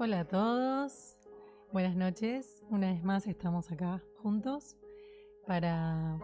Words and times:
Hola 0.00 0.20
a 0.20 0.24
todos, 0.28 1.16
buenas 1.72 1.96
noches. 1.96 2.62
Una 2.70 2.92
vez 2.92 3.02
más 3.02 3.26
estamos 3.26 3.72
acá 3.72 4.00
juntos 4.22 4.76
para, 5.44 6.20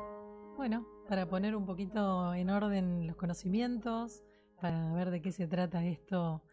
bueno, 0.56 0.86
para 1.08 1.29
poner 1.29 1.56
un 1.56 1.66
poquito 1.66 2.32
en 2.34 2.50
orden 2.50 3.08
los 3.08 3.16
conocimientos, 3.16 4.22
para 4.60 4.92
ver 4.92 5.10
de 5.10 5.21
qué 5.21 5.32
se 5.32 5.48
trata 5.48 5.84
esto 5.84 6.45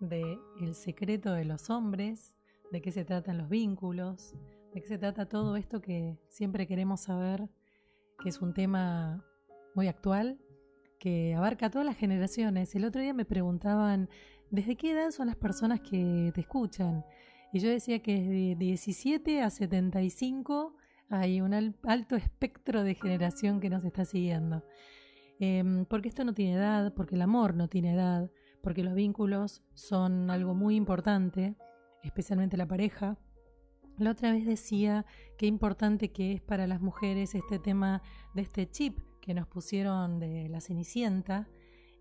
de 0.00 0.40
el 0.60 0.74
secreto 0.74 1.34
de 1.34 1.44
los 1.44 1.70
hombres, 1.70 2.34
de 2.72 2.82
qué 2.82 2.90
se 2.90 3.04
tratan 3.04 3.38
los 3.38 3.48
vínculos, 3.48 4.34
de 4.74 4.80
qué 4.80 4.88
se 4.88 4.98
trata 4.98 5.28
todo 5.28 5.54
esto 5.54 5.80
que 5.80 6.18
siempre 6.26 6.66
queremos 6.66 7.02
saber, 7.02 7.48
que 8.20 8.28
es 8.28 8.42
un 8.42 8.54
tema 8.54 9.24
muy 9.76 9.86
actual, 9.86 10.40
que 10.98 11.34
abarca 11.36 11.66
a 11.66 11.70
todas 11.70 11.86
las 11.86 11.96
generaciones. 11.96 12.74
El 12.74 12.84
otro 12.84 13.00
día 13.00 13.14
me 13.14 13.24
preguntaban, 13.24 14.08
¿desde 14.50 14.76
qué 14.76 14.92
edad 14.92 15.10
son 15.10 15.26
las 15.28 15.36
personas 15.36 15.80
que 15.80 16.30
te 16.34 16.40
escuchan? 16.40 17.04
Y 17.52 17.60
yo 17.60 17.70
decía 17.70 18.00
que 18.00 18.14
desde 18.20 18.54
17 18.56 19.42
a 19.42 19.50
75 19.50 20.74
hay 21.08 21.40
un 21.40 21.54
alto 21.54 22.16
espectro 22.16 22.82
de 22.82 22.94
generación 22.94 23.60
que 23.60 23.70
nos 23.70 23.84
está 23.84 24.04
siguiendo. 24.04 24.64
Em, 25.38 25.84
porque 25.84 26.08
esto 26.08 26.24
no 26.24 26.34
tiene 26.34 26.54
edad, 26.54 26.94
porque 26.94 27.14
el 27.14 27.22
amor 27.22 27.54
no 27.54 27.68
tiene 27.68 27.92
edad, 27.92 28.30
porque 28.62 28.82
los 28.82 28.94
vínculos 28.94 29.62
son 29.74 30.30
algo 30.30 30.54
muy 30.54 30.76
importante, 30.76 31.56
especialmente 32.02 32.56
la 32.56 32.66
pareja. 32.66 33.18
La 33.98 34.10
otra 34.10 34.32
vez 34.32 34.44
decía 34.46 35.06
qué 35.38 35.46
importante 35.46 36.10
que 36.10 36.32
es 36.32 36.42
para 36.42 36.66
las 36.66 36.80
mujeres 36.80 37.34
este 37.34 37.58
tema 37.58 38.02
de 38.34 38.42
este 38.42 38.68
chip 38.68 38.98
que 39.20 39.34
nos 39.34 39.46
pusieron 39.46 40.18
de 40.18 40.48
la 40.48 40.60
Cenicienta 40.60 41.48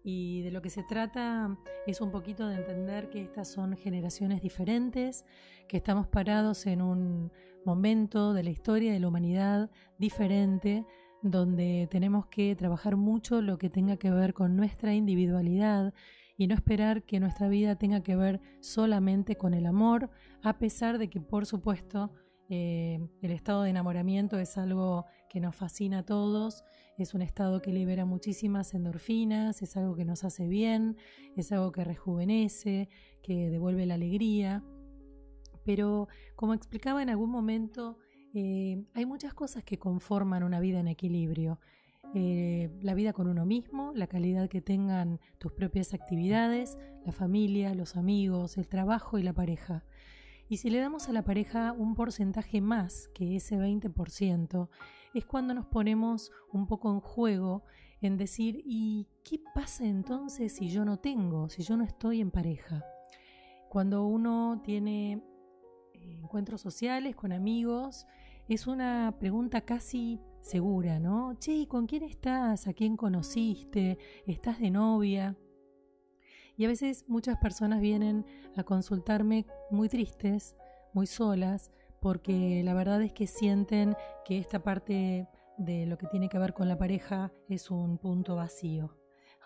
y 0.07 0.43
de 0.43 0.51
lo 0.51 0.61
que 0.61 0.69
se 0.69 0.83
trata 0.83 1.57
es 1.87 1.99
un 1.99 2.11
poquito 2.11 2.47
de 2.47 2.57
entender 2.57 3.09
que 3.09 3.23
estas 3.23 3.47
son 3.47 3.75
generaciones 3.75 4.39
diferentes, 4.39 5.25
que 5.67 5.77
estamos 5.77 6.07
parados 6.07 6.67
en 6.67 6.83
un 6.83 7.31
momento 7.65 8.33
de 8.33 8.43
la 8.43 8.51
historia 8.51 8.93
de 8.93 8.99
la 8.99 9.07
humanidad 9.07 9.71
diferente, 9.97 10.85
donde 11.23 11.87
tenemos 11.89 12.27
que 12.27 12.55
trabajar 12.55 12.97
mucho 12.97 13.41
lo 13.41 13.57
que 13.57 13.71
tenga 13.71 13.97
que 13.97 14.11
ver 14.11 14.35
con 14.35 14.55
nuestra 14.55 14.93
individualidad 14.93 15.91
y 16.37 16.45
no 16.45 16.53
esperar 16.53 17.01
que 17.01 17.19
nuestra 17.19 17.47
vida 17.47 17.75
tenga 17.75 18.03
que 18.03 18.15
ver 18.15 18.41
solamente 18.59 19.37
con 19.37 19.55
el 19.55 19.65
amor, 19.65 20.11
a 20.43 20.59
pesar 20.59 20.99
de 20.99 21.09
que 21.09 21.19
por 21.19 21.47
supuesto 21.47 22.13
eh, 22.47 22.99
el 23.23 23.31
estado 23.31 23.63
de 23.63 23.71
enamoramiento 23.71 24.37
es 24.37 24.55
algo 24.59 25.07
que 25.29 25.39
nos 25.39 25.55
fascina 25.55 25.99
a 25.99 26.05
todos, 26.05 26.63
es 26.97 27.13
un 27.13 27.21
estado 27.21 27.61
que 27.61 27.71
libera 27.71 28.05
muchísimas 28.05 28.73
endorfinas, 28.73 29.61
es 29.61 29.75
algo 29.75 29.95
que 29.95 30.05
nos 30.05 30.23
hace 30.23 30.47
bien, 30.47 30.97
es 31.35 31.51
algo 31.51 31.71
que 31.71 31.83
rejuvenece, 31.83 32.89
que 33.21 33.49
devuelve 33.49 33.85
la 33.85 33.95
alegría. 33.95 34.63
Pero 35.65 36.07
como 36.35 36.53
explicaba 36.53 37.01
en 37.01 37.09
algún 37.09 37.29
momento, 37.29 37.97
eh, 38.33 38.83
hay 38.93 39.05
muchas 39.05 39.33
cosas 39.33 39.63
que 39.63 39.77
conforman 39.77 40.43
una 40.43 40.59
vida 40.59 40.79
en 40.79 40.87
equilibrio. 40.87 41.59
Eh, 42.13 42.69
la 42.81 42.93
vida 42.93 43.11
con 43.11 43.27
uno 43.27 43.45
mismo, 43.45 43.91
la 43.93 44.07
calidad 44.07 44.47
que 44.47 44.61
tengan 44.61 45.19
tus 45.37 45.51
propias 45.51 45.93
actividades, 45.93 46.77
la 47.05 47.11
familia, 47.11 47.73
los 47.73 47.97
amigos, 47.97 48.57
el 48.57 48.67
trabajo 48.67 49.17
y 49.17 49.23
la 49.23 49.33
pareja. 49.33 49.83
Y 50.47 50.57
si 50.57 50.69
le 50.69 50.79
damos 50.79 51.09
a 51.09 51.11
la 51.11 51.23
pareja 51.23 51.73
un 51.73 51.95
porcentaje 51.95 52.61
más 52.61 53.09
que 53.13 53.35
ese 53.35 53.57
20%, 53.57 54.69
es 55.19 55.25
cuando 55.25 55.53
nos 55.53 55.65
ponemos 55.65 56.31
un 56.51 56.67
poco 56.67 56.91
en 56.91 56.99
juego 56.99 57.63
en 58.01 58.17
decir, 58.17 58.61
¿y 58.65 59.07
qué 59.23 59.41
pasa 59.53 59.85
entonces 59.85 60.55
si 60.55 60.69
yo 60.69 60.85
no 60.85 60.97
tengo, 60.97 61.49
si 61.49 61.63
yo 61.63 61.77
no 61.77 61.83
estoy 61.83 62.21
en 62.21 62.31
pareja? 62.31 62.83
Cuando 63.69 64.05
uno 64.05 64.61
tiene 64.63 65.23
eh, 65.93 66.19
encuentros 66.21 66.61
sociales 66.61 67.15
con 67.15 67.31
amigos, 67.31 68.05
es 68.47 68.67
una 68.67 69.15
pregunta 69.19 69.61
casi 69.61 70.19
segura, 70.41 70.99
¿no? 70.99 71.33
Che, 71.39 71.67
¿con 71.67 71.87
quién 71.87 72.03
estás? 72.03 72.67
¿A 72.67 72.73
quién 72.73 72.95
conociste? 72.95 73.97
¿Estás 74.27 74.59
de 74.59 74.69
novia? 74.69 75.35
Y 76.57 76.65
a 76.65 76.67
veces 76.67 77.05
muchas 77.07 77.37
personas 77.37 77.81
vienen 77.81 78.25
a 78.55 78.63
consultarme 78.63 79.45
muy 79.71 79.89
tristes, 79.89 80.55
muy 80.93 81.07
solas, 81.07 81.71
porque 82.05 82.61
la 82.63 82.75
verdad 82.75 83.01
es 83.01 83.13
que 83.13 83.25
sienten 83.25 83.95
que 84.25 84.37
esta 84.37 84.61
parte 84.61 85.27
de 85.57 85.87
lo 85.87 85.97
que 85.97 86.05
tiene 86.05 86.29
que 86.29 86.37
ver 86.37 86.53
con 86.53 86.67
la 86.67 86.77
pareja 86.77 87.31
es 87.49 87.71
un 87.71 87.97
punto 87.97 88.35
vacío. 88.35 88.95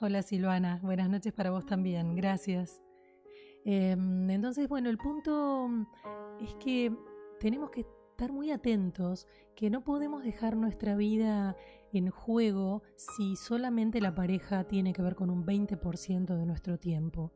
Hola 0.02 0.24
Silvana, 0.24 0.82
buenas 0.84 1.10
noches 1.10 1.32
para 1.32 1.52
vos 1.52 1.66
también, 1.66 2.16
gracias. 2.16 2.82
Em, 3.64 4.30
entonces, 4.30 4.68
bueno, 4.68 4.90
el 4.90 4.98
punto 4.98 5.70
es 6.42 6.54
que 6.56 6.94
tenemos 7.40 7.70
que 7.70 7.86
estar 8.12 8.34
muy 8.34 8.52
atentos, 8.52 9.26
que 9.56 9.70
no 9.70 9.86
podemos 9.86 10.22
dejar 10.22 10.58
nuestra 10.58 10.98
vida 10.98 11.56
en 11.94 12.10
juego 12.10 12.84
si 12.98 13.38
solamente 13.38 14.02
la 14.02 14.14
pareja 14.14 14.66
tiene 14.66 14.92
que 14.92 15.02
ver 15.02 15.16
con 15.16 15.30
un 15.30 15.46
20% 15.46 16.36
de 16.36 16.46
nuestro 16.46 16.78
tiempo. 16.78 17.32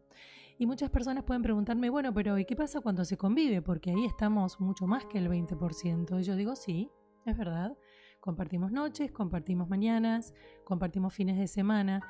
Y 0.58 0.68
muchas 0.68 0.90
personas 0.90 1.24
pueden 1.24 1.42
preguntarme, 1.42 1.90
bueno, 1.90 2.14
pero 2.14 2.38
¿y 2.38 2.46
qué 2.46 2.56
pasa 2.56 2.80
cuando 2.82 3.06
se 3.06 3.18
convive? 3.18 3.62
Porque 3.62 3.92
ahí 3.92 4.06
estamos 4.06 4.60
mucho 4.60 4.86
más 4.86 5.06
que 5.06 5.18
el 5.18 5.30
20%. 5.30 6.20
Y 6.20 6.24
yo 6.24 6.36
digo, 6.36 6.56
sí, 6.56 6.92
es 7.26 7.36
verdad. 7.36 7.76
Compartimos 8.20 8.72
noches, 8.72 9.12
compartimos 9.12 9.68
mañanas, 9.68 10.34
compartimos 10.64 11.14
fines 11.14 11.38
de 11.38 11.48
semana. 11.48 12.02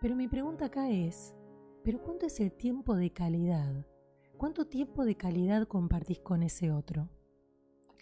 Pero 0.00 0.16
mi 0.16 0.26
pregunta 0.26 0.66
acá 0.66 0.90
es, 0.90 1.34
¿pero 1.84 2.00
cuánto 2.00 2.26
es 2.26 2.40
el 2.40 2.52
tiempo 2.52 2.96
de 2.96 3.12
calidad? 3.12 3.86
¿Cuánto 4.38 4.66
tiempo 4.66 5.04
de 5.04 5.16
calidad 5.16 5.68
compartís 5.68 6.18
con 6.20 6.42
ese 6.42 6.72
otro? 6.72 7.08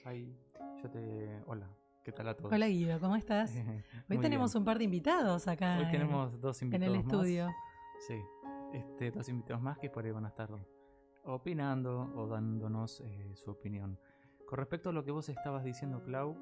Ahí, 0.04 0.34
yo 0.82 0.88
te... 0.88 1.42
Hola, 1.46 1.68
¿qué 2.02 2.12
tal 2.12 2.28
a 2.28 2.36
todos? 2.36 2.50
Hola 2.50 2.68
Guido, 2.68 2.98
¿cómo 3.00 3.16
estás? 3.16 3.52
Hoy 4.08 4.18
tenemos 4.18 4.54
un 4.54 4.64
par 4.64 4.78
de 4.78 4.84
invitados 4.84 5.48
acá. 5.48 5.78
Hoy 5.80 5.90
tenemos 5.90 6.40
dos 6.40 6.62
invitados 6.62 6.88
En 6.88 6.94
el 6.94 7.00
estudio. 7.00 7.50
Sí, 8.08 8.14
este, 8.72 9.10
dos 9.10 9.28
invitados 9.28 9.62
más 9.62 9.78
que 9.78 9.90
por 9.90 10.04
ahí 10.04 10.10
van 10.10 10.24
a 10.24 10.28
estar 10.28 10.50
opinando 11.24 12.12
o 12.14 12.26
dándonos 12.26 13.00
eh, 13.00 13.32
su 13.34 13.50
opinión. 13.50 13.98
Con 14.46 14.58
respecto 14.58 14.90
a 14.90 14.92
lo 14.92 15.04
que 15.04 15.10
vos 15.10 15.28
estabas 15.28 15.64
diciendo, 15.64 16.02
Clau, 16.02 16.36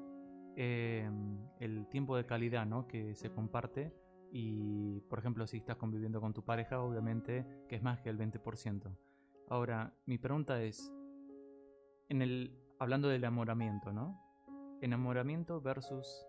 em, 0.55 1.37
el 1.59 1.87
tiempo 1.87 2.15
de 2.17 2.25
calidad 2.25 2.65
¿no? 2.65 2.87
que 2.87 3.15
se 3.15 3.31
comparte 3.31 3.93
y, 4.31 5.01
por 5.01 5.19
ejemplo, 5.19 5.45
si 5.47 5.57
estás 5.57 5.77
conviviendo 5.77 6.21
con 6.21 6.33
tu 6.33 6.43
pareja, 6.43 6.81
obviamente 6.81 7.45
que 7.67 7.75
es 7.75 7.83
más 7.83 7.99
que 8.01 8.09
el 8.09 8.17
20%. 8.17 8.95
Ahora, 9.47 9.93
mi 10.05 10.17
pregunta 10.17 10.61
es, 10.61 10.93
en 12.09 12.21
el 12.21 12.55
hablando 12.79 13.09
del 13.09 13.23
enamoramiento, 13.23 13.91
¿no? 13.91 14.19
Enamoramiento 14.81 15.61
versus 15.61 16.25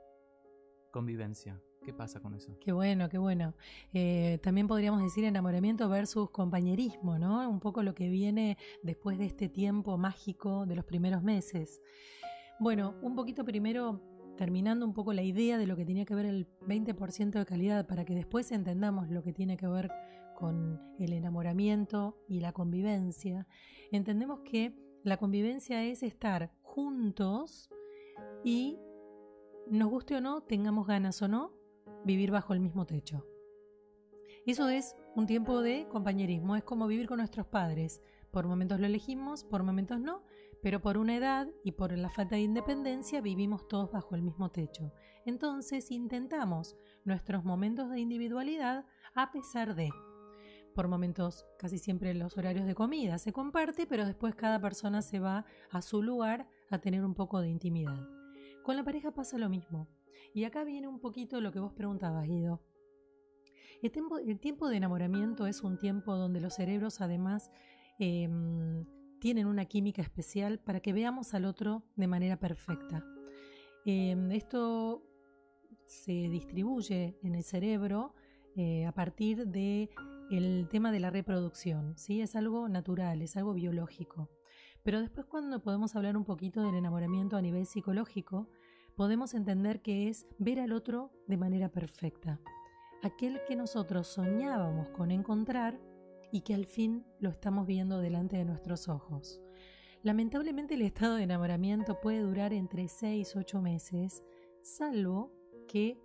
convivencia. 0.91 1.61
¿Qué 1.85 1.95
pasa 1.95 2.21
con 2.21 2.35
eso? 2.35 2.57
Qué 2.61 2.73
bueno, 2.73 3.09
qué 3.09 3.17
bueno. 3.17 3.55
Eh, 3.95 4.39
también 4.43 4.69
podríamos 4.69 5.03
decir 5.03 5.25
enamoramiento 5.25 5.89
versus 5.89 6.31
compañerismo, 6.31 7.19
¿no? 7.19 7.49
Un 7.49 7.59
poco 7.59 7.83
lo 7.83 7.95
que 7.95 8.11
viene 8.11 8.59
después 8.83 9.19
de 9.19 9.25
este 9.25 9.49
tiempo 9.49 9.97
mágico 9.97 10.67
de 10.67 10.77
los 10.77 10.85
primeros 10.85 11.23
meses. 11.23 11.81
Bueno, 12.59 12.97
un 13.01 13.15
poquito 13.15 13.45
primero 13.45 14.03
terminando 14.37 14.87
un 14.87 14.93
poco 14.93 15.13
la 15.13 15.23
idea 15.23 15.59
de 15.59 15.67
lo 15.67 15.77
que 15.77 15.85
tenía 15.85 16.05
que 16.05 16.15
ver 16.15 16.27
el 16.27 16.47
20% 16.67 17.39
de 17.39 17.47
calidad 17.47 17.87
para 17.87 18.05
que 18.05 18.15
después 18.15 18.53
entendamos 18.53 19.09
lo 19.09 19.23
que 19.23 19.33
tiene 19.33 19.57
que 19.57 19.67
ver 19.67 19.91
con 20.35 20.81
el 20.99 21.13
enamoramiento 21.13 22.23
y 22.29 22.41
la 22.41 22.53
convivencia. 22.53 23.47
Entendemos 23.93 24.41
que 24.41 24.75
la 25.03 25.17
convivencia 25.17 25.85
es 25.85 26.03
estar 26.03 26.53
juntos 26.63 27.71
y, 28.45 28.79
nos 29.71 29.91
guste 29.91 30.17
o 30.17 30.21
no, 30.21 30.43
tengamos 30.43 30.87
ganas 30.87 31.21
o 31.23 31.29
no, 31.29 31.60
vivir 32.05 32.31
bajo 32.31 32.53
el 32.55 32.61
mismo 32.61 32.87
techo. 32.87 33.27
Eso 34.47 34.69
es 34.69 34.97
un 35.15 35.27
tiempo 35.27 35.61
de 35.61 35.87
compañerismo, 35.89 36.57
es 36.57 36.65
como 36.65 36.87
vivir 36.87 37.07
con 37.07 37.19
nuestros 37.19 37.47
padres. 37.47 38.01
Por 38.31 38.47
momentos 38.47 38.81
lo 38.81 38.87
elegimos, 38.87 39.45
por 39.45 39.63
momentos 39.63 40.01
no, 40.01 40.23
pero 40.63 40.81
por 40.81 40.99
una 40.99 41.17
edad 41.17 41.49
y 41.65 41.73
por 41.73 41.93
la 41.93 42.11
falta 42.11 42.37
de 42.37 42.43
independencia 42.43 43.21
vivimos 43.21 43.69
todos 43.69 43.91
bajo 43.91 44.15
el 44.15 44.23
mismo 44.23 44.51
techo. 44.51 44.93
Entonces 45.27 45.91
intentamos 45.91 46.77
nuestros 47.05 47.45
momentos 47.45 47.91
de 47.91 48.01
individualidad 48.01 48.87
a 49.15 49.33
pesar 49.33 49.75
de 49.75 49.91
por 50.75 50.89
momentos 50.89 51.47
casi 51.59 51.79
siempre 51.79 52.15
los 52.15 52.37
horarios 52.39 52.67
de 52.67 52.75
comida 52.75 53.19
se 53.19 53.33
comparte, 53.33 53.87
pero 53.87 54.07
después 54.07 54.35
cada 54.35 54.61
persona 54.61 55.03
se 55.03 55.19
va 55.19 55.45
a 55.71 55.83
su 55.83 56.03
lugar 56.03 56.49
a 56.71 56.79
tener 56.79 57.05
un 57.05 57.15
poco 57.15 57.41
de 57.41 57.49
intimidad. 57.49 58.07
Con 58.63 58.77
la 58.77 58.85
pareja 58.85 59.11
pasa 59.13 59.37
lo 59.39 59.49
mismo. 59.49 59.89
Y 60.35 60.45
acá 60.45 60.65
viene 60.65 60.89
un 60.89 61.01
poquito 61.01 61.41
lo 61.41 61.53
que 61.53 61.61
vos 61.61 61.73
preguntabas, 61.73 62.27
Guido. 62.27 62.61
El 63.83 64.41
tiempo, 64.41 64.69
de 64.69 64.77
enamoramiento 64.77 65.47
es 65.47 65.63
un 65.63 65.79
tiempo 65.79 66.15
donde 66.15 66.41
los 66.41 66.55
cerebros 66.55 67.01
además 67.01 67.51
em, 67.99 68.85
tienen 69.21 69.47
una 69.47 69.65
química 69.65 70.03
especial 70.03 70.59
para 70.59 70.81
que 70.81 70.93
veamos 70.93 71.33
al 71.33 71.47
otro 71.47 71.83
de 71.97 72.07
manera 72.07 72.39
perfecta. 72.39 73.05
Em, 73.87 74.31
esto 74.33 75.03
se 75.87 76.13
distribuye 76.13 77.19
en 77.23 77.35
el 77.35 77.43
cerebro 77.43 78.15
eh, 78.55 78.85
a 78.85 78.93
partir 78.93 79.47
de 79.47 79.89
el 80.31 80.69
tema 80.69 80.93
de 80.93 81.01
la 81.01 81.11
reproducción, 81.11 81.97
¿sí? 81.97 82.21
Es 82.21 82.37
algo 82.37 82.69
natural, 82.69 83.23
es 83.23 83.37
algo 83.37 83.55
biológico. 83.55 84.31
Pero 84.83 85.01
después 85.01 85.27
cuando 85.27 85.63
podemos 85.63 85.97
hablar 85.97 86.17
un 86.17 86.25
poquito 86.25 86.63
del 86.63 86.75
enamoramiento 86.75 87.37
a 87.37 87.43
nivel 87.43 87.67
psicológico, 87.67 88.49
podemos 89.01 89.33
entender 89.33 89.81
que 89.81 90.09
es 90.09 90.27
ver 90.37 90.61
al 90.61 90.73
otro 90.73 91.11
de 91.27 91.39
manera 91.39 91.71
perfecta. 91.71 92.39
Aquel 93.03 93.41
que 93.49 93.57
nosotros 93.57 94.09
soñábamos 94.09 94.91
con 94.91 95.11
encontrar 95.11 95.81
y 96.31 96.43
que 96.43 96.53
al 96.53 96.67
fin 96.67 97.07
lo 97.19 97.31
estamos 97.31 97.67
viendo 97.67 97.99
delante 97.99 98.37
de 98.37 98.45
nuestros 98.45 98.91
ojos. 98.91 99.41
Lamentablemente 100.03 100.75
el 100.75 100.83
estado 100.83 101.15
de 101.15 101.23
enamoramiento 101.23 101.99
puede 102.03 102.21
durar 102.21 102.53
entre 102.53 102.89
6 102.89 103.33
y 103.35 103.39
8 103.39 103.63
meses, 103.63 104.23
salvo 104.61 105.33
que 105.67 105.99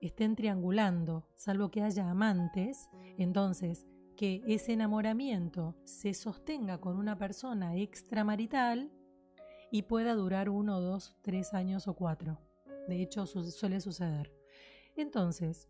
estén 0.00 0.34
triangulando, 0.34 1.28
salvo 1.36 1.70
que 1.70 1.82
haya 1.82 2.10
amantes, 2.10 2.88
entonces 3.18 3.86
que 4.16 4.42
ese 4.48 4.72
enamoramiento 4.72 5.76
se 5.84 6.12
sostenga 6.12 6.80
con 6.80 6.96
una 6.96 7.16
persona 7.16 7.76
extramarital 7.76 8.90
y 9.72 9.82
pueda 9.82 10.14
durar 10.14 10.50
uno, 10.50 10.80
dos, 10.80 11.16
tres 11.22 11.54
años 11.54 11.88
o 11.88 11.94
cuatro. 11.94 12.38
De 12.88 13.00
hecho, 13.00 13.26
suele 13.26 13.80
suceder. 13.80 14.30
Entonces, 14.96 15.66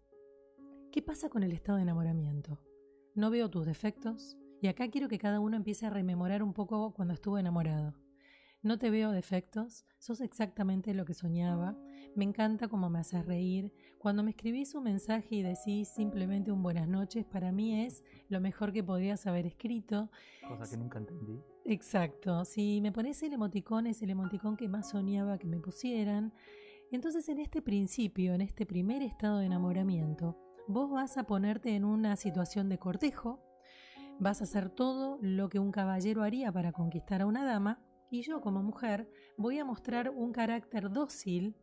¿qué 0.90 1.00
pasa 1.00 1.30
con 1.30 1.44
el 1.44 1.52
estado 1.52 1.76
de 1.76 1.84
enamoramiento? 1.84 2.58
No 3.14 3.30
veo 3.30 3.48
tus 3.48 3.64
defectos 3.64 4.36
y 4.60 4.66
acá 4.66 4.90
quiero 4.90 5.08
que 5.08 5.18
cada 5.18 5.38
uno 5.38 5.56
empiece 5.56 5.86
a 5.86 5.90
rememorar 5.90 6.42
un 6.42 6.52
poco 6.52 6.92
cuando 6.92 7.14
estuvo 7.14 7.38
enamorado. 7.38 7.94
No 8.60 8.76
te 8.76 8.90
veo 8.90 9.12
defectos, 9.12 9.86
sos 9.98 10.20
exactamente 10.20 10.94
lo 10.94 11.04
que 11.04 11.14
soñaba, 11.14 11.76
me 12.14 12.24
encanta 12.24 12.68
cómo 12.68 12.90
me 12.90 12.98
haces 12.98 13.24
reír. 13.26 13.72
Cuando 13.98 14.22
me 14.22 14.30
escribís 14.30 14.74
un 14.74 14.84
mensaje 14.84 15.36
y 15.36 15.42
decís 15.42 15.88
simplemente 15.88 16.52
un 16.52 16.62
buenas 16.62 16.88
noches, 16.88 17.24
para 17.24 17.52
mí 17.52 17.84
es 17.84 18.02
lo 18.28 18.40
mejor 18.40 18.72
que 18.72 18.82
podrías 18.82 19.26
haber 19.26 19.46
escrito. 19.46 20.10
Cosa 20.46 20.68
que 20.68 20.76
nunca 20.76 20.98
entendí. 20.98 21.40
Exacto, 21.64 22.44
si 22.44 22.80
me 22.80 22.92
pones 22.92 23.22
el 23.22 23.32
emoticón 23.32 23.86
es 23.86 24.02
el 24.02 24.10
emoticón 24.10 24.56
que 24.56 24.68
más 24.68 24.90
soñaba 24.90 25.38
que 25.38 25.46
me 25.46 25.60
pusieran. 25.60 26.32
Entonces 26.90 27.28
en 27.28 27.38
este 27.38 27.62
principio, 27.62 28.34
en 28.34 28.40
este 28.40 28.66
primer 28.66 29.02
estado 29.02 29.38
de 29.38 29.46
enamoramiento, 29.46 30.36
vos 30.68 30.90
vas 30.90 31.16
a 31.16 31.24
ponerte 31.24 31.74
en 31.74 31.84
una 31.84 32.16
situación 32.16 32.68
de 32.68 32.78
cortejo, 32.78 33.40
vas 34.18 34.40
a 34.40 34.44
hacer 34.44 34.68
todo 34.68 35.18
lo 35.22 35.48
que 35.48 35.58
un 35.58 35.72
caballero 35.72 36.22
haría 36.22 36.52
para 36.52 36.72
conquistar 36.72 37.22
a 37.22 37.26
una 37.26 37.44
dama, 37.44 37.80
y 38.10 38.22
yo 38.22 38.42
como 38.42 38.62
mujer 38.62 39.08
voy 39.38 39.58
a 39.58 39.64
mostrar 39.64 40.10
un 40.10 40.32
carácter 40.32 40.90
dócil 40.90 41.56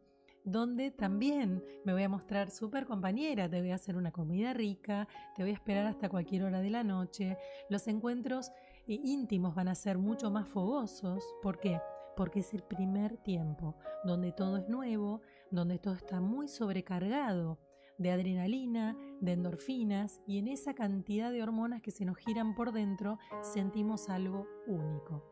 donde 0.43 0.91
también 0.91 1.63
me 1.85 1.93
voy 1.93 2.03
a 2.03 2.09
mostrar 2.09 2.49
súper 2.49 2.85
compañera, 2.85 3.49
te 3.49 3.59
voy 3.59 3.71
a 3.71 3.75
hacer 3.75 3.95
una 3.95 4.11
comida 4.11 4.53
rica, 4.53 5.07
te 5.35 5.43
voy 5.43 5.51
a 5.51 5.55
esperar 5.55 5.85
hasta 5.85 6.09
cualquier 6.09 6.43
hora 6.43 6.61
de 6.61 6.69
la 6.69 6.83
noche, 6.83 7.37
los 7.69 7.87
encuentros 7.87 8.51
eh, 8.87 8.99
íntimos 9.03 9.55
van 9.55 9.67
a 9.67 9.75
ser 9.75 9.97
mucho 9.97 10.31
más 10.31 10.47
fogosos, 10.47 11.23
¿por 11.41 11.59
qué? 11.59 11.79
Porque 12.15 12.39
es 12.39 12.53
el 12.53 12.63
primer 12.63 13.17
tiempo, 13.17 13.75
donde 14.03 14.31
todo 14.31 14.57
es 14.57 14.67
nuevo, 14.67 15.21
donde 15.51 15.79
todo 15.79 15.93
está 15.93 16.19
muy 16.19 16.47
sobrecargado 16.47 17.59
de 17.99 18.11
adrenalina, 18.11 18.97
de 19.19 19.33
endorfinas 19.33 20.21
y 20.25 20.39
en 20.39 20.47
esa 20.47 20.73
cantidad 20.73 21.31
de 21.31 21.43
hormonas 21.43 21.81
que 21.81 21.91
se 21.91 22.05
nos 22.05 22.17
giran 22.17 22.55
por 22.55 22.71
dentro 22.71 23.19
sentimos 23.41 24.09
algo 24.09 24.47
único. 24.67 25.23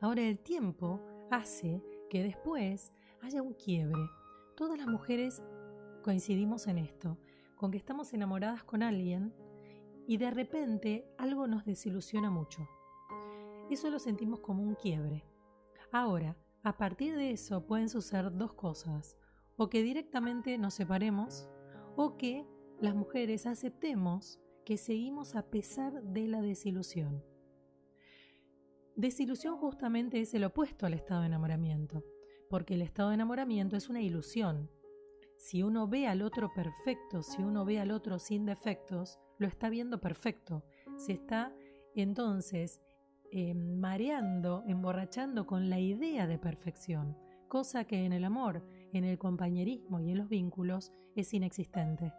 Ahora 0.00 0.22
el 0.22 0.38
tiempo 0.38 1.00
hace 1.30 1.82
que 2.08 2.22
después 2.22 2.92
haya 3.22 3.42
un 3.42 3.54
quiebre. 3.54 4.00
Todas 4.56 4.78
las 4.78 4.86
mujeres 4.86 5.42
coincidimos 6.02 6.66
en 6.66 6.78
esto, 6.78 7.18
con 7.56 7.70
que 7.70 7.78
estamos 7.78 8.12
enamoradas 8.12 8.64
con 8.64 8.82
alguien 8.82 9.34
y 10.06 10.16
de 10.16 10.30
repente 10.30 11.06
algo 11.18 11.46
nos 11.46 11.64
desilusiona 11.64 12.30
mucho. 12.30 12.68
Eso 13.70 13.90
lo 13.90 13.98
sentimos 13.98 14.40
como 14.40 14.62
un 14.62 14.74
quiebre. 14.74 15.24
Ahora, 15.92 16.36
a 16.62 16.76
partir 16.76 17.16
de 17.16 17.30
eso 17.30 17.66
pueden 17.66 17.88
suceder 17.88 18.36
dos 18.36 18.54
cosas, 18.54 19.16
o 19.56 19.68
que 19.68 19.82
directamente 19.82 20.56
nos 20.58 20.74
separemos, 20.74 21.48
o 21.96 22.16
que 22.16 22.46
las 22.80 22.94
mujeres 22.94 23.46
aceptemos 23.46 24.40
que 24.64 24.76
seguimos 24.76 25.34
a 25.34 25.50
pesar 25.50 26.02
de 26.02 26.28
la 26.28 26.40
desilusión. 26.42 27.24
Desilusión 28.96 29.56
justamente 29.56 30.20
es 30.20 30.34
el 30.34 30.44
opuesto 30.44 30.86
al 30.86 30.94
estado 30.94 31.20
de 31.20 31.26
enamoramiento, 31.26 32.04
porque 32.48 32.74
el 32.74 32.82
estado 32.82 33.10
de 33.10 33.16
enamoramiento 33.16 33.76
es 33.76 33.88
una 33.88 34.00
ilusión. 34.00 34.70
Si 35.36 35.62
uno 35.62 35.86
ve 35.86 36.06
al 36.06 36.22
otro 36.22 36.52
perfecto, 36.52 37.22
si 37.22 37.42
uno 37.42 37.64
ve 37.64 37.78
al 37.78 37.90
otro 37.90 38.18
sin 38.18 38.44
defectos, 38.44 39.18
lo 39.38 39.46
está 39.46 39.68
viendo 39.68 40.00
perfecto. 40.00 40.64
Se 40.96 41.12
está 41.12 41.54
entonces 41.94 42.80
eh, 43.30 43.54
mareando, 43.54 44.64
emborrachando 44.66 45.46
con 45.46 45.70
la 45.70 45.78
idea 45.78 46.26
de 46.26 46.38
perfección, 46.38 47.16
cosa 47.46 47.84
que 47.84 48.04
en 48.04 48.12
el 48.12 48.24
amor, 48.24 48.66
en 48.92 49.04
el 49.04 49.18
compañerismo 49.18 50.00
y 50.00 50.10
en 50.10 50.18
los 50.18 50.28
vínculos 50.28 50.92
es 51.14 51.32
inexistente. 51.34 52.12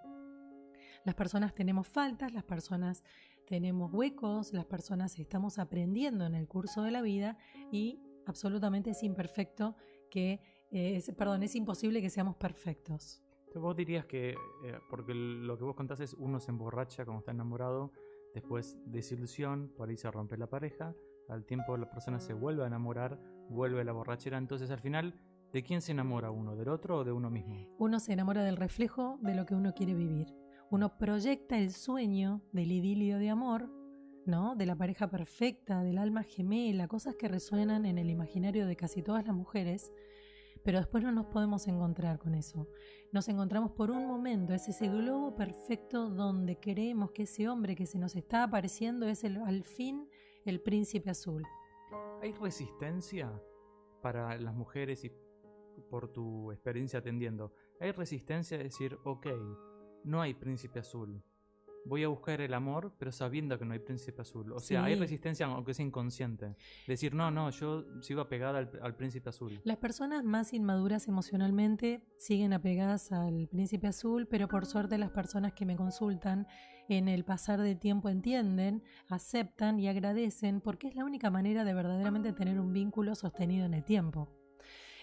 Las 1.04 1.16
personas 1.16 1.56
tenemos 1.56 1.88
faltas, 1.88 2.34
las 2.34 2.44
personas 2.44 3.04
tenemos 3.48 3.92
huecos, 3.92 4.54
las 4.54 4.66
personas 4.66 5.18
estamos 5.18 5.58
aprendiendo 5.58 6.26
en 6.26 6.36
el 6.36 6.48
curso 6.48 6.84
de 6.84 6.92
la 6.92 7.02
vida 7.02 7.38
y 7.72 8.00
absolutamente 8.28 8.92
es 8.92 9.02
imperfecto 9.02 9.76
que, 10.10 10.42
eh, 10.72 11.02
perdón, 11.18 11.44
es 11.44 11.56
imposible 11.56 12.02
que 12.02 12.10
seamos 12.10 12.36
perfectos. 12.36 13.22
Vos 13.56 13.76
dirías 13.76 14.06
que, 14.06 14.32
eh, 14.32 14.80
porque 14.90 15.14
lo 15.14 15.58
que 15.58 15.64
vos 15.64 15.76
contás 15.76 16.00
es 16.02 16.14
uno 16.14 16.40
se 16.40 16.52
emborracha 16.52 17.04
cuando 17.04 17.20
está 17.20 17.32
enamorado, 17.32 17.92
después 18.34 18.78
desilusión, 18.86 19.74
por 19.76 19.90
ahí 19.90 19.98
se 19.98 20.10
rompe 20.12 20.38
la 20.38 20.48
pareja, 20.48 20.94
al 21.30 21.46
tiempo 21.46 21.76
la 21.78 21.90
persona 21.90 22.20
se 22.20 22.34
vuelve 22.34 22.64
a 22.64 22.68
enamorar, 22.68 23.20
vuelve 23.50 23.82
a 23.82 23.84
la 23.84 23.92
borrachera, 23.92 24.38
entonces 24.38 24.70
al 24.70 24.80
final, 24.80 25.20
¿de 25.52 25.64
quién 25.64 25.82
se 25.82 25.94
enamora 25.94 26.30
uno? 26.30 26.56
¿Del 26.56 26.70
otro 26.70 26.98
o 26.98 27.04
de 27.04 27.12
uno 27.12 27.32
mismo? 27.32 27.56
Uno 27.80 28.00
se 28.00 28.14
enamora 28.14 28.44
del 28.44 28.58
reflejo 28.58 29.18
de 29.22 29.34
lo 29.34 29.46
que 29.48 29.56
uno 29.56 29.74
quiere 29.74 29.96
vivir 29.96 30.28
uno 30.72 30.98
proyecta 30.98 31.58
el 31.58 31.72
sueño 31.72 32.42
del 32.52 32.72
idilio 32.72 33.18
de 33.18 33.30
amor, 33.30 33.70
De 34.26 34.66
la 34.68 34.76
pareja 34.76 35.10
perfecta, 35.10 35.82
del 35.82 35.98
alma 35.98 36.22
gemela, 36.22 36.88
cosas 36.88 37.16
que 37.16 37.28
resuenan 37.28 37.88
en 37.88 37.98
el 37.98 38.12
imaginario 38.12 38.68
de 38.68 38.76
casi 38.76 39.02
todas 39.02 39.26
las 39.26 39.36
mujeres, 39.36 39.92
pero 40.64 40.78
después 40.78 41.04
no 41.04 41.12
nos 41.12 41.26
podemos 41.26 41.68
encontrar 41.68 42.20
con 42.20 42.36
eso. 42.36 42.68
Nos 43.12 43.28
encontramos 43.28 43.72
por 43.72 43.90
un 43.90 44.06
momento, 44.06 44.54
es 44.54 44.70
ese 44.70 44.88
globo 44.88 45.36
perfecto 45.36 46.12
donde 46.12 46.60
creemos 46.60 47.10
que 47.12 47.24
ese 47.24 47.50
hombre 47.50 47.76
que 47.76 47.88
se 47.88 47.98
nos 47.98 48.16
está 48.16 48.44
apareciendo 48.44 49.08
es 49.08 49.24
el, 49.24 49.38
al 49.38 49.64
fin 49.64 50.08
el 50.46 50.62
príncipe 50.62 51.10
azul. 51.10 51.44
¿Hay 52.22 52.32
resistencia 52.34 53.32
para 54.04 54.38
las 54.38 54.54
mujeres 54.54 55.04
y 55.06 55.12
por 55.90 56.14
tu 56.14 56.52
experiencia 56.52 57.00
atendiendo? 57.00 57.52
¿Hay 57.80 57.94
resistencia 57.94 58.60
a 58.60 58.64
decir, 58.64 58.96
ok, 59.06 59.26
no 60.04 60.22
hay 60.22 60.34
príncipe 60.34 60.80
azul. 60.80 61.24
Voy 61.86 62.04
a 62.04 62.08
buscar 62.08 62.42
el 62.42 62.54
amor, 62.54 62.94
pero 62.98 63.12
sabiendo 63.12 63.58
que 63.58 63.66
no 63.66 63.74
hay 63.74 63.80
príncipe 63.80 64.22
azul. 64.22 64.52
O 64.52 64.60
sea, 64.60 64.84
hay 64.84 64.96
resistencia, 64.96 65.46
aunque 65.46 65.74
sea 65.74 65.86
inconsciente. 65.86 66.56
Decir, 66.88 67.14
no, 67.14 67.32
no, 67.32 67.50
yo 67.50 67.86
sigo 68.02 68.22
apegada 68.22 68.70
al, 68.82 68.96
príncipe 68.96 69.30
azul. 69.30 69.60
Las 69.64 69.78
personas 69.78 70.24
más 70.24 70.54
inmaduras 70.54 71.08
emocionalmente 71.08 72.04
siguen 72.18 72.54
apegadas 72.54 73.12
al 73.12 73.48
príncipe 73.48 73.88
azul, 73.88 74.28
pero 74.28 74.48
por 74.48 74.66
suerte 74.66 74.98
las 74.98 75.12
personas 75.12 75.54
que 75.54 75.66
me 75.66 75.76
consultan 75.76 76.48
en 76.90 77.08
el 77.08 77.24
pasar 77.24 77.62
del 77.62 77.80
tiempo 77.80 78.10
entienden, 78.10 78.84
aceptan 79.08 79.80
y 79.80 79.88
agradecen, 79.88 80.62
porque 80.62 80.88
es 80.88 80.96
la 80.96 81.06
única 81.06 81.30
manera 81.30 81.64
de 81.64 81.74
verdaderamente 81.74 82.34
tener 82.34 82.60
un 82.60 82.74
vínculo 82.74 83.16
sostenido 83.16 83.66
en 83.66 83.76
el 83.76 83.84
tiempo. 83.84 84.39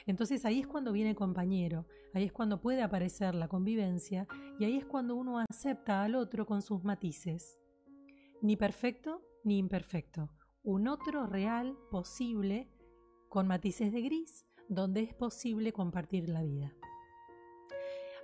Entonces 0.07 0.45
ahí 0.45 0.61
es 0.61 0.67
cuando 0.67 0.93
viene 0.93 1.11
el 1.11 1.17
compañero, 1.17 1.87
ahí 2.15 2.25
es 2.25 2.33
cuando 2.33 2.61
puede 2.61 2.83
aparecer 2.83 3.35
la 3.35 3.49
convivencia 3.49 4.27
y 4.59 4.65
ahí 4.65 4.77
es 4.77 4.87
cuando 4.87 5.17
uno 5.17 5.39
acepta 5.39 6.03
al 6.03 6.15
otro 6.15 6.47
con 6.47 6.63
sus 6.63 6.85
matices. 6.85 7.59
Ni 8.41 8.57
perfecto 8.57 9.23
ni 9.43 9.59
imperfecto. 9.59 10.31
Un 10.63 10.89
otro 10.89 11.27
real, 11.27 11.77
posible, 11.91 12.69
con 13.29 13.47
matices 13.47 13.93
de 13.93 14.03
gris, 14.03 14.47
donde 14.69 15.03
es 15.03 15.15
posible 15.15 15.73
compartir 15.73 16.29
la 16.29 16.43
vida. 16.43 16.75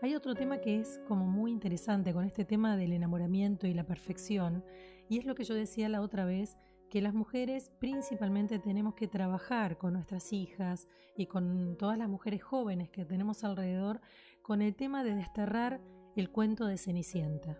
Hay 0.02 0.16
otro 0.16 0.34
tema 0.34 0.60
que 0.60 0.80
es 0.80 1.00
como 1.06 1.26
muy 1.26 1.52
interesante 1.52 2.12
con 2.12 2.24
este 2.24 2.44
tema 2.44 2.76
del 2.76 2.92
enamoramiento 2.92 3.68
y 3.68 3.74
la 3.74 3.86
perfección, 3.86 4.64
y 5.08 5.18
es 5.18 5.26
lo 5.26 5.36
que 5.36 5.44
yo 5.44 5.54
decía 5.54 5.88
la 5.88 6.00
otra 6.00 6.24
vez 6.24 6.56
que 6.92 7.00
las 7.00 7.14
mujeres 7.14 7.72
principalmente 7.78 8.58
tenemos 8.58 8.92
que 8.92 9.08
trabajar 9.08 9.78
con 9.78 9.94
nuestras 9.94 10.30
hijas 10.30 10.88
y 11.16 11.24
con 11.24 11.78
todas 11.78 11.96
las 11.96 12.06
mujeres 12.06 12.42
jóvenes 12.42 12.90
que 12.90 13.06
tenemos 13.06 13.44
alrededor 13.44 14.02
con 14.42 14.60
el 14.60 14.74
tema 14.74 15.02
de 15.02 15.14
desterrar 15.14 15.80
el 16.16 16.28
cuento 16.28 16.66
de 16.66 16.76
Cenicienta. 16.76 17.58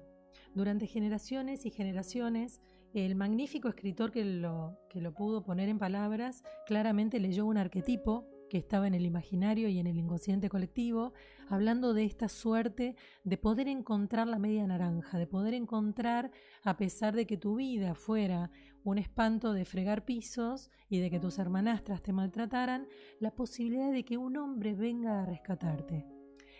Durante 0.55 0.87
generaciones 0.87 1.65
y 1.65 1.71
generaciones, 1.71 2.61
el 2.93 3.15
magnífico 3.15 3.69
escritor 3.69 4.11
que 4.11 4.23
lo, 4.23 4.79
que 4.91 5.01
lo 5.01 5.15
pudo 5.15 5.43
poner 5.43 5.71
en 5.71 5.79
palabras 5.79 6.43
claramente 6.67 7.19
leyó 7.19 7.47
un 7.47 7.57
arquetipo 7.57 8.29
que 8.53 8.59
estaba 8.59 8.87
en 8.87 8.93
el 8.93 9.07
imaginario 9.07 9.71
y 9.71 9.79
en 9.79 9.87
el 9.87 9.97
inconsciente 9.97 10.51
colectivo, 10.51 11.15
hablando 11.49 11.95
de 11.95 12.05
esta 12.05 12.29
suerte 12.29 12.97
de 13.25 13.39
poder 13.39 13.67
encontrar 13.67 14.29
la 14.29 14.39
media 14.39 14.67
naranja, 14.67 15.19
de 15.19 15.27
poder 15.27 15.55
encontrar, 15.55 16.31
a 16.63 16.77
pesar 16.77 17.17
de 17.17 17.27
que 17.27 17.39
tu 17.39 17.57
vida 17.57 17.95
fuera 17.95 18.51
un 18.85 18.99
espanto 18.99 19.53
de 19.53 19.65
fregar 19.65 20.05
pisos 20.05 20.71
y 20.89 20.99
de 20.99 21.11
que 21.11 21.21
tus 21.21 21.39
hermanastras 21.39 22.03
te 22.03 22.13
maltrataran, 22.13 22.87
la 23.21 23.31
posibilidad 23.31 23.93
de 23.93 24.05
que 24.05 24.19
un 24.19 24.37
hombre 24.37 24.75
venga 24.75 25.23
a 25.23 25.27
rescatarte. 25.27 26.07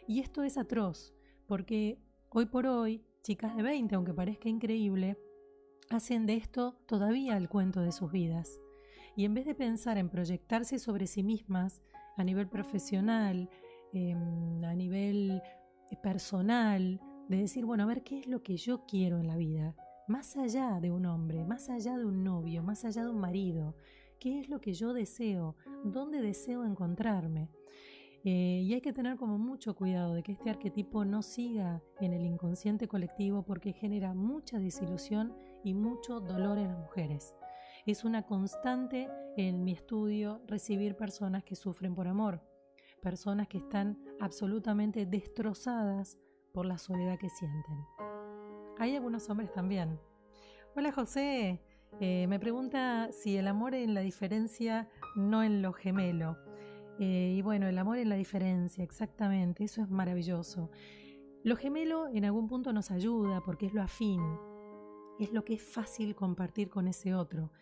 Y 0.07 0.21
esto 0.21 0.43
es 0.43 0.57
atroz, 0.57 1.15
porque 1.47 1.99
hoy 2.31 2.47
por 2.47 2.67
hoy, 2.67 3.05
chicas 3.23 3.57
de 3.57 3.63
20, 3.63 3.95
aunque 3.95 4.15
parezca 4.15 4.49
increíble, 4.49 5.19
hacen 5.91 6.27
de 6.27 6.35
esto 6.35 6.79
todavía 6.87 7.37
el 7.37 7.49
cuento 7.49 7.81
de 7.81 7.93
sus 7.93 8.11
vidas. 8.11 8.61
Y 9.17 9.25
en 9.25 9.35
vez 9.35 9.45
de 9.45 9.55
pensar 9.55 9.99
en 9.99 10.09
proyectarse 10.09 10.79
sobre 10.79 11.07
sí 11.07 11.23
mismas 11.23 11.83
a 12.17 12.25
nivel 12.25 12.49
profesional, 12.49 13.51
em, 13.93 14.65
a 14.65 14.75
nivel 14.75 15.43
eh, 15.91 15.97
personal, 16.03 17.01
de 17.29 17.37
decir, 17.37 17.65
bueno, 17.65 17.85
a 17.85 17.87
ver 17.87 18.03
qué 18.03 18.19
es 18.19 18.27
lo 18.27 18.43
que 18.43 18.57
yo 18.57 18.85
quiero 18.87 19.19
en 19.19 19.27
la 19.27 19.37
vida, 19.37 19.75
más 20.13 20.37
allá 20.37 20.79
de 20.79 20.91
un 20.91 21.07
hombre, 21.07 21.43
más 21.43 21.71
allá 21.71 21.97
de 21.97 22.05
un 22.05 22.23
novio, 22.23 22.63
más 22.63 22.85
allá 22.85 23.03
de 23.03 23.11
un 23.11 23.19
marido, 23.19 23.75
qué 24.21 24.41
es 24.41 24.51
lo 24.51 24.61
que 24.61 24.75
yo 24.75 24.93
deseo, 24.93 25.57
dónde 25.85 26.21
deseo 26.21 26.67
encontrarme. 26.67 27.49
Eh, 28.23 28.61
y 28.63 28.75
hay 28.75 28.83
que 28.83 28.93
tener 28.93 29.17
como 29.17 29.39
mucho 29.39 29.75
cuidado 29.75 30.13
de 30.13 30.23
que 30.23 30.33
este 30.33 30.51
arquetipo 30.51 31.07
no 31.07 31.23
siga 31.23 31.83
en 31.99 32.13
el 32.13 32.27
inconsciente 32.27 32.89
colectivo 32.89 33.43
porque 33.43 33.73
genera 33.73 34.13
mucha 34.13 34.59
desilusión 34.59 35.35
y 35.65 35.73
mucho 35.73 36.21
dolor 36.21 36.59
en 36.59 36.69
las 36.69 36.79
mujeres. 36.79 37.35
Es 37.87 38.05
una 38.05 38.27
constante 38.27 39.09
en 39.39 39.65
mi 39.65 39.73
estudio 39.73 40.43
recibir 40.47 40.95
personas 40.95 41.43
que 41.43 41.57
sufren 41.57 41.95
por 41.95 42.07
amor, 42.07 42.43
personas 43.01 43.49
que 43.49 43.59
están 43.59 43.99
absolutamente 44.21 45.07
destrozadas 45.07 46.19
por 46.53 46.67
la 46.67 46.77
soledad 46.77 47.19
que 47.19 47.31
sienten. 47.31 48.12
Hay 48.83 48.97
algunos 48.97 49.31
hombres 49.31 49.53
también. 49.53 50.01
Hola 50.75 50.91
José, 50.91 51.63
eh, 52.01 52.27
me 52.27 52.41
pregunta 52.41 53.11
si 53.13 53.37
el 53.37 53.47
amor 53.47 53.77
en 53.77 53.95
la 53.95 54.01
diferencia, 54.01 54.89
no 55.15 55.45
en 55.45 55.63
lo 55.63 55.73
gemelo. 55.73 56.37
Eh, 56.99 57.37
y 57.37 57.43
bueno, 57.43 57.69
el 57.69 57.79
amor 57.79 57.99
en 57.99 58.09
la 58.09 58.17
diferencia, 58.17 58.83
exactamente, 58.83 59.63
eso 59.63 59.83
es 59.83 59.89
maravilloso. 59.89 60.69
Lo 61.45 61.55
gemelo 61.55 62.09
en 62.09 62.25
algún 62.25 62.49
punto 62.49 62.73
nos 62.73 62.91
ayuda 62.91 63.41
porque 63.45 63.67
es 63.67 63.73
lo 63.73 63.83
afín, 63.83 64.21
es 65.21 65.33
lo 65.33 65.45
que 65.45 65.55
es 65.55 65.63
fácil 65.63 66.17
compartir 66.17 66.69
con 66.69 66.89
ese 66.89 67.15
otro. 67.15 67.53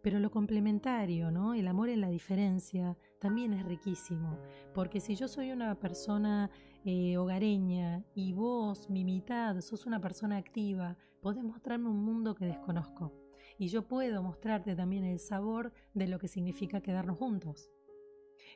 Pero 0.00 0.20
lo 0.20 0.30
complementario, 0.30 1.32
¿no? 1.32 1.54
El 1.54 1.66
amor 1.66 1.88
en 1.88 2.02
la 2.02 2.08
diferencia 2.08 2.96
también 3.18 3.52
es 3.52 3.64
riquísimo, 3.64 4.38
porque 4.74 5.00
si 5.00 5.16
yo 5.16 5.28
soy 5.28 5.50
una 5.50 5.74
persona 5.74 6.50
eh, 6.84 7.16
hogareña 7.16 8.04
y 8.14 8.32
vos, 8.32 8.88
mi 8.88 9.04
mitad, 9.04 9.60
sos 9.60 9.86
una 9.86 10.00
persona 10.00 10.36
activa, 10.36 10.96
podés 11.20 11.42
mostrarme 11.42 11.88
un 11.88 12.04
mundo 12.04 12.34
que 12.34 12.46
desconozco. 12.46 13.12
Y 13.58 13.68
yo 13.68 13.88
puedo 13.88 14.22
mostrarte 14.22 14.76
también 14.76 15.04
el 15.04 15.18
sabor 15.18 15.72
de 15.94 16.06
lo 16.06 16.18
que 16.18 16.28
significa 16.28 16.80
quedarnos 16.80 17.18
juntos. 17.18 17.68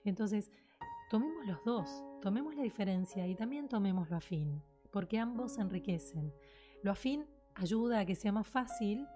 Entonces, 0.04 0.52
tomemos 1.10 1.46
los 1.46 1.64
dos, 1.64 2.04
tomemos 2.20 2.54
la 2.54 2.62
diferencia 2.62 3.26
y 3.26 3.34
también 3.34 3.68
tomemos 3.68 4.10
lo 4.10 4.16
afín, 4.16 4.62
porque 4.90 5.18
ambos 5.18 5.58
enriquecen. 5.58 6.32
Lo 6.82 6.92
afín 6.92 7.26
ayuda 7.54 8.00
a 8.00 8.06
que 8.06 8.14
sea 8.14 8.32
más 8.32 8.46
fácil 8.46 9.06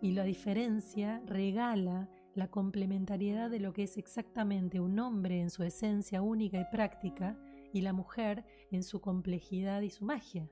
y 0.00 0.12
la 0.12 0.24
diferencia 0.24 1.22
regala 1.26 2.08
la 2.36 2.48
complementariedad 2.48 3.50
de 3.50 3.60
lo 3.60 3.72
que 3.72 3.84
es 3.84 3.96
exactamente 3.96 4.78
un 4.78 4.98
hombre 4.98 5.40
en 5.40 5.50
su 5.50 5.62
esencia 5.62 6.22
única 6.22 6.60
y 6.60 6.64
práctica 6.70 7.38
y 7.72 7.80
la 7.80 7.92
mujer 7.92 8.44
en 8.70 8.82
su 8.82 9.00
complejidad 9.00 9.80
y 9.80 9.90
su 9.90 10.04
magia. 10.04 10.48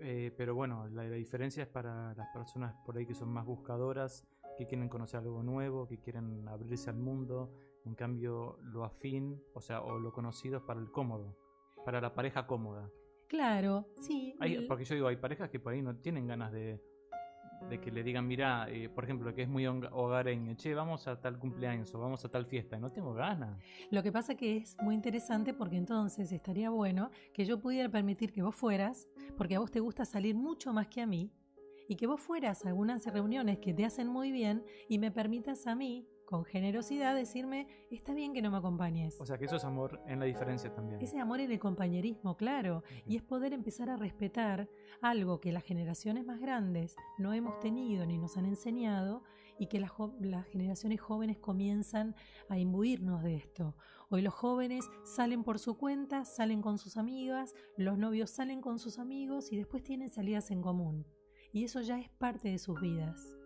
Eh, 0.00 0.32
pero 0.36 0.54
bueno, 0.54 0.88
la, 0.88 1.02
diferencia 1.10 1.64
es 1.64 1.68
para 1.68 2.14
las 2.14 2.28
personas 2.32 2.74
por 2.86 2.96
ahí 2.96 3.06
que 3.06 3.14
son 3.14 3.28
más 3.28 3.44
buscadoras, 3.44 4.26
que 4.56 4.66
quieren 4.66 4.88
conocer 4.88 5.20
algo 5.20 5.42
nuevo, 5.42 5.86
que 5.86 5.98
quieren 5.98 6.48
abrirse 6.48 6.90
al 6.90 6.96
mundo. 6.96 7.52
En 7.84 7.94
cambio, 7.94 8.58
lo 8.62 8.84
afín, 8.84 9.42
o 9.54 9.60
sea, 9.60 9.82
o 9.82 9.98
lo 9.98 10.12
conocido 10.12 10.58
es 10.58 10.62
para 10.62 10.80
el 10.80 10.90
cómodo, 10.90 11.36
para 11.84 12.00
la 12.00 12.14
pareja 12.14 12.46
cómoda. 12.46 12.90
Claro, 13.28 13.88
sí. 13.96 14.34
porque 14.66 14.84
yo 14.84 14.94
digo, 14.94 15.08
hay 15.08 15.16
parejas 15.16 15.50
que 15.50 15.60
por 15.60 15.74
ahí 15.74 15.82
no 15.82 15.96
tienen 15.96 16.26
ganas 16.26 16.50
de, 16.50 16.82
de 17.68 17.80
que 17.80 17.90
le 17.90 18.02
digan, 18.02 18.26
mira, 18.26 18.66
eh, 18.70 18.88
por 18.88 19.04
ejemplo, 19.04 19.34
que 19.34 19.42
es 19.42 19.48
muy 19.48 19.66
hogareño, 19.66 20.54
che, 20.54 20.74
vamos 20.74 21.06
a 21.06 21.20
tal 21.20 21.38
cumpleaños 21.38 21.94
o 21.94 21.98
vamos 21.98 22.24
a 22.24 22.28
tal 22.28 22.46
fiesta, 22.46 22.78
no 22.78 22.88
tengo 22.88 23.12
ganas. 23.14 23.58
Lo 23.90 24.02
que 24.02 24.12
pasa 24.12 24.34
que 24.34 24.58
es 24.58 24.76
muy 24.80 24.94
interesante 24.94 25.54
porque 25.54 25.76
entonces 25.76 26.32
estaría 26.32 26.70
bueno 26.70 27.10
que 27.34 27.44
yo 27.44 27.58
pudiera 27.60 27.88
permitir 27.88 28.32
que 28.32 28.42
vos 28.42 28.54
fueras, 28.54 29.08
porque 29.36 29.56
a 29.56 29.60
vos 29.60 29.70
te 29.70 29.80
gusta 29.80 30.04
salir 30.04 30.34
mucho 30.34 30.72
más 30.72 30.88
que 30.88 31.02
a 31.02 31.06
mí, 31.06 31.30
y 31.88 31.96
que 31.96 32.06
vos 32.06 32.20
fueras 32.20 32.64
a 32.64 32.68
algunas 32.68 33.06
reuniones 33.06 33.58
que 33.58 33.72
te 33.72 33.84
hacen 33.84 34.08
muy 34.08 34.30
bien 34.30 34.62
y 34.88 34.98
me 34.98 35.10
permitas 35.10 35.66
a 35.66 35.74
mí 35.74 36.06
con 36.28 36.44
generosidad 36.44 37.14
decirme, 37.14 37.66
está 37.90 38.12
bien 38.12 38.34
que 38.34 38.42
no 38.42 38.50
me 38.50 38.58
acompañes. 38.58 39.18
O 39.18 39.24
sea, 39.24 39.38
que 39.38 39.46
eso 39.46 39.56
es 39.56 39.64
amor 39.64 40.02
en 40.06 40.20
la 40.20 40.26
diferencia 40.26 40.70
también. 40.70 41.00
Ese 41.00 41.18
amor 41.18 41.40
en 41.40 41.50
el 41.50 41.58
compañerismo, 41.58 42.36
claro. 42.36 42.84
Y 43.06 43.16
es 43.16 43.22
poder 43.22 43.54
empezar 43.54 43.88
a 43.88 43.96
respetar 43.96 44.68
algo 45.00 45.40
que 45.40 45.52
las 45.52 45.64
generaciones 45.64 46.26
más 46.26 46.38
grandes 46.38 46.96
no 47.16 47.32
hemos 47.32 47.58
tenido 47.60 48.04
ni 48.04 48.18
nos 48.18 48.36
han 48.36 48.44
enseñado 48.44 49.22
y 49.58 49.68
que 49.68 49.80
las, 49.80 49.92
las 50.20 50.46
generaciones 50.48 51.00
jóvenes 51.00 51.38
comienzan 51.38 52.14
a 52.50 52.58
imbuirnos 52.58 53.22
de 53.22 53.36
esto. 53.36 53.74
Hoy 54.10 54.20
los 54.20 54.34
jóvenes 54.34 54.84
salen 55.04 55.44
por 55.44 55.58
su 55.58 55.78
cuenta, 55.78 56.26
salen 56.26 56.60
con 56.60 56.76
sus 56.76 56.98
amigas, 56.98 57.54
los 57.78 57.96
novios 57.96 58.28
salen 58.28 58.60
con 58.60 58.78
sus 58.78 58.98
amigos 58.98 59.50
y 59.50 59.56
después 59.56 59.82
tienen 59.82 60.10
salidas 60.10 60.50
en 60.50 60.60
común. 60.60 61.06
Y 61.52 61.64
eso 61.64 61.80
ya 61.80 61.98
es 61.98 62.10
parte 62.10 62.50
de 62.50 62.58
sus 62.58 62.78
vidas. 62.78 63.37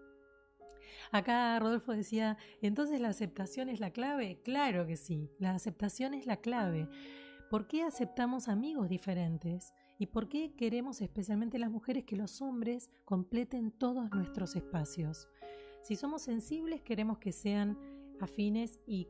Acá 1.11 1.59
Rodolfo 1.59 1.93
decía, 1.93 2.37
entonces 2.61 3.01
la 3.01 3.09
aceptación 3.09 3.69
es 3.69 3.81
la 3.81 3.91
clave. 3.91 4.41
Claro 4.43 4.87
que 4.87 4.97
sí, 4.97 5.31
la 5.39 5.55
aceptación 5.55 6.15
es 6.15 6.27
la 6.27 6.37
clave. 6.39 6.89
¿Por 7.51 7.67
qué 7.67 7.83
aceptamos 7.83 8.49
amigos 8.49 8.89
diferentes? 8.89 9.75
¿Y 9.99 10.07
por 10.07 10.29
qué 10.29 10.55
queremos 10.57 11.01
especialmente 11.01 11.59
las 11.59 11.71
mujeres 11.71 12.05
que 12.05 12.17
los 12.17 12.41
hombres 12.41 12.91
completen 13.05 13.71
todos 13.71 14.11
nuestros 14.11 14.57
espacios? 14.57 15.29
Si 15.83 15.97
somos 15.97 16.23
sensibles, 16.23 16.81
queremos 16.81 17.19
que 17.19 17.33
sean 17.33 17.77
afines 18.21 18.81
y, 18.87 19.05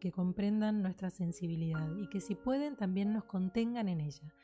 que 0.00 0.12
comprendan 0.12 0.82
nuestra 0.82 1.10
sensibilidad 1.10 1.94
y 1.96 2.08
que 2.08 2.20
si 2.20 2.34
pueden 2.34 2.76
también 2.76 3.12
nos 3.12 3.24
contengan 3.24 3.88
en 3.88 4.00
ella. 4.00 4.34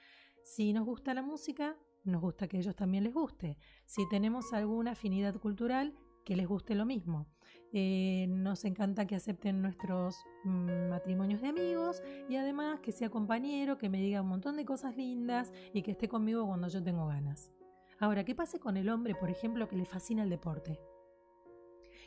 Si 0.44 0.72
nos 0.72 0.84
gusta 0.84 1.14
la 1.14 1.22
música, 1.22 1.76
nos 2.04 2.20
gusta 2.20 2.48
que 2.48 2.58
a 2.58 2.60
ellos 2.60 2.76
también 2.76 3.04
les 3.04 3.14
guste. 3.14 3.56
Si 3.86 4.08
tenemos 4.08 4.52
alguna 4.52 4.92
afinidad 4.92 5.38
cultural, 5.40 5.94
que 6.24 6.36
les 6.36 6.46
guste 6.46 6.74
lo 6.74 6.84
mismo. 6.84 7.26
Eh, 7.72 8.26
nos 8.28 8.64
encanta 8.64 9.06
que 9.06 9.14
acepten 9.14 9.62
nuestros 9.62 10.16
mm, 10.44 10.90
matrimonios 10.90 11.40
de 11.40 11.48
amigos 11.48 12.02
y 12.28 12.36
además 12.36 12.80
que 12.80 12.92
sea 12.92 13.08
compañero, 13.08 13.78
que 13.78 13.88
me 13.88 14.00
diga 14.00 14.22
un 14.22 14.28
montón 14.28 14.56
de 14.56 14.64
cosas 14.64 14.96
lindas 14.96 15.52
y 15.72 15.82
que 15.82 15.92
esté 15.92 16.08
conmigo 16.08 16.46
cuando 16.46 16.68
yo 16.68 16.82
tengo 16.82 17.06
ganas. 17.06 17.50
Ahora, 17.98 18.24
¿qué 18.24 18.34
pasa 18.34 18.58
con 18.58 18.76
el 18.76 18.88
hombre, 18.88 19.14
por 19.14 19.30
ejemplo, 19.30 19.68
que 19.68 19.76
le 19.76 19.84
fascina 19.84 20.22
el 20.22 20.30
deporte? 20.30 20.80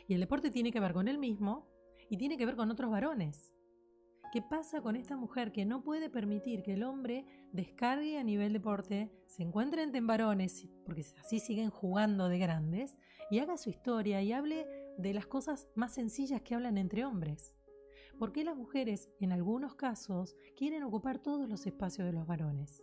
Y 0.06 0.14
el 0.14 0.20
deporte 0.20 0.50
tiene 0.50 0.70
que 0.70 0.80
ver 0.80 0.92
con 0.92 1.08
él 1.08 1.18
mismo 1.18 1.66
y 2.08 2.16
tiene 2.16 2.36
que 2.36 2.46
ver 2.46 2.54
con 2.54 2.70
otros 2.70 2.90
varones. 2.90 3.52
¿Qué 4.32 4.42
pasa 4.42 4.80
con 4.80 4.96
esta 4.96 5.16
mujer 5.16 5.52
que 5.52 5.64
no 5.64 5.82
puede 5.82 6.10
permitir 6.10 6.62
que 6.62 6.74
el 6.74 6.82
hombre 6.82 7.24
descargue 7.52 8.18
a 8.18 8.24
nivel 8.24 8.52
deporte, 8.52 9.10
se 9.26 9.42
encuentre 9.42 9.82
entre 9.82 10.00
varones, 10.00 10.68
porque 10.84 11.04
así 11.20 11.38
siguen 11.38 11.70
jugando 11.70 12.28
de 12.28 12.38
grandes, 12.38 12.96
y 13.30 13.38
haga 13.38 13.56
su 13.56 13.70
historia 13.70 14.22
y 14.22 14.32
hable 14.32 14.66
de 14.98 15.14
las 15.14 15.26
cosas 15.26 15.68
más 15.74 15.94
sencillas 15.94 16.42
que 16.42 16.54
hablan 16.54 16.78
entre 16.78 17.04
hombres. 17.04 17.54
¿Por 18.18 18.32
qué 18.32 18.44
las 18.44 18.56
mujeres, 18.56 19.10
en 19.20 19.32
algunos 19.32 19.74
casos, 19.74 20.36
quieren 20.56 20.82
ocupar 20.82 21.18
todos 21.18 21.48
los 21.48 21.66
espacios 21.66 22.06
de 22.06 22.12
los 22.12 22.26
varones? 22.26 22.82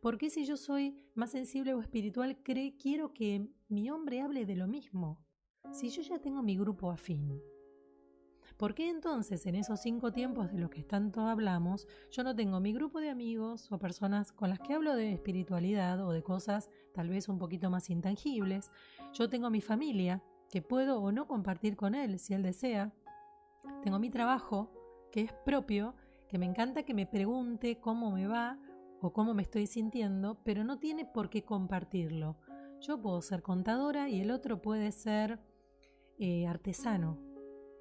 ¿Por 0.00 0.18
qué 0.18 0.30
si 0.30 0.44
yo 0.44 0.56
soy 0.56 0.96
más 1.14 1.30
sensible 1.30 1.74
o 1.74 1.80
espiritual, 1.80 2.42
quiero 2.42 3.12
que 3.12 3.48
mi 3.68 3.90
hombre 3.90 4.20
hable 4.20 4.44
de 4.44 4.56
lo 4.56 4.66
mismo? 4.66 5.24
Si 5.72 5.88
yo 5.88 6.02
ya 6.02 6.18
tengo 6.18 6.42
mi 6.42 6.56
grupo 6.56 6.90
afín. 6.90 7.40
¿Por 8.56 8.74
qué 8.74 8.88
entonces 8.88 9.44
en 9.46 9.54
esos 9.54 9.80
cinco 9.80 10.12
tiempos 10.12 10.50
de 10.50 10.58
los 10.58 10.70
que 10.70 10.82
tanto 10.82 11.22
hablamos, 11.22 11.86
yo 12.10 12.24
no 12.24 12.34
tengo 12.34 12.58
mi 12.58 12.72
grupo 12.72 13.00
de 13.00 13.10
amigos 13.10 13.70
o 13.70 13.78
personas 13.78 14.32
con 14.32 14.48
las 14.48 14.60
que 14.60 14.72
hablo 14.72 14.94
de 14.94 15.12
espiritualidad 15.12 16.00
o 16.06 16.12
de 16.12 16.22
cosas 16.22 16.70
tal 16.94 17.10
vez 17.10 17.28
un 17.28 17.38
poquito 17.38 17.68
más 17.68 17.90
intangibles? 17.90 18.70
Yo 19.12 19.28
tengo 19.28 19.50
mi 19.50 19.60
familia, 19.60 20.22
que 20.48 20.62
puedo 20.62 21.00
o 21.00 21.12
no 21.12 21.26
compartir 21.26 21.76
con 21.76 21.94
él 21.94 22.18
si 22.18 22.32
él 22.32 22.42
desea. 22.42 22.94
Tengo 23.82 23.98
mi 23.98 24.10
trabajo, 24.10 24.70
que 25.12 25.20
es 25.22 25.32
propio, 25.44 25.94
que 26.28 26.38
me 26.38 26.46
encanta 26.46 26.84
que 26.84 26.94
me 26.94 27.06
pregunte 27.06 27.78
cómo 27.78 28.10
me 28.10 28.26
va 28.26 28.58
o 29.00 29.12
cómo 29.12 29.34
me 29.34 29.42
estoy 29.42 29.66
sintiendo, 29.66 30.40
pero 30.44 30.64
no 30.64 30.78
tiene 30.78 31.04
por 31.04 31.28
qué 31.28 31.44
compartirlo. 31.44 32.38
Yo 32.80 33.00
puedo 33.00 33.20
ser 33.20 33.42
contadora 33.42 34.08
y 34.08 34.20
el 34.20 34.30
otro 34.30 34.62
puede 34.62 34.92
ser 34.92 35.40
eh, 36.18 36.46
artesano 36.46 37.25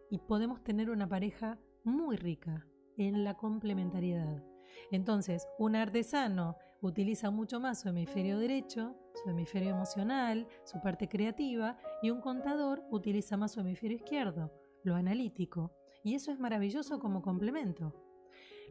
y 0.09 0.19
podemos 0.19 0.63
tener 0.63 0.89
una 0.89 1.07
pareja 1.07 1.59
muy 1.83 2.17
rica, 2.17 2.67
en 2.97 3.23
la 3.23 3.35
complementariedad. 3.35 4.43
Entonces, 4.91 5.47
un 5.59 5.75
artesano 5.75 6.57
utiliza 6.81 7.31
mucho 7.31 7.59
más 7.59 7.81
su 7.81 7.89
hemisferio 7.89 8.37
derecho, 8.37 8.95
su 9.23 9.29
hemisferio 9.29 9.71
emocional, 9.71 10.47
su 10.63 10.79
parte 10.81 11.07
creativa, 11.07 11.77
y 12.01 12.09
un 12.11 12.21
contador 12.21 12.83
utiliza 12.91 13.37
más 13.37 13.53
su 13.53 13.61
hemisferio 13.61 13.97
izquierdo, 13.97 14.51
lo 14.83 14.95
analítico. 14.95 15.71
Y 16.03 16.15
eso 16.15 16.31
es 16.31 16.39
maravilloso 16.39 16.99
como 16.99 17.21
complemento. 17.21 17.93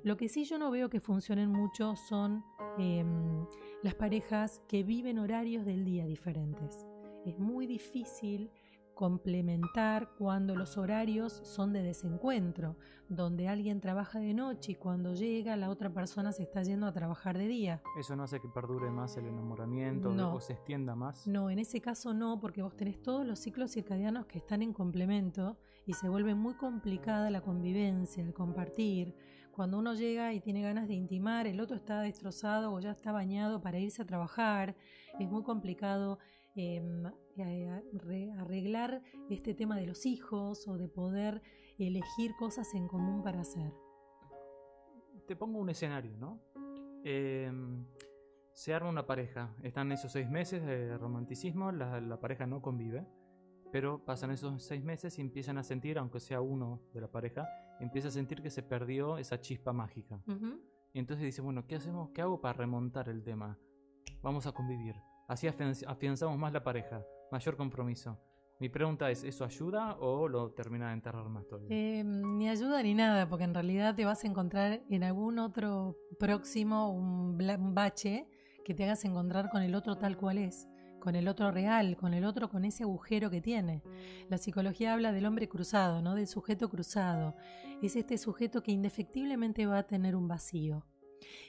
Lo 0.05 0.17
que 0.17 0.29
sí 0.29 0.45
yo 0.45 0.59
no 0.59 0.71
veo 0.71 0.91
que 0.91 1.01
funcionen 1.01 1.51
mucho 1.51 1.97
son 1.97 2.45
em, 2.79 3.47
las 3.83 3.95
parejas 3.95 4.61
que 4.69 4.83
viven 4.83 5.19
horarios 5.19 5.65
del 5.65 5.85
día 5.85 6.05
diferentes. 6.05 6.87
Es 7.25 7.39
muy 7.39 7.67
difícil 7.67 8.51
complementar 8.95 10.11
cuando 10.17 10.55
los 10.55 10.77
horarios 10.79 11.41
son 11.45 11.73
de 11.73 11.83
desencuentro, 11.83 12.77
donde 13.09 13.49
alguien 13.49 13.81
trabaja 13.81 14.19
de 14.19 14.35
noche 14.35 14.73
y 14.73 14.75
cuando 14.77 15.15
llega 15.15 15.57
la 15.57 15.71
otra 15.71 15.91
persona 15.93 16.33
se 16.33 16.45
está 16.45 16.63
yendo 16.63 16.87
a 16.87 16.93
trabajar 16.93 17.37
de 17.37 17.47
día. 17.47 17.83
¿Eso 17.99 18.17
no 18.17 18.23
hace 18.23 18.41
que 18.41 18.49
perdure 18.49 18.91
más 18.91 19.17
el 19.17 19.27
enamoramiento 19.27 20.11
o 20.11 20.41
se 20.41 20.55
extienda 20.55 20.95
más? 20.95 21.27
No, 21.27 21.51
en 21.51 21.59
ese 21.59 21.81
caso 21.81 22.15
no, 22.15 22.41
porque 22.41 22.63
vos 22.63 22.77
tenés 22.77 23.03
todos 23.03 23.27
los 23.27 23.39
ciclos 23.39 23.73
circadianos 23.73 24.27
que 24.27 24.39
están 24.39 24.63
en 24.63 24.73
complemento 24.73 25.59
y 25.87 25.93
se 25.95 26.09
vuelve 26.09 26.35
muy 26.35 26.55
complicada 26.55 27.31
la 27.31 27.43
convivencia, 27.43 28.23
el 28.23 28.33
compartir. 28.33 29.15
Cuando 29.53 29.79
uno 29.79 29.95
llega 29.95 30.33
y 30.33 30.41
tiene 30.41 30.63
ganas 30.63 30.89
de 30.89 30.95
intimar, 30.95 31.47
el 31.47 31.61
otro 31.61 31.77
está 31.77 32.01
destrozado 32.01 32.73
o 32.73 32.81
ya 32.81 32.91
está 32.91 33.13
bañado 33.13 33.61
para 33.61 33.79
irse 33.79 34.03
a 34.03 34.07
trabajar, 34.07 34.75
es 35.19 35.31
muy 35.31 35.43
complicado 35.45 36.19
Em, 36.57 37.11
arreglar 37.43 39.03
este 39.31 39.55
tema 39.55 39.77
de 39.77 39.87
los 39.87 40.07
hijos 40.07 40.67
o 40.69 40.77
de 40.77 40.89
poder 40.89 41.43
elegir 41.79 42.35
cosas 42.39 42.75
en 42.75 42.87
común 42.89 43.23
para 43.23 43.41
hacer. 43.41 43.73
Te 45.27 45.37
pongo 45.37 45.59
un 45.59 45.71
escenario, 45.71 46.17
¿no? 46.17 46.41
Em, 47.05 47.85
se 48.53 48.73
arma 48.73 48.89
una 48.89 49.07
pareja, 49.07 49.55
están 49.63 49.91
esos 49.93 50.13
seis 50.13 50.31
meses 50.31 50.65
de 50.65 50.97
romanticismo, 50.97 51.73
la, 51.73 52.21
pareja 52.21 52.47
no 52.47 52.63
convive, 52.63 53.07
pero 53.73 54.05
pasan 54.05 54.31
esos 54.31 54.63
seis 54.63 54.85
meses 54.85 55.19
y 55.19 55.23
empiezan 55.23 55.59
a 55.59 55.65
sentir, 55.65 55.99
aunque 55.99 56.21
sea 56.21 56.41
uno 56.41 56.81
de 56.93 57.01
la 57.01 57.09
pareja, 57.09 57.49
empieza 57.81 58.09
a 58.09 58.11
sentir 58.13 58.41
que 58.43 58.51
se 58.51 58.63
perdió 58.63 59.19
esa 59.19 59.41
chispa 59.41 59.73
mágica. 59.73 60.23
Y 60.93 60.99
entonces 61.01 61.25
dice, 61.25 61.43
bueno, 61.43 61.67
¿qué 61.67 61.75
hacemos? 61.75 62.11
¿Qué 62.11 62.23
hago 62.23 62.41
para 62.41 62.55
remontar 62.55 63.09
el 63.09 63.25
tema? 63.25 63.59
Vamos 64.23 64.47
a 64.47 64.53
convivir. 64.53 64.95
Así 65.27 65.49
afianzamos 65.49 66.39
más 66.39 66.53
la 66.53 66.63
pareja, 66.63 67.05
mayor 67.35 67.57
compromiso. 67.57 68.17
Mi 68.61 68.69
pregunta 68.69 69.11
es, 69.11 69.25
¿eso 69.25 69.45
ayuda 69.45 69.97
o 69.99 70.29
lo 70.29 70.53
termina 70.53 70.89
de 70.89 70.95
enterrar 70.95 71.29
más 71.29 71.49
todavía? 71.49 71.69
Em, 71.77 72.39
ni 72.39 72.49
ayuda 72.49 72.81
ni 72.81 72.95
nada, 72.95 73.29
porque 73.29 73.43
en 73.43 73.53
realidad 73.53 73.97
te 73.97 74.05
vas 74.05 74.23
a 74.23 74.29
encontrar 74.29 74.83
en 74.89 75.03
algún 75.03 75.41
otro 75.41 75.99
próximo 76.21 76.93
un, 76.93 77.37
bache 77.75 78.29
que 78.65 78.73
te 78.73 78.85
hagas 78.85 79.05
encontrar 79.05 79.51
con 79.51 79.63
el 79.63 79.75
otro 79.75 79.97
tal 79.97 80.17
cual 80.17 80.39
es, 80.39 80.69
con 81.01 81.17
el 81.17 81.27
otro 81.27 81.51
real, 81.51 81.97
con 81.97 82.15
el 82.15 82.25
otro 82.25 82.49
con 82.49 82.65
ese 82.65 82.85
agujero 82.85 83.29
que 83.31 83.41
tiene. 83.41 83.83
La 84.29 84.39
psicología 84.39 84.95
habla 84.95 85.11
del 85.11 85.27
hombre 85.27 85.49
cruzado, 85.49 86.01
¿no? 86.01 86.15
Del 86.15 86.29
sujeto 86.29 86.71
cruzado. 86.71 87.35
Es 87.83 87.97
este 87.97 88.17
sujeto 88.17 88.63
que 88.63 88.71
indefectiblemente 88.71 89.67
va 89.67 89.79
a 89.79 89.87
tener 89.89 90.15
un 90.15 90.29
vacío. 90.29 90.87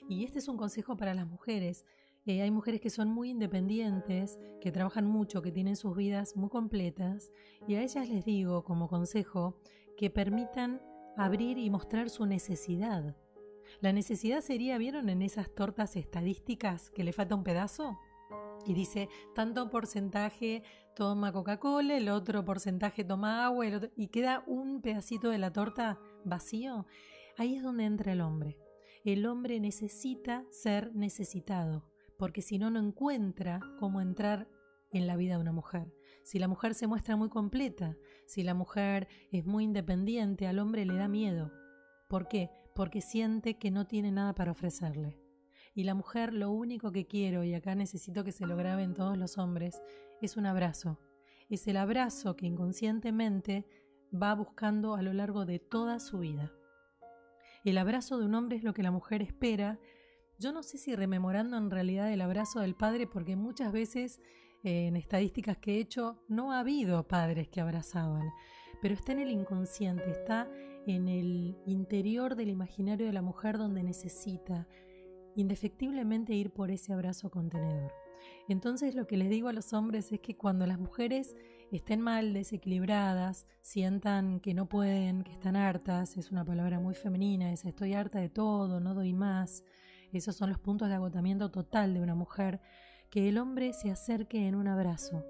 Y 0.09 0.25
este 0.25 0.39
es 0.39 0.47
un 0.47 0.57
consejo 0.57 0.97
para 0.97 1.13
las 1.13 1.27
mujeres. 1.27 1.85
Eh, 2.27 2.41
hay 2.41 2.49
mujeres 2.49 2.81
que 2.81 2.89
son 2.89 3.09
muy 3.09 3.29
independientes, 3.29 4.39
que 4.59 4.71
trabajan 4.71 5.05
mucho, 5.05 5.43
que 5.43 5.51
tienen 5.51 5.75
sus 5.75 5.95
vidas 5.95 6.35
muy 6.35 6.49
completas, 6.49 7.31
y 7.67 7.75
a 7.75 7.83
ellas 7.83 8.09
les 8.09 8.25
digo 8.25 8.63
como 8.63 8.87
consejo 8.87 9.59
que 9.95 10.09
permitan 10.09 10.81
abrir 11.17 11.59
y 11.59 11.69
mostrar 11.69 12.09
su 12.09 12.25
necesidad. 12.25 13.15
La 13.79 13.93
necesidad 13.93 14.41
sería, 14.41 14.79
¿vieron 14.79 15.09
en 15.09 15.21
esas 15.21 15.53
tortas 15.53 15.95
estadísticas 15.95 16.89
que 16.89 17.03
le 17.03 17.13
falta 17.13 17.35
un 17.35 17.43
pedazo? 17.43 17.99
Y 18.65 18.73
dice, 18.73 19.07
tanto 19.35 19.69
porcentaje 19.69 20.63
toma 20.95 21.31
Coca-Cola, 21.31 21.95
el 21.95 22.09
otro 22.09 22.43
porcentaje 22.43 23.03
toma 23.03 23.45
agua, 23.45 23.67
y 23.95 24.07
queda 24.07 24.43
un 24.47 24.81
pedacito 24.81 25.29
de 25.29 25.37
la 25.37 25.53
torta 25.53 25.99
vacío. 26.23 26.87
Ahí 27.37 27.55
es 27.55 27.61
donde 27.61 27.85
entra 27.85 28.13
el 28.13 28.21
hombre. 28.21 28.57
El 29.03 29.27
hombre 29.27 29.59
necesita 29.59 30.43
ser 30.49 30.95
necesitado 30.95 31.94
porque 32.17 32.41
si 32.41 32.57
no, 32.57 32.69
no 32.69 32.79
encuentra 32.79 33.59
cómo 33.79 34.01
entrar 34.01 34.47
en 34.91 35.07
la 35.07 35.15
vida 35.15 35.35
de 35.35 35.41
una 35.41 35.51
mujer. 35.51 35.93
Si 36.23 36.39
la 36.39 36.47
mujer 36.47 36.73
se 36.73 36.87
muestra 36.87 37.15
muy 37.15 37.29
completa, 37.29 37.95
si 38.25 38.43
la 38.43 38.53
mujer 38.53 39.07
es 39.31 39.45
muy 39.45 39.63
independiente, 39.63 40.47
al 40.47 40.59
hombre 40.59 40.85
le 40.85 40.95
da 40.95 41.07
miedo. 41.07 41.51
¿Por 42.09 42.27
qué? 42.27 42.49
Porque 42.73 43.01
siente 43.01 43.57
que 43.57 43.71
no 43.71 43.87
tiene 43.87 44.11
nada 44.11 44.33
para 44.33 44.51
ofrecerle. 44.51 45.19
Y 45.73 45.83
la 45.83 45.93
mujer 45.93 46.33
lo 46.33 46.51
único 46.51 46.91
que 46.91 47.05
quiero, 47.05 47.43
y 47.43 47.53
acá 47.53 47.75
necesito 47.75 48.23
que 48.23 48.31
se 48.31 48.47
lo 48.47 48.55
graben 48.55 48.93
todos 48.93 49.17
los 49.17 49.37
hombres, 49.37 49.81
es 50.21 50.37
un 50.37 50.45
abrazo. 50.45 50.99
Es 51.49 51.67
el 51.67 51.77
abrazo 51.77 52.35
que 52.35 52.47
inconscientemente 52.47 53.67
va 54.11 54.33
buscando 54.33 54.95
a 54.95 55.01
lo 55.01 55.13
largo 55.13 55.45
de 55.45 55.59
toda 55.59 55.99
su 55.99 56.19
vida. 56.19 56.51
El 57.65 57.77
abrazo 57.77 58.17
de 58.17 58.25
un 58.25 58.35
hombre 58.35 58.57
es 58.57 58.63
lo 58.63 58.73
que 58.73 58.83
la 58.83 58.91
mujer 58.91 59.21
espera 59.21 59.79
yo 60.39 60.51
no 60.51 60.63
sé 60.63 60.77
si 60.77 60.95
rememorando 60.95 61.57
en 61.57 61.71
realidad 61.71 62.11
el 62.11 62.21
abrazo 62.21 62.59
del 62.59 62.75
padre, 62.75 63.07
porque 63.07 63.35
muchas 63.35 63.71
veces 63.71 64.19
eh, 64.63 64.87
en 64.87 64.95
estadísticas 64.95 65.57
que 65.57 65.75
he 65.75 65.79
hecho 65.79 66.19
no 66.27 66.51
ha 66.51 66.59
habido 66.59 67.07
padres 67.07 67.47
que 67.47 67.61
abrazaban, 67.61 68.29
pero 68.81 68.93
está 68.93 69.11
en 69.11 69.19
el 69.19 69.31
inconsciente, 69.31 70.09
está 70.09 70.49
en 70.87 71.07
el 71.07 71.57
interior 71.65 72.35
del 72.35 72.49
imaginario 72.49 73.05
de 73.05 73.13
la 73.13 73.21
mujer 73.21 73.57
donde 73.57 73.83
necesita 73.83 74.67
indefectiblemente 75.35 76.33
ir 76.33 76.51
por 76.51 76.71
ese 76.71 76.93
abrazo 76.93 77.29
contenedor. 77.29 77.93
Entonces 78.47 78.95
lo 78.95 79.07
que 79.07 79.17
les 79.17 79.29
digo 79.29 79.49
a 79.49 79.53
los 79.53 79.73
hombres 79.73 80.11
es 80.11 80.19
que 80.19 80.37
cuando 80.37 80.65
las 80.65 80.79
mujeres 80.79 81.35
estén 81.71 82.01
mal, 82.01 82.33
desequilibradas, 82.33 83.47
sientan 83.61 84.39
que 84.39 84.53
no 84.53 84.67
pueden, 84.67 85.23
que 85.23 85.31
están 85.31 85.55
hartas, 85.55 86.17
es 86.17 86.31
una 86.31 86.45
palabra 86.45 86.79
muy 86.79 86.95
femenina, 86.95 87.51
es 87.51 87.65
estoy 87.65 87.93
harta 87.93 88.19
de 88.19 88.29
todo, 88.29 88.79
no 88.79 88.93
doy 88.93 89.13
más, 89.13 89.63
esos 90.17 90.35
son 90.35 90.49
los 90.49 90.59
puntos 90.59 90.89
de 90.89 90.95
agotamiento 90.95 91.51
total 91.51 91.93
de 91.93 92.01
una 92.01 92.15
mujer, 92.15 92.61
que 93.09 93.29
el 93.29 93.37
hombre 93.37 93.73
se 93.73 93.91
acerque 93.91 94.47
en 94.47 94.55
un 94.55 94.67
abrazo. 94.67 95.25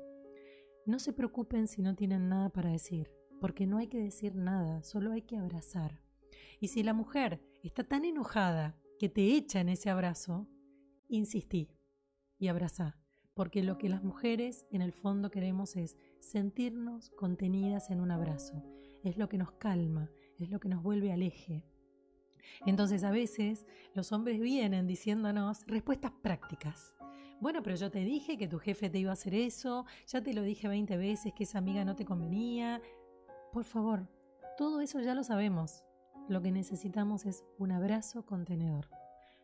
No 0.86 1.00
se 1.00 1.14
preocupen 1.14 1.68
si 1.68 1.82
no 1.82 1.96
tienen 1.96 2.30
nada 2.30 2.50
para 2.50 2.72
decir, 2.72 3.12
porque 3.40 3.68
no 3.68 3.78
hay 3.78 3.88
que 3.88 4.00
decir 4.00 4.36
nada, 4.36 4.84
solo 4.84 5.12
hay 5.12 5.24
que 5.24 5.38
abrazar. 5.38 6.00
Y 6.60 6.70
si 6.70 6.84
la 6.84 6.94
mujer 6.94 7.42
está 7.64 7.84
tan 7.84 8.06
enojada 8.06 8.76
que 9.00 9.10
te 9.10 9.36
echa 9.36 9.60
en 9.60 9.70
ese 9.70 9.90
abrazo, 9.90 10.48
insistí 11.08 11.70
y 12.38 12.48
abrazá, 12.48 12.98
porque 13.34 13.64
lo 13.64 13.78
que 13.78 13.90
las 13.90 14.04
mujeres 14.04 14.66
en 14.72 14.82
el 14.82 14.94
fondo 14.94 15.32
queremos 15.32 15.76
es 15.76 15.98
sentirnos 16.20 17.10
contenidas 17.12 17.90
en 17.90 18.00
un 18.00 18.12
abrazo. 18.12 18.64
Es 19.04 19.18
lo 19.18 19.30
que 19.30 19.38
nos 19.38 19.52
calma, 19.52 20.10
es 20.40 20.50
lo 20.50 20.60
que 20.60 20.70
nos 20.70 20.82
vuelve 20.82 21.12
al 21.12 21.22
eje. 21.22 21.66
Entonces 22.66 23.04
a 23.04 23.12
veces 23.12 23.66
los 23.94 24.12
hombres 24.12 24.40
vienen 24.40 24.88
diciéndonos 24.88 25.66
respuestas 25.68 26.12
prácticas. 26.22 26.96
Bueno, 27.42 27.62
pero 27.62 27.76
yo 27.76 27.92
te 27.92 28.00
dije 28.00 28.38
que 28.38 28.48
tu 28.48 28.60
jefe 28.60 28.90
te 28.90 29.00
iba 29.00 29.12
a 29.12 29.14
hacer 29.14 29.36
eso, 29.36 29.86
ya 30.08 30.22
te 30.22 30.34
lo 30.34 30.42
dije 30.42 30.68
20 30.68 30.98
veces 30.98 31.34
que 31.34 31.44
esa 31.44 31.58
amiga 31.58 31.84
no 31.84 31.96
te 31.96 32.06
convenía. 32.06 32.82
Por 33.52 33.66
favor, 33.66 34.08
todo 34.58 34.82
eso 34.82 35.02
ya 35.02 35.14
lo 35.14 35.24
sabemos. 35.24 35.84
Lo 36.28 36.42
que 36.42 36.52
necesitamos 36.52 37.26
es 37.26 37.44
un 37.60 37.72
abrazo 37.72 38.26
contenedor. 38.26 38.90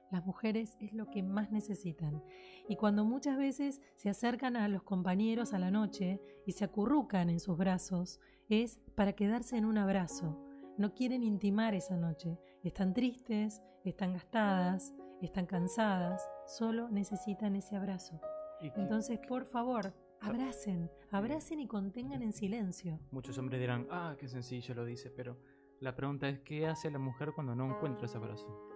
Las 0.10 0.26
mujeres 0.26 0.78
es 0.82 0.94
lo 0.94 1.10
que 1.10 1.24
más 1.24 1.52
necesitan. 1.52 2.22
Y 2.68 2.76
cuando 2.76 3.06
muchas 3.06 3.38
veces 3.38 3.82
se 3.96 4.10
acercan 4.10 4.58
a 4.58 4.68
los 4.68 4.84
compañeros 4.84 5.54
a 5.54 5.60
la 5.60 5.72
noche 5.72 6.22
y 6.46 6.52
se 6.52 6.66
acurrucan 6.66 7.30
en 7.30 7.40
sus 7.40 7.58
brazos, 7.58 8.20
es 8.50 8.80
para 8.96 9.14
quedarse 9.14 9.58
en 9.58 9.66
un 9.66 9.78
abrazo, 9.78 10.38
no 10.78 10.94
quieren 10.94 11.24
intimar 11.24 11.76
esa 11.76 11.96
noche. 11.96 12.38
Están 12.64 12.94
tristes, 12.94 13.60
están 13.84 14.14
gastadas, 14.14 14.94
están 15.20 15.48
cansadas, 15.48 16.30
solo 16.46 16.90
necesitan 16.90 17.56
ese 17.56 17.76
abrazo. 17.76 18.22
Entonces, 18.62 19.20
por 19.28 19.46
favor, 19.46 19.96
abracen, 20.20 20.92
abracen 21.10 21.60
y 21.60 21.68
contengan 21.68 22.22
en 22.22 22.34
silencio. 22.34 23.00
Muchos 23.10 23.40
hombres 23.40 23.60
dirán, 23.60 23.88
ah, 23.90 24.16
qué 24.20 24.28
sencillo 24.28 24.76
lo 24.76 24.86
dice, 24.86 25.10
pero 25.10 25.40
la 25.80 25.96
pregunta 25.96 26.30
es, 26.30 26.42
¿qué 26.42 26.68
hace 26.68 26.92
la 26.92 27.00
mujer 27.00 27.32
cuando 27.34 27.56
no 27.56 27.66
encuentra 27.66 28.06
ese 28.06 28.18
abrazo? 28.18 28.70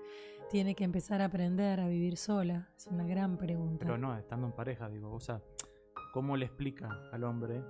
Tiene 0.50 0.74
que 0.74 0.84
empezar 0.84 1.22
a 1.22 1.26
aprender 1.26 1.80
a 1.80 1.88
vivir 1.88 2.18
sola, 2.18 2.72
es 2.76 2.88
una 2.88 3.06
gran 3.06 3.38
pregunta. 3.38 3.86
Pero 3.86 4.00
no, 4.00 4.18
estando 4.18 4.48
en 4.48 4.54
pareja, 4.54 4.90
digo, 4.90 5.14
o 5.14 5.20
sea, 5.20 5.44
¿cómo 6.12 6.38
le 6.38 6.46
explica 6.46 6.90
al 7.12 7.24
hombre, 7.24 7.64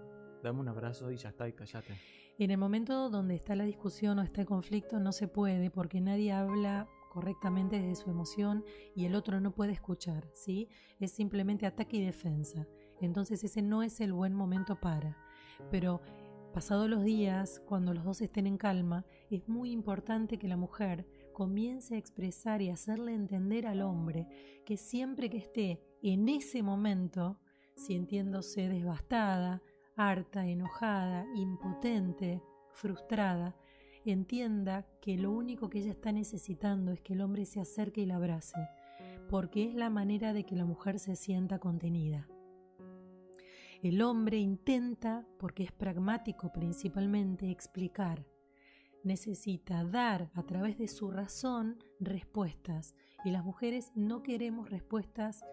dame 0.45 0.59
un 0.59 0.67
abrazo 0.67 1.11
y 1.11 1.17
ya 1.17 1.29
está 1.29 1.47
y 1.47 1.53
callate? 1.53 1.93
En 2.37 2.51
el 2.51 2.57
momento 2.57 3.09
donde 3.09 3.35
está 3.35 3.55
la 3.55 3.63
discusión 3.63 4.19
o 4.19 4.21
está 4.21 4.41
el 4.41 4.47
conflicto 4.47 4.99
no 4.99 5.11
se 5.11 5.27
puede 5.27 5.71
porque 5.71 6.01
nadie 6.01 6.31
habla 6.31 6.87
correctamente 7.09 7.79
desde 7.79 8.03
su 8.03 8.09
emoción 8.09 8.63
y 8.93 9.05
el 9.05 9.15
otro 9.15 9.39
no 9.39 9.55
puede 9.55 9.71
escuchar, 9.71 10.29
¿sí? 10.33 10.67
Es 10.99 11.11
simplemente 11.11 11.65
ataque 11.65 11.97
y 11.97 12.05
defensa. 12.05 12.67
Entonces 13.01 13.43
ese 13.43 13.61
no 13.61 13.83
es 13.83 13.99
el 14.01 14.13
buen 14.13 14.33
momento 14.33 14.79
para. 14.79 15.17
Pero 15.71 16.01
pasados 16.53 16.89
los 16.89 17.03
días, 17.03 17.61
cuando 17.65 17.93
los 17.93 18.03
dos 18.03 18.21
estén 18.21 18.47
en 18.47 18.57
calma, 18.57 19.05
es 19.31 19.47
muy 19.47 19.71
importante 19.71 20.37
que 20.37 20.47
la 20.47 20.57
mujer 20.57 21.07
comience 21.33 21.95
a 21.95 21.97
expresar 21.97 22.61
y 22.61 22.69
hacerle 22.69 23.13
entender 23.13 23.65
al 23.65 23.81
hombre 23.81 24.27
que 24.65 24.77
siempre 24.77 25.29
que 25.29 25.37
esté 25.37 25.81
en 26.03 26.29
ese 26.29 26.63
momento, 26.63 27.39
sintiéndose 27.75 28.69
devastada, 28.69 29.61
harta, 29.95 30.47
enojada, 30.47 31.25
impotente, 31.35 32.41
frustrada, 32.71 33.55
entienda 34.05 34.85
que 35.01 35.17
lo 35.17 35.31
único 35.31 35.69
que 35.69 35.79
ella 35.79 35.91
está 35.91 36.11
necesitando 36.11 36.91
es 36.91 37.01
que 37.01 37.13
el 37.13 37.21
hombre 37.21 37.45
se 37.45 37.59
acerque 37.59 38.01
y 38.01 38.05
la 38.05 38.17
abrace, 38.17 38.59
porque 39.29 39.67
es 39.67 39.75
la 39.75 39.89
manera 39.89 40.33
de 40.33 40.45
que 40.45 40.55
la 40.55 40.65
mujer 40.65 40.99
se 40.99 41.15
sienta 41.15 41.59
contenida. 41.59 42.27
El 43.81 44.01
hombre 44.01 44.37
intenta, 44.37 45.25
porque 45.37 45.63
es 45.63 45.71
pragmático 45.71 46.51
principalmente, 46.51 47.51
explicar. 47.51 48.25
Necesita 49.03 49.83
dar 49.83 50.31
a 50.33 50.43
través 50.43 50.77
de 50.77 50.87
su 50.87 51.11
razón 51.11 51.77
respuestas 51.99 52.95
y 53.23 53.29
las 53.29 53.43
mujeres 53.43 53.91
no 53.93 54.23
queremos 54.23 54.69
respuestas 54.69 55.43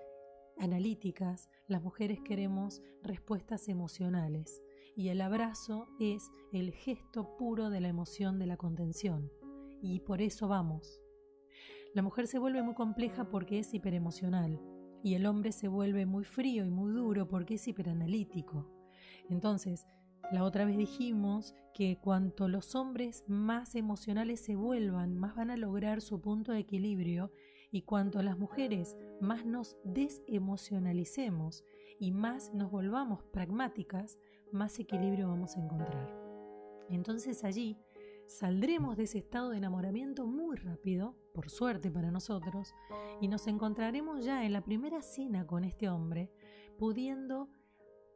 analíticas, 0.62 1.50
las 1.66 1.82
mujeres 1.82 2.20
queremos 2.20 2.82
respuestas 3.02 3.68
emocionales 3.68 4.62
y 4.94 5.08
el 5.08 5.20
abrazo 5.20 5.88
es 5.98 6.30
el 6.52 6.72
gesto 6.72 7.36
puro 7.36 7.68
de 7.68 7.80
la 7.80 7.88
emoción 7.88 8.38
de 8.38 8.46
la 8.46 8.56
contención 8.56 9.30
y 9.82 10.00
por 10.00 10.22
eso 10.22 10.46
vamos. 10.46 11.00
La 11.94 12.02
mujer 12.02 12.28
se 12.28 12.38
vuelve 12.38 12.62
muy 12.62 12.74
compleja 12.74 13.28
porque 13.28 13.58
es 13.58 13.74
hiperemocional 13.74 14.60
y 15.02 15.14
el 15.14 15.26
hombre 15.26 15.50
se 15.50 15.66
vuelve 15.66 16.06
muy 16.06 16.24
frío 16.24 16.64
y 16.64 16.70
muy 16.70 16.92
duro 16.92 17.28
porque 17.28 17.54
es 17.54 17.66
hiperanalítico. 17.66 18.70
Entonces, 19.28 19.84
la 20.30 20.44
otra 20.44 20.64
vez 20.64 20.78
dijimos 20.78 21.54
que 21.74 21.98
cuanto 21.98 22.46
los 22.46 22.76
hombres 22.76 23.24
más 23.26 23.74
emocionales 23.74 24.40
se 24.40 24.54
vuelvan, 24.54 25.16
más 25.16 25.34
van 25.34 25.50
a 25.50 25.56
lograr 25.56 26.00
su 26.00 26.20
punto 26.20 26.52
de 26.52 26.60
equilibrio 26.60 27.32
y 27.72 27.82
cuanto 27.82 28.22
las 28.22 28.38
mujeres 28.38 28.96
más 29.20 29.44
nos 29.44 29.76
desemocionalicemos 29.82 31.64
y 31.98 32.12
más 32.12 32.52
nos 32.52 32.70
volvamos 32.70 33.24
pragmáticas, 33.24 34.18
más 34.52 34.78
equilibrio 34.78 35.28
vamos 35.28 35.56
a 35.56 35.60
encontrar. 35.60 36.14
Entonces 36.90 37.42
allí 37.42 37.78
saldremos 38.26 38.96
de 38.96 39.04
ese 39.04 39.18
estado 39.18 39.50
de 39.50 39.56
enamoramiento 39.56 40.26
muy 40.26 40.56
rápido, 40.56 41.16
por 41.34 41.48
suerte 41.48 41.90
para 41.90 42.10
nosotros, 42.10 42.74
y 43.20 43.28
nos 43.28 43.46
encontraremos 43.46 44.24
ya 44.24 44.44
en 44.44 44.52
la 44.52 44.62
primera 44.62 45.00
cena 45.00 45.46
con 45.46 45.64
este 45.64 45.88
hombre, 45.88 46.30
pudiendo 46.78 47.48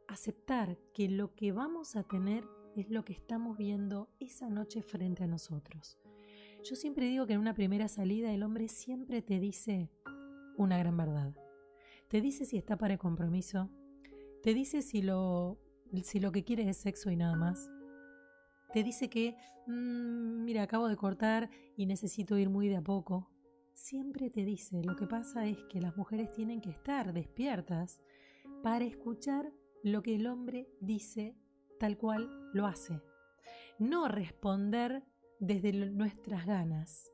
aceptar 0.07 0.77
que 0.93 1.09
lo 1.09 1.33
que 1.33 1.51
vamos 1.51 1.95
a 1.95 2.03
tener 2.03 2.47
es 2.75 2.89
lo 2.91 3.03
que 3.03 3.13
estamos 3.13 3.57
viendo 3.57 4.09
esa 4.19 4.49
noche 4.49 4.83
frente 4.83 5.23
a 5.23 5.27
nosotros. 5.27 5.97
Yo 6.69 6.75
siempre 6.75 7.05
digo 7.05 7.25
que 7.25 7.33
en 7.33 7.39
una 7.39 7.53
primera 7.53 7.87
salida 7.87 8.33
el 8.33 8.43
hombre 8.43 8.67
siempre 8.67 9.21
te 9.21 9.39
dice 9.39 9.89
una 10.57 10.77
gran 10.77 10.97
verdad. 10.97 11.33
Te 12.09 12.19
dice 12.19 12.43
si 12.43 12.57
está 12.57 12.77
para 12.77 12.95
el 12.95 12.99
compromiso, 12.99 13.69
te 14.43 14.53
dice 14.53 14.81
si 14.81 15.01
lo, 15.01 15.61
si 16.03 16.19
lo 16.19 16.33
que 16.33 16.43
quiere 16.43 16.67
es 16.67 16.75
sexo 16.75 17.09
y 17.09 17.15
nada 17.15 17.37
más, 17.37 17.69
te 18.73 18.83
dice 18.83 19.09
que, 19.09 19.37
mm, 19.67 20.43
mira, 20.43 20.63
acabo 20.63 20.89
de 20.89 20.97
cortar 20.97 21.49
y 21.77 21.85
necesito 21.85 22.37
ir 22.37 22.49
muy 22.49 22.67
de 22.67 22.75
a 22.75 22.81
poco. 22.81 23.31
Siempre 23.73 24.29
te 24.29 24.43
dice, 24.43 24.83
lo 24.83 24.97
que 24.97 25.07
pasa 25.07 25.47
es 25.47 25.63
que 25.69 25.79
las 25.79 25.95
mujeres 25.95 26.33
tienen 26.33 26.59
que 26.59 26.71
estar 26.71 27.13
despiertas 27.13 28.01
para 28.61 28.83
escuchar 28.83 29.53
lo 29.83 30.03
que 30.03 30.15
el 30.15 30.27
hombre 30.27 30.67
dice 30.81 31.37
tal 31.79 31.97
cual 31.97 32.29
lo 32.51 32.65
hace. 32.65 33.01
No 33.79 34.09
responder 34.09 35.05
desde 35.39 35.71
nuestras 35.73 36.45
ganas. 36.45 37.11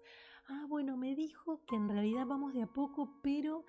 Ah, 0.48 0.66
bueno, 0.68 0.98
me 0.98 1.16
dijo 1.16 1.64
que 1.66 1.76
en 1.76 1.90
realidad 1.90 2.26
vamos 2.26 2.54
de 2.54 2.64
a 2.64 2.68
poco, 2.68 3.20
pero... 3.22 3.66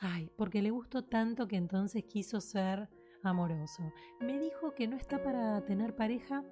Ay, 0.00 0.30
porque 0.36 0.62
le 0.62 0.70
gustó 0.70 1.04
tanto 1.04 1.46
que 1.46 1.56
entonces 1.56 2.04
quiso 2.04 2.40
ser 2.40 2.88
amoroso. 3.22 3.82
Me 4.20 4.38
dijo 4.38 4.74
que 4.74 4.88
no 4.88 4.96
está 4.96 5.22
para 5.22 5.64
tener 5.64 5.94
pareja, 5.94 6.44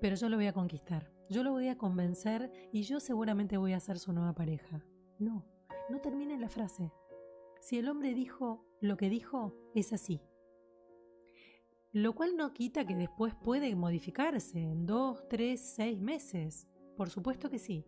pero 0.00 0.16
yo 0.16 0.28
lo 0.28 0.36
voy 0.36 0.46
a 0.46 0.52
conquistar, 0.52 1.10
yo 1.30 1.42
lo 1.42 1.52
voy 1.52 1.68
a 1.68 1.78
convencer 1.78 2.52
y 2.72 2.82
yo 2.82 3.00
seguramente 3.00 3.56
voy 3.56 3.72
a 3.72 3.80
ser 3.80 3.98
su 3.98 4.12
nueva 4.12 4.34
pareja. 4.34 4.84
No, 5.18 5.44
no 5.88 6.00
termine 6.00 6.38
la 6.38 6.48
frase. 6.48 6.92
Si 7.60 7.78
el 7.78 7.88
hombre 7.88 8.14
dijo 8.14 8.64
lo 8.80 8.96
que 8.96 9.08
dijo, 9.08 9.54
es 9.74 9.92
así. 9.92 10.20
Lo 11.92 12.14
cual 12.14 12.36
no 12.36 12.52
quita 12.52 12.86
que 12.86 12.94
después 12.94 13.34
puede 13.34 13.74
modificarse 13.74 14.60
en 14.60 14.86
dos, 14.86 15.26
tres, 15.28 15.74
seis 15.74 16.00
meses. 16.00 16.68
Por 16.98 17.10
supuesto 17.10 17.48
que 17.48 17.60
sí. 17.60 17.86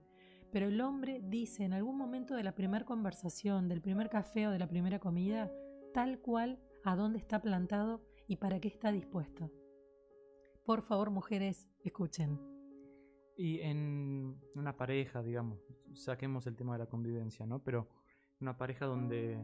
Pero 0.52 0.68
el 0.68 0.80
hombre 0.80 1.20
dice 1.20 1.64
en 1.64 1.72
algún 1.72 1.98
momento 1.98 2.36
de 2.36 2.44
la 2.44 2.54
primera 2.54 2.84
conversación, 2.84 3.68
del 3.68 3.82
primer 3.82 4.08
café 4.08 4.46
o 4.46 4.52
de 4.52 4.58
la 4.60 4.68
primera 4.68 5.00
comida, 5.00 5.52
tal 5.92 6.20
cual 6.20 6.60
a 6.84 6.94
dónde 6.94 7.18
está 7.18 7.42
plantado 7.42 8.00
y 8.28 8.36
para 8.36 8.60
qué 8.60 8.68
está 8.68 8.92
dispuesto. 8.92 9.50
Por 10.64 10.82
favor, 10.82 11.10
mujeres, 11.10 11.68
escuchen. 11.82 12.38
Y 13.36 13.58
en 13.60 14.40
una 14.54 14.76
pareja, 14.76 15.24
digamos, 15.24 15.58
saquemos 15.92 16.46
el 16.46 16.54
tema 16.54 16.74
de 16.74 16.78
la 16.78 16.86
convivencia, 16.86 17.46
¿no? 17.46 17.64
Pero 17.64 17.88
una 18.40 18.56
pareja 18.56 18.86
donde, 18.86 19.40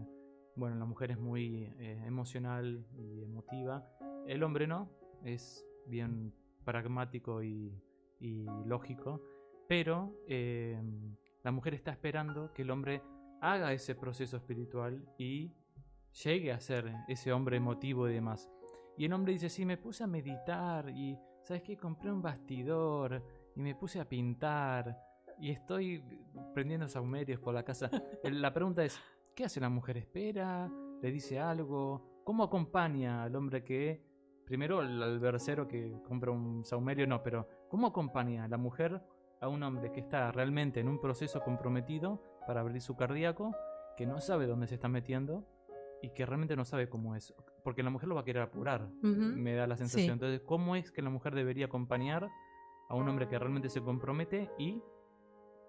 bueno, 0.55 0.77
la 0.77 0.85
mujer 0.85 1.11
es 1.11 1.19
muy 1.19 1.65
eh, 1.79 2.03
emocional 2.07 2.87
y 2.97 3.25
emotiva, 3.25 3.85
el 4.29 4.45
hombre 4.45 4.69
no, 4.69 4.89
es 5.25 5.67
bien 5.87 6.33
pragmático 6.65 7.43
y, 7.43 7.73
lógico, 8.65 9.21
pero 9.69 10.13
eh, 10.27 10.81
la 11.43 11.53
mujer 11.53 11.75
está 11.75 11.91
esperando 11.91 12.53
que 12.53 12.63
el 12.63 12.71
hombre 12.71 13.03
haga 13.41 13.73
ese 13.73 13.95
proceso 13.95 14.37
espiritual 14.37 15.05
y 15.19 15.53
llegue 16.25 16.53
a 16.53 16.61
ser 16.61 16.93
ese 17.09 17.33
hombre 17.33 17.57
emotivo 17.57 18.09
y 18.09 18.15
demás. 18.15 18.51
Y 18.97 19.05
el 19.05 19.13
hombre 19.13 19.35
dice, 19.35 19.49
sí, 19.49 19.65
me 19.67 19.77
puse 19.77 20.05
a 20.05 20.07
meditar 20.07 20.89
y, 20.91 21.19
¿sabes 21.43 21.63
qué? 21.63 21.77
Compré 21.77 22.11
un 22.11 22.23
bastidor 22.23 23.23
y 23.55 23.61
me 23.61 23.75
puse 23.75 24.01
a 24.01 24.09
pintar 24.09 24.99
y 25.39 25.51
estoy 25.51 26.03
prendiendo 26.55 26.89
saumerios 26.89 27.41
por 27.41 27.55
la 27.55 27.63
casa. 27.63 27.91
la 28.25 28.53
pregunta 28.53 28.85
es, 28.85 28.99
¿qué 29.35 29.45
hace 29.45 29.61
la 29.61 29.69
mujer? 29.69 29.99
¿Espera? 29.99 30.71
¿Le 31.03 31.11
dice 31.11 31.39
algo? 31.39 32.23
¿Cómo 32.25 32.43
acompaña 32.43 33.23
al 33.23 33.37
hombre 33.37 33.63
que, 33.63 34.03
primero 34.45 34.81
al 34.81 35.19
versero 35.21 35.69
que 35.69 36.01
compra 36.03 36.31
un 36.31 36.65
saumerio, 36.65 37.07
no, 37.07 37.23
pero 37.23 37.47
¿cómo 37.69 37.87
acompaña 37.89 38.45
a 38.45 38.49
la 38.49 38.57
mujer 38.57 39.03
a 39.40 39.49
un 39.49 39.62
hombre 39.62 39.92
que 39.92 40.01
está 40.01 40.33
realmente 40.33 40.81
en 40.81 40.88
un 40.88 41.01
proceso 41.01 41.40
comprometido 41.40 42.22
para 42.46 42.61
abrir 42.61 42.81
su 42.81 42.96
cardíaco, 42.96 43.55
que 43.96 44.07
no 44.07 44.20
sabe 44.20 44.46
dónde 44.46 44.66
se 44.66 44.75
está 44.75 44.88
metiendo 44.88 45.44
y 46.03 46.11
que 46.11 46.27
realmente 46.27 46.57
no 46.57 46.64
sabe 46.64 46.88
cómo 46.88 47.16
es? 47.16 47.35
porque 47.66 47.83
la 47.83 47.90
mujer 47.90 48.09
lo 48.09 48.14
va 48.14 48.20
a 48.20 48.25
querer 48.25 48.44
apurar, 48.44 48.88
me 49.03 49.55
da 49.55 49.66
la 49.66 49.77
sensación. 49.77 50.12
Entonces, 50.12 50.40
¿cómo 50.46 50.77
es 50.77 50.92
que 50.92 51.03
la 51.03 51.11
mujer 51.11 51.35
debería 51.35 51.66
acompañar 51.66 52.31
a 52.88 52.94
un 52.94 53.09
hombre 53.09 53.27
que 53.27 53.37
realmente 53.37 53.68
se 53.68 53.81
compromete 53.81 54.53
y 54.57 54.81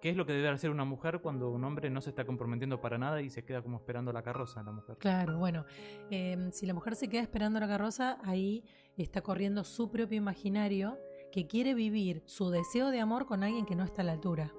qué 0.00 0.10
es 0.10 0.16
lo 0.16 0.24
que 0.24 0.32
debe 0.32 0.46
hacer 0.46 0.70
una 0.70 0.84
mujer 0.84 1.18
cuando 1.20 1.50
un 1.50 1.64
hombre 1.64 1.90
no 1.90 2.00
se 2.00 2.10
está 2.10 2.24
comprometiendo 2.24 2.80
para 2.80 2.98
nada 2.98 3.20
y 3.20 3.30
se 3.30 3.44
queda 3.44 3.62
como 3.62 3.78
esperando 3.78 4.12
la 4.12 4.22
carroza 4.22 4.62
la 4.62 4.70
mujer? 4.70 4.96
Claro, 4.98 5.38
bueno, 5.38 5.64
em, 6.08 6.52
si 6.52 6.66
la 6.66 6.72
mujer 6.72 6.94
se 6.94 7.08
queda 7.08 7.22
esperando 7.22 7.58
la 7.58 7.66
carroza, 7.66 8.18
ahí 8.22 8.62
está 8.96 9.20
corriendo 9.20 9.64
su 9.64 9.90
propio 9.90 10.16
imaginario 10.16 10.98
que 11.32 11.46
quiere 11.46 11.74
vivir 11.74 12.22
su 12.26 12.50
deseo 12.50 12.90
de 12.90 13.00
amor 13.00 13.26
con 13.26 13.42
alguien 13.42 13.66
que 13.66 13.76
no 13.76 13.84
está 13.84 14.02
a 14.02 14.04
la 14.04 14.12
altura. 14.12 14.52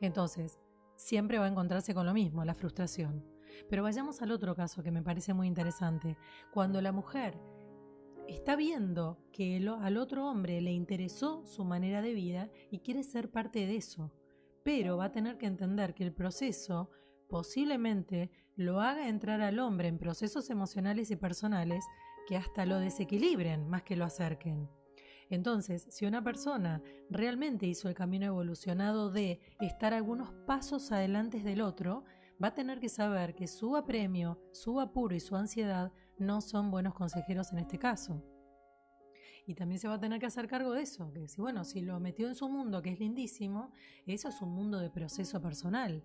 Entonces, 0.00 0.58
siempre 0.96 1.38
va 1.38 1.46
a 1.46 1.48
encontrarse 1.48 1.94
con 1.94 2.06
lo 2.06 2.14
mismo, 2.14 2.44
la 2.44 2.54
frustración. 2.54 3.24
Pero 3.68 3.82
vayamos 3.82 4.22
al 4.22 4.32
otro 4.32 4.54
caso 4.54 4.82
que 4.82 4.90
me 4.90 5.02
parece 5.02 5.34
muy 5.34 5.46
interesante. 5.46 6.16
Cuando 6.52 6.80
la 6.80 6.92
mujer 6.92 7.38
está 8.28 8.56
viendo 8.56 9.18
que 9.32 9.56
al 9.80 9.96
otro 9.96 10.26
hombre 10.28 10.60
le 10.60 10.72
interesó 10.72 11.46
su 11.46 11.64
manera 11.64 12.02
de 12.02 12.12
vida 12.12 12.50
y 12.70 12.80
quiere 12.80 13.02
ser 13.02 13.30
parte 13.30 13.66
de 13.66 13.76
eso, 13.76 14.12
pero 14.64 14.96
va 14.96 15.06
a 15.06 15.12
tener 15.12 15.38
que 15.38 15.46
entender 15.46 15.94
que 15.94 16.04
el 16.04 16.12
proceso 16.12 16.90
posiblemente 17.28 18.30
lo 18.56 18.80
haga 18.80 19.08
entrar 19.08 19.40
al 19.40 19.58
hombre 19.58 19.88
en 19.88 19.98
procesos 19.98 20.50
emocionales 20.50 21.10
y 21.10 21.16
personales 21.16 21.84
que 22.26 22.36
hasta 22.36 22.66
lo 22.66 22.80
desequilibren 22.80 23.68
más 23.68 23.82
que 23.82 23.96
lo 23.96 24.04
acerquen. 24.04 24.68
Entonces, 25.28 25.86
si 25.90 26.06
una 26.06 26.22
persona 26.22 26.82
realmente 27.10 27.66
hizo 27.66 27.88
el 27.88 27.94
camino 27.94 28.26
evolucionado 28.26 29.10
de 29.10 29.40
estar 29.60 29.92
algunos 29.92 30.32
pasos 30.46 30.92
adelante 30.92 31.40
del 31.42 31.62
otro, 31.62 32.04
va 32.42 32.48
a 32.48 32.54
tener 32.54 32.80
que 32.80 32.88
saber 32.88 33.34
que 33.34 33.46
su 33.46 33.76
apremio, 33.76 34.40
su 34.52 34.80
apuro 34.80 35.14
y 35.14 35.20
su 35.20 35.36
ansiedad 35.36 35.92
no 36.18 36.40
son 36.40 36.70
buenos 36.70 36.94
consejeros 36.94 37.52
en 37.52 37.58
este 37.58 37.78
caso. 37.78 38.22
Y 39.46 39.54
también 39.54 39.78
se 39.78 39.88
va 39.88 39.94
a 39.94 40.00
tener 40.00 40.18
que 40.18 40.26
hacer 40.26 40.48
cargo 40.48 40.72
de 40.72 40.82
eso, 40.82 41.12
que 41.12 41.28
si 41.28 41.40
bueno, 41.40 41.64
si 41.64 41.80
lo 41.80 42.00
metió 42.00 42.26
en 42.26 42.34
su 42.34 42.48
mundo, 42.48 42.82
que 42.82 42.90
es 42.90 42.98
lindísimo, 42.98 43.72
eso 44.06 44.28
es 44.28 44.42
un 44.42 44.50
mundo 44.50 44.80
de 44.80 44.90
proceso 44.90 45.40
personal. 45.40 46.04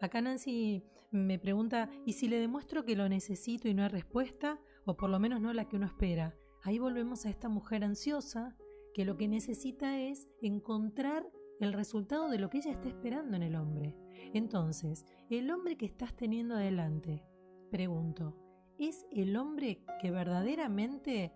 Acá 0.00 0.20
Nancy 0.20 0.84
me 1.10 1.38
pregunta, 1.38 1.88
¿y 2.04 2.14
si 2.14 2.28
le 2.28 2.40
demuestro 2.40 2.84
que 2.84 2.96
lo 2.96 3.08
necesito 3.08 3.68
y 3.68 3.74
no 3.74 3.82
hay 3.82 3.88
respuesta? 3.88 4.58
O 4.84 4.96
por 4.96 5.08
lo 5.08 5.18
menos 5.18 5.40
no 5.40 5.52
la 5.52 5.66
que 5.66 5.76
uno 5.76 5.86
espera. 5.86 6.34
Ahí 6.62 6.78
volvemos 6.78 7.26
a 7.26 7.30
esta 7.30 7.48
mujer 7.48 7.82
ansiosa 7.82 8.56
que 8.94 9.04
lo 9.04 9.16
que 9.16 9.26
necesita 9.26 10.00
es 10.00 10.28
encontrar 10.40 11.28
el 11.58 11.72
resultado 11.72 12.28
de 12.28 12.38
lo 12.38 12.50
que 12.50 12.58
ella 12.58 12.70
está 12.70 12.88
esperando 12.88 13.36
en 13.36 13.42
el 13.42 13.56
hombre. 13.56 13.96
Entonces, 14.32 15.04
el 15.28 15.50
hombre 15.50 15.76
que 15.76 15.86
estás 15.86 16.14
teniendo 16.14 16.54
adelante, 16.54 17.24
pregunto, 17.70 18.36
¿es 18.78 19.06
el 19.10 19.36
hombre 19.36 19.84
que 20.00 20.10
verdaderamente 20.12 21.32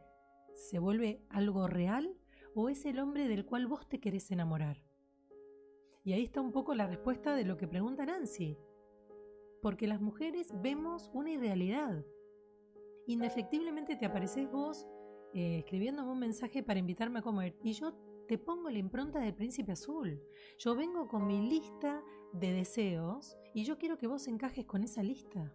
se 0.54 0.78
vuelve 0.78 1.24
algo 1.28 1.66
real 1.66 2.16
o 2.54 2.68
es 2.68 2.84
el 2.86 3.00
hombre 3.00 3.26
del 3.26 3.46
cual 3.46 3.66
vos 3.66 3.88
te 3.88 3.98
querés 3.98 4.30
enamorar? 4.30 4.82
Y 6.04 6.12
ahí 6.12 6.22
está 6.22 6.40
un 6.40 6.52
poco 6.52 6.72
la 6.76 6.86
respuesta 6.86 7.34
de 7.34 7.44
lo 7.44 7.56
que 7.56 7.66
pregunta 7.66 8.06
Nancy. 8.06 8.56
Porque 9.60 9.88
las 9.88 10.00
mujeres 10.00 10.52
vemos 10.62 11.10
una 11.12 11.32
irrealidad. 11.32 12.04
Indefectiblemente 13.08 13.96
te 13.96 14.06
apareces 14.06 14.48
vos 14.50 14.86
eh, 15.34 15.58
escribiéndome 15.58 16.10
un 16.10 16.18
mensaje 16.18 16.62
para 16.62 16.78
invitarme 16.78 17.18
a 17.18 17.22
comer 17.22 17.56
y 17.62 17.72
yo 17.72 17.94
te 18.26 18.38
pongo 18.38 18.70
la 18.70 18.78
impronta 18.78 19.20
del 19.20 19.34
príncipe 19.34 19.72
azul. 19.72 20.20
Yo 20.58 20.74
vengo 20.74 21.08
con 21.08 21.26
mi 21.26 21.48
lista 21.48 22.02
de 22.32 22.52
deseos 22.52 23.36
y 23.54 23.64
yo 23.64 23.78
quiero 23.78 23.98
que 23.98 24.06
vos 24.06 24.26
encajes 24.28 24.66
con 24.66 24.82
esa 24.82 25.02
lista. 25.02 25.52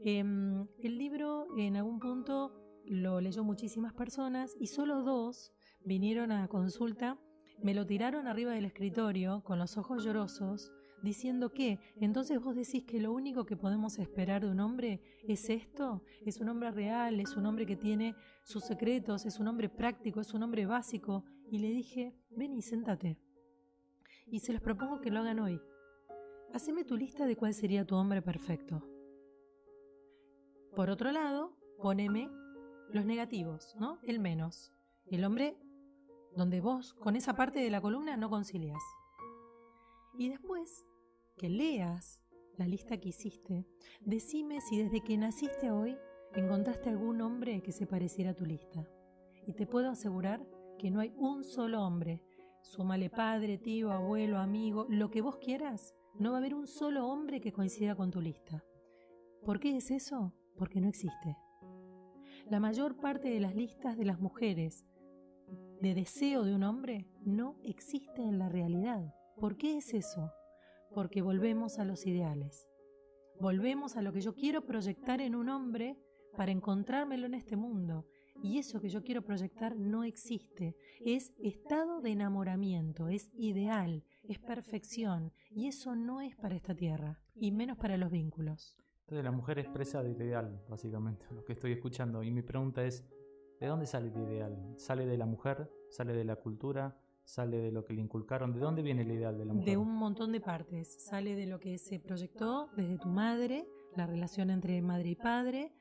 Em, 0.00 0.66
el 0.78 0.98
libro 0.98 1.46
en 1.56 1.76
algún 1.76 1.98
punto 1.98 2.52
lo 2.84 3.20
leyó 3.20 3.44
muchísimas 3.44 3.92
personas 3.94 4.54
y 4.58 4.66
solo 4.66 5.02
dos 5.02 5.52
vinieron 5.84 6.32
a 6.32 6.48
consulta, 6.48 7.18
me 7.62 7.74
lo 7.74 7.86
tiraron 7.86 8.26
arriba 8.26 8.52
del 8.52 8.64
escritorio 8.64 9.42
con 9.44 9.58
los 9.58 9.76
ojos 9.76 10.04
llorosos, 10.04 10.72
diciendo 11.04 11.50
que 11.50 11.78
entonces 11.96 12.40
vos 12.40 12.56
decís 12.56 12.84
que 12.84 13.00
lo 13.00 13.12
único 13.12 13.44
que 13.44 13.56
podemos 13.56 13.98
esperar 13.98 14.42
de 14.42 14.50
un 14.50 14.60
hombre 14.60 15.02
es 15.28 15.48
esto, 15.50 16.02
es 16.24 16.40
un 16.40 16.48
hombre 16.48 16.70
real, 16.70 17.20
es 17.20 17.36
un 17.36 17.46
hombre 17.46 17.66
que 17.66 17.76
tiene 17.76 18.16
sus 18.42 18.64
secretos, 18.64 19.26
es 19.26 19.38
un 19.38 19.46
hombre 19.46 19.68
práctico, 19.68 20.20
es 20.20 20.32
un 20.34 20.42
hombre 20.42 20.66
básico, 20.66 21.24
y 21.50 21.58
le 21.58 21.68
dije, 21.68 22.16
ven 22.30 22.54
y 22.54 22.62
séntate. 22.62 23.18
Y 24.26 24.40
se 24.40 24.52
los 24.52 24.62
propongo 24.62 25.00
que 25.00 25.10
lo 25.10 25.20
hagan 25.20 25.38
hoy. 25.38 25.60
Haceme 26.52 26.84
tu 26.84 26.96
lista 26.96 27.26
de 27.26 27.36
cuál 27.36 27.52
sería 27.52 27.84
tu 27.84 27.94
hombre 27.94 28.22
perfecto. 28.22 28.82
Por 30.74 30.90
otro 30.90 31.12
lado, 31.12 31.56
poneme 31.80 32.30
los 32.90 33.04
negativos, 33.04 33.76
¿no? 33.78 33.98
El 34.02 34.18
menos. 34.18 34.72
El 35.06 35.24
hombre 35.24 35.56
donde 36.34 36.60
vos 36.60 36.94
con 36.94 37.14
esa 37.14 37.34
parte 37.34 37.60
de 37.60 37.70
la 37.70 37.80
columna 37.80 38.16
no 38.16 38.30
concilias. 38.30 38.82
Y 40.16 40.28
después 40.28 40.86
que 41.36 41.48
leas 41.48 42.20
la 42.56 42.66
lista 42.66 42.98
que 42.98 43.08
hiciste, 43.08 43.66
decime 44.00 44.60
si 44.60 44.78
desde 44.78 45.00
que 45.00 45.16
naciste 45.16 45.70
hoy 45.70 45.96
encontraste 46.34 46.90
algún 46.90 47.20
hombre 47.20 47.62
que 47.62 47.72
se 47.72 47.86
pareciera 47.86 48.30
a 48.30 48.34
tu 48.34 48.44
lista. 48.44 48.88
Y 49.46 49.54
te 49.54 49.66
puedo 49.66 49.90
asegurar 49.90 50.46
que 50.78 50.90
no 50.90 51.00
hay 51.00 51.12
un 51.16 51.44
solo 51.44 51.82
hombre, 51.82 52.22
súmale 52.62 53.10
padre, 53.10 53.58
tío, 53.58 53.90
abuelo, 53.90 54.38
amigo, 54.38 54.86
lo 54.88 55.10
que 55.10 55.22
vos 55.22 55.36
quieras, 55.36 55.94
no 56.18 56.30
va 56.30 56.36
a 56.36 56.40
haber 56.40 56.54
un 56.54 56.66
solo 56.66 57.06
hombre 57.08 57.40
que 57.40 57.52
coincida 57.52 57.94
con 57.94 58.10
tu 58.10 58.20
lista. 58.20 58.64
¿Por 59.44 59.60
qué 59.60 59.76
es 59.76 59.90
eso? 59.90 60.32
Porque 60.56 60.80
no 60.80 60.88
existe. 60.88 61.36
La 62.48 62.60
mayor 62.60 62.96
parte 62.96 63.28
de 63.28 63.40
las 63.40 63.54
listas 63.54 63.96
de 63.96 64.04
las 64.04 64.20
mujeres 64.20 64.84
de 65.80 65.94
deseo 65.94 66.44
de 66.44 66.54
un 66.54 66.62
hombre 66.62 67.08
no 67.24 67.56
existe 67.62 68.22
en 68.22 68.38
la 68.38 68.48
realidad. 68.48 69.14
¿Por 69.36 69.56
qué 69.56 69.76
es 69.76 69.92
eso? 69.92 70.30
Porque 70.94 71.22
volvemos 71.22 71.78
a 71.78 71.84
los 71.84 72.06
ideales. 72.06 72.68
Volvemos 73.40 73.96
a 73.96 74.02
lo 74.02 74.12
que 74.12 74.20
yo 74.20 74.34
quiero 74.34 74.64
proyectar 74.64 75.20
en 75.20 75.34
un 75.34 75.48
hombre 75.48 75.98
para 76.36 76.52
encontrármelo 76.52 77.26
en 77.26 77.34
este 77.34 77.56
mundo. 77.56 78.06
Y 78.42 78.58
eso 78.58 78.80
que 78.80 78.88
yo 78.88 79.02
quiero 79.02 79.22
proyectar 79.22 79.76
no 79.76 80.04
existe. 80.04 80.76
Es 81.00 81.32
estado 81.38 82.00
de 82.00 82.10
enamoramiento, 82.10 83.08
es 83.08 83.30
ideal, 83.34 84.04
es 84.22 84.38
perfección. 84.38 85.32
Y 85.50 85.66
eso 85.66 85.94
no 85.94 86.20
es 86.20 86.36
para 86.36 86.56
esta 86.56 86.74
tierra, 86.74 87.20
y 87.34 87.50
menos 87.52 87.76
para 87.78 87.96
los 87.96 88.10
vínculos. 88.10 88.76
Entonces 89.00 89.24
la 89.24 89.32
mujer 89.32 89.58
expresa 89.58 90.02
del 90.02 90.12
ideal, 90.12 90.64
básicamente, 90.68 91.26
lo 91.30 91.44
que 91.44 91.52
estoy 91.52 91.72
escuchando. 91.72 92.22
Y 92.22 92.30
mi 92.30 92.42
pregunta 92.42 92.84
es, 92.84 93.04
¿de 93.60 93.66
dónde 93.66 93.86
sale 93.86 94.08
el 94.08 94.16
ideal? 94.16 94.74
¿Sale 94.76 95.06
de 95.06 95.18
la 95.18 95.26
mujer? 95.26 95.70
¿Sale 95.90 96.12
de 96.12 96.24
la 96.24 96.36
cultura? 96.36 96.96
¿Sale 97.24 97.58
de 97.58 97.72
lo 97.72 97.84
que 97.84 97.94
le 97.94 98.02
inculcaron? 98.02 98.52
¿De 98.52 98.60
dónde 98.60 98.82
viene 98.82 99.02
el 99.02 99.10
ideal 99.10 99.36
de 99.38 99.44
la 99.44 99.54
mujer? 99.54 99.70
De 99.70 99.76
un 99.76 99.94
montón 99.94 100.30
de 100.30 100.40
partes. 100.40 100.94
Sale 101.04 101.34
de 101.34 101.46
lo 101.46 101.58
que 101.58 101.78
se 101.78 101.98
proyectó 101.98 102.68
desde 102.76 102.98
tu 102.98 103.08
madre, 103.08 103.66
la 103.96 104.06
relación 104.06 104.50
entre 104.50 104.80
madre 104.82 105.10
y 105.10 105.14
padre, 105.16 105.72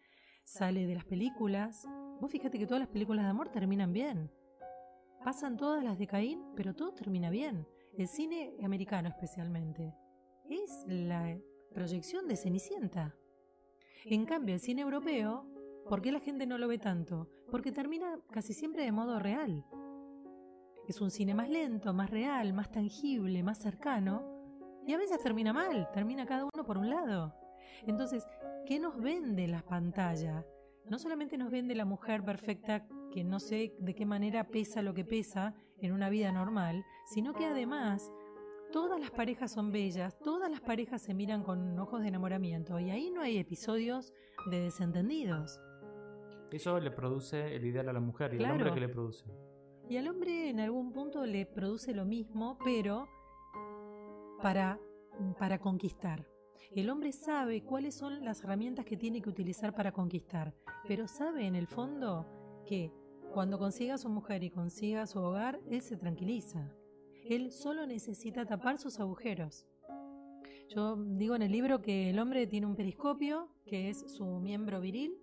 sale 0.44 0.88
de 0.88 0.96
las 0.96 1.06
películas. 1.06 1.86
Vos 2.20 2.32
fíjate 2.32 2.58
que 2.58 2.66
todas 2.66 2.80
las 2.80 2.90
películas 2.90 3.26
de 3.26 3.30
amor 3.30 3.50
terminan 3.50 3.92
bien. 3.92 4.32
Pasan 5.24 5.58
todas 5.58 5.84
las 5.84 5.98
de 6.00 6.08
Caín, 6.08 6.44
pero 6.56 6.74
todo 6.74 6.94
termina 6.94 7.30
bien. 7.30 7.68
El 7.98 8.08
cine 8.08 8.56
americano 8.64 9.10
especialmente. 9.10 9.94
Es 10.50 10.86
la 10.88 11.38
proyección 11.74 12.28
de 12.28 12.36
Cenicienta. 12.36 13.16
En 14.06 14.26
cambio, 14.26 14.56
el 14.56 14.62
cine 14.62 14.82
europeo, 14.82 15.46
¿por 15.88 16.02
qué 16.02 16.12
la 16.12 16.20
gente 16.20 16.46
no 16.46 16.58
lo 16.58 16.68
ve 16.68 16.78
tanto? 16.78 17.30
Porque 17.50 17.72
termina 17.72 18.20
casi 18.32 18.54
siempre 18.54 18.84
de 18.84 18.92
modo 18.92 19.20
real. 19.20 19.66
Es 20.88 21.00
un 21.00 21.12
cine 21.12 21.34
más 21.34 21.50
lento, 21.50 21.94
más 21.94 22.10
real, 22.10 22.54
más 22.54 22.72
tangible, 22.72 23.42
más 23.44 23.58
cercano. 23.58 24.24
Y 24.86 24.94
a 24.94 24.98
veces 24.98 25.22
termina 25.22 25.54
mal, 25.54 25.90
termina 25.94 26.26
cada 26.26 26.44
uno 26.44 26.66
por 26.66 26.78
un 26.78 26.90
lado. 26.90 27.34
Entonces, 27.88 28.28
¿qué 28.66 28.80
nos 28.80 29.00
vende 29.00 29.48
la 29.48 29.62
pantalla? 29.62 30.46
No 30.90 31.00
solamente 31.00 31.38
nos 31.38 31.52
vende 31.52 31.76
la 31.76 31.86
mujer 31.86 32.24
perfecta 32.24 32.86
que 33.12 33.24
no 33.24 33.40
sé 33.40 33.76
de 33.80 33.96
qué 33.96 34.06
manera 34.06 34.48
pesa 34.48 34.82
lo 34.82 34.94
que 34.94 35.06
pesa 35.06 35.54
en 35.78 35.94
una 35.94 36.10
vida 36.10 36.32
normal, 36.32 36.84
sino 37.06 37.34
que 37.34 37.46
además 37.46 38.12
todas 38.74 39.00
las 39.00 39.12
parejas 39.12 39.52
son 39.52 39.72
bellas, 39.72 40.18
todas 40.20 40.50
las 40.50 40.60
parejas 40.60 41.02
se 41.02 41.14
miran 41.14 41.44
con 41.44 41.80
ojos 41.80 42.02
de 42.02 42.08
enamoramiento 42.08 42.80
y 42.80 42.90
ahí 42.90 43.12
no 43.12 43.22
hay 43.22 43.38
episodios 43.38 44.14
de 44.50 44.60
desentendidos. 44.60 45.62
Eso 46.52 46.80
le 46.80 46.92
produce 46.92 47.56
el 47.56 47.66
ideal 47.66 47.90
a 47.90 47.94
la 47.94 48.00
mujer 48.00 48.34
y 48.34 48.38
el 48.38 48.52
hombre 48.52 48.74
que 48.74 48.80
le 48.80 48.90
produce. 48.90 49.26
Y 49.94 49.98
al 49.98 50.08
hombre 50.08 50.50
en 50.50 50.60
algún 50.60 50.92
punto 50.92 51.24
le 51.24 51.46
produce 51.46 51.94
lo 51.94 52.04
mismo, 52.04 52.58
pero 52.66 53.08
para, 54.42 54.80
para 55.38 55.60
conquistar. 55.60 56.28
El 56.72 56.90
hombre 56.90 57.12
sabe 57.12 57.62
cuáles 57.62 57.94
son 57.94 58.26
las 58.26 58.44
herramientas 58.44 58.86
que 58.86 58.98
tiene 58.98 59.22
que 59.22 59.30
utilizar 59.30 59.76
para 59.76 59.92
conquistar, 59.92 60.56
pero 60.88 61.08
sabe 61.08 61.46
en 61.46 61.56
el 61.56 61.68
fondo 61.68 62.26
que 62.66 62.92
cuando 63.36 63.60
consiga 63.60 63.94
a 63.94 63.98
su 64.00 64.10
mujer 64.10 64.44
y 64.44 64.50
consiga 64.50 65.06
su 65.06 65.20
hogar, 65.20 65.60
él 65.70 65.84
se 65.84 65.96
tranquiliza. 65.96 66.74
Él 67.30 67.52
solo 67.52 67.86
necesita 67.86 68.48
tapar 68.48 68.80
sus 68.80 69.00
agujeros. 69.00 69.68
Yo 70.70 70.96
digo 70.96 71.36
en 71.36 71.44
el 71.44 71.52
libro 71.52 71.84
que 71.84 72.10
el 72.10 72.18
hombre 72.18 72.48
tiene 72.48 72.66
un 72.66 72.76
periscopio, 72.76 73.48
que 73.68 73.90
es 73.90 74.12
su 74.12 74.26
miembro 74.40 74.82
viril, 74.82 75.16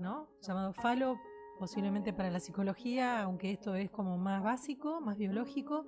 ¿no? 0.00 0.28
Llamado 0.40 0.72
falo, 0.72 1.16
posiblemente 1.58 2.12
para 2.12 2.30
la 2.30 2.40
psicología, 2.40 3.22
aunque 3.22 3.50
esto 3.50 3.74
es 3.74 3.90
como 3.90 4.18
más 4.18 4.42
básico, 4.42 5.00
más 5.00 5.16
biológico, 5.16 5.84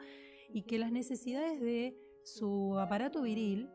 y 0.48 0.62
que 0.62 0.78
las 0.78 0.92
necesidades 0.92 1.60
de 1.60 1.96
su 2.24 2.78
aparato 2.78 3.22
viril 3.22 3.70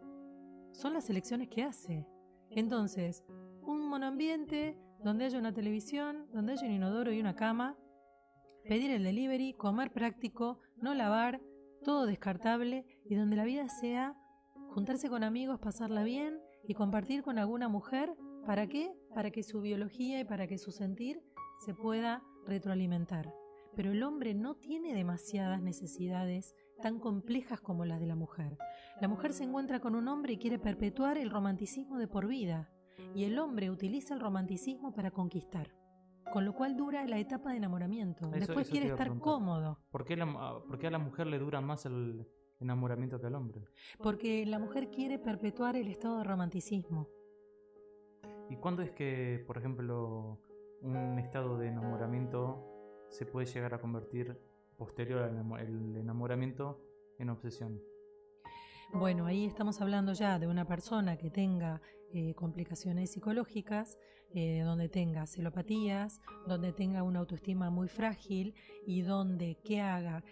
son 0.72 0.94
las 0.94 1.10
elecciones 1.10 1.50
que 1.50 1.64
hace. 1.64 2.06
Entonces, 2.50 3.24
un 3.62 3.88
monoambiente 3.88 4.78
donde 5.04 5.26
haya 5.26 5.40
una 5.40 5.54
televisión, 5.54 6.28
donde 6.34 6.54
haya 6.54 6.68
un 6.68 6.74
inodoro 6.74 7.12
y 7.12 7.20
una 7.20 7.36
cama, 7.36 7.78
pedir 8.68 8.92
el 8.92 9.04
delivery, 9.04 9.54
comer 9.54 9.92
práctico, 9.92 10.60
no 10.78 10.94
lavar, 10.94 11.42
todo 11.84 12.06
descartable 12.06 12.86
y 13.06 13.16
donde 13.16 13.36
la 13.36 13.46
vida 13.46 13.68
sea 13.70 14.16
juntarse 14.70 15.10
con 15.10 15.24
amigos, 15.24 15.60
pasarla 15.60 16.04
bien 16.04 16.40
y 16.68 16.74
compartir 16.74 17.24
con 17.24 17.40
alguna 17.40 17.68
mujer. 17.68 18.16
¿Para 18.46 18.68
qué? 18.68 18.94
Para 19.14 19.32
que 19.32 19.44
su 19.44 19.62
biología 19.62 20.20
y 20.20 20.24
para 20.24 20.48
que 20.48 20.58
su 20.58 20.72
sentir 20.72 21.22
se 21.62 21.76
pueda 21.76 22.24
retroalimentar. 22.48 23.34
Pero 23.76 23.92
el 23.92 24.04
hombre 24.04 24.34
no 24.34 24.56
tiene 24.56 24.94
demasiadas 24.94 25.62
necesidades 25.62 26.56
tan 26.82 27.00
complejas 27.00 27.62
como 27.62 27.86
las 27.86 28.00
de 28.00 28.08
la 28.08 28.16
mujer. 28.16 28.58
La 29.00 29.08
mujer 29.08 29.32
se 29.32 29.44
encuentra 29.44 29.80
con 29.80 29.96
un 29.96 30.08
hombre 30.08 30.34
y 30.34 30.38
quiere 30.38 30.58
perpetuar 30.60 31.18
el 31.18 31.30
romanticismo 31.30 32.00
de 32.00 32.08
por 32.08 32.28
vida, 32.28 32.70
y 33.14 33.26
el 33.26 33.38
hombre 33.40 33.70
utiliza 33.70 34.16
el 34.16 34.20
romanticismo 34.20 34.94
para 34.94 35.12
conquistar. 35.12 35.72
Con 36.34 36.46
lo 36.46 36.54
cual 36.54 36.78
dura 36.78 37.06
la 37.08 37.20
etapa 37.20 37.52
de 37.52 37.58
enamoramiento. 37.58 38.30
Después 38.30 38.70
quiere 38.70 38.88
estar 38.88 39.20
cómodo. 39.20 39.80
¿Por 39.92 40.06
qué, 40.06 40.18
¿Por 40.18 40.80
qué 40.80 40.88
a 40.88 40.92
la 40.92 41.00
mujer 41.00 41.28
le 41.28 41.40
dura 41.40 41.62
más 41.62 41.86
el 41.86 42.26
enamoramiento 42.60 43.20
que 43.20 43.28
al 43.28 43.36
hombre? 43.36 43.66
Porque 44.02 44.46
la 44.46 44.58
mujer 44.58 44.90
quiere 44.90 45.20
perpetuar 45.20 45.76
el 45.76 45.88
estado 45.88 46.20
de 46.20 46.24
romanticismo. 46.24 47.08
¿Y 48.50 48.56
cuándo 48.58 48.82
es 48.82 48.92
que, 48.92 49.44
por 49.46 49.58
ejemplo, 49.58 50.40
un 50.82 51.20
estado 51.20 51.58
de 51.58 51.68
enamoramiento 51.68 52.68
se 53.10 53.26
puede 53.26 53.46
llegar 53.46 53.74
a 53.74 53.82
convertir 53.82 54.38
posterior 54.78 55.24
al 55.24 55.96
enamoramiento 55.96 56.82
en 57.20 57.30
obsesión. 57.30 57.82
Bueno, 58.94 59.26
ahí 59.26 59.46
estamos 59.46 59.80
hablando 59.80 60.14
ya 60.14 60.38
de 60.40 60.48
una 60.48 60.66
persona 60.66 61.18
que 61.18 61.30
tenga 61.30 61.82
eh, 62.14 62.34
complicaciones 62.36 63.12
psicológicas, 63.12 63.98
eh, 64.34 64.62
donde 64.64 64.90
tenga 64.90 65.28
celopatías, 65.28 66.20
donde 66.48 66.74
tenga 66.74 67.04
una 67.04 67.20
autoestima 67.20 67.70
muy 67.70 67.88
frágil 67.88 68.54
y 68.86 69.02
donde 69.02 69.60
que 69.64 69.82
haga 69.82 70.24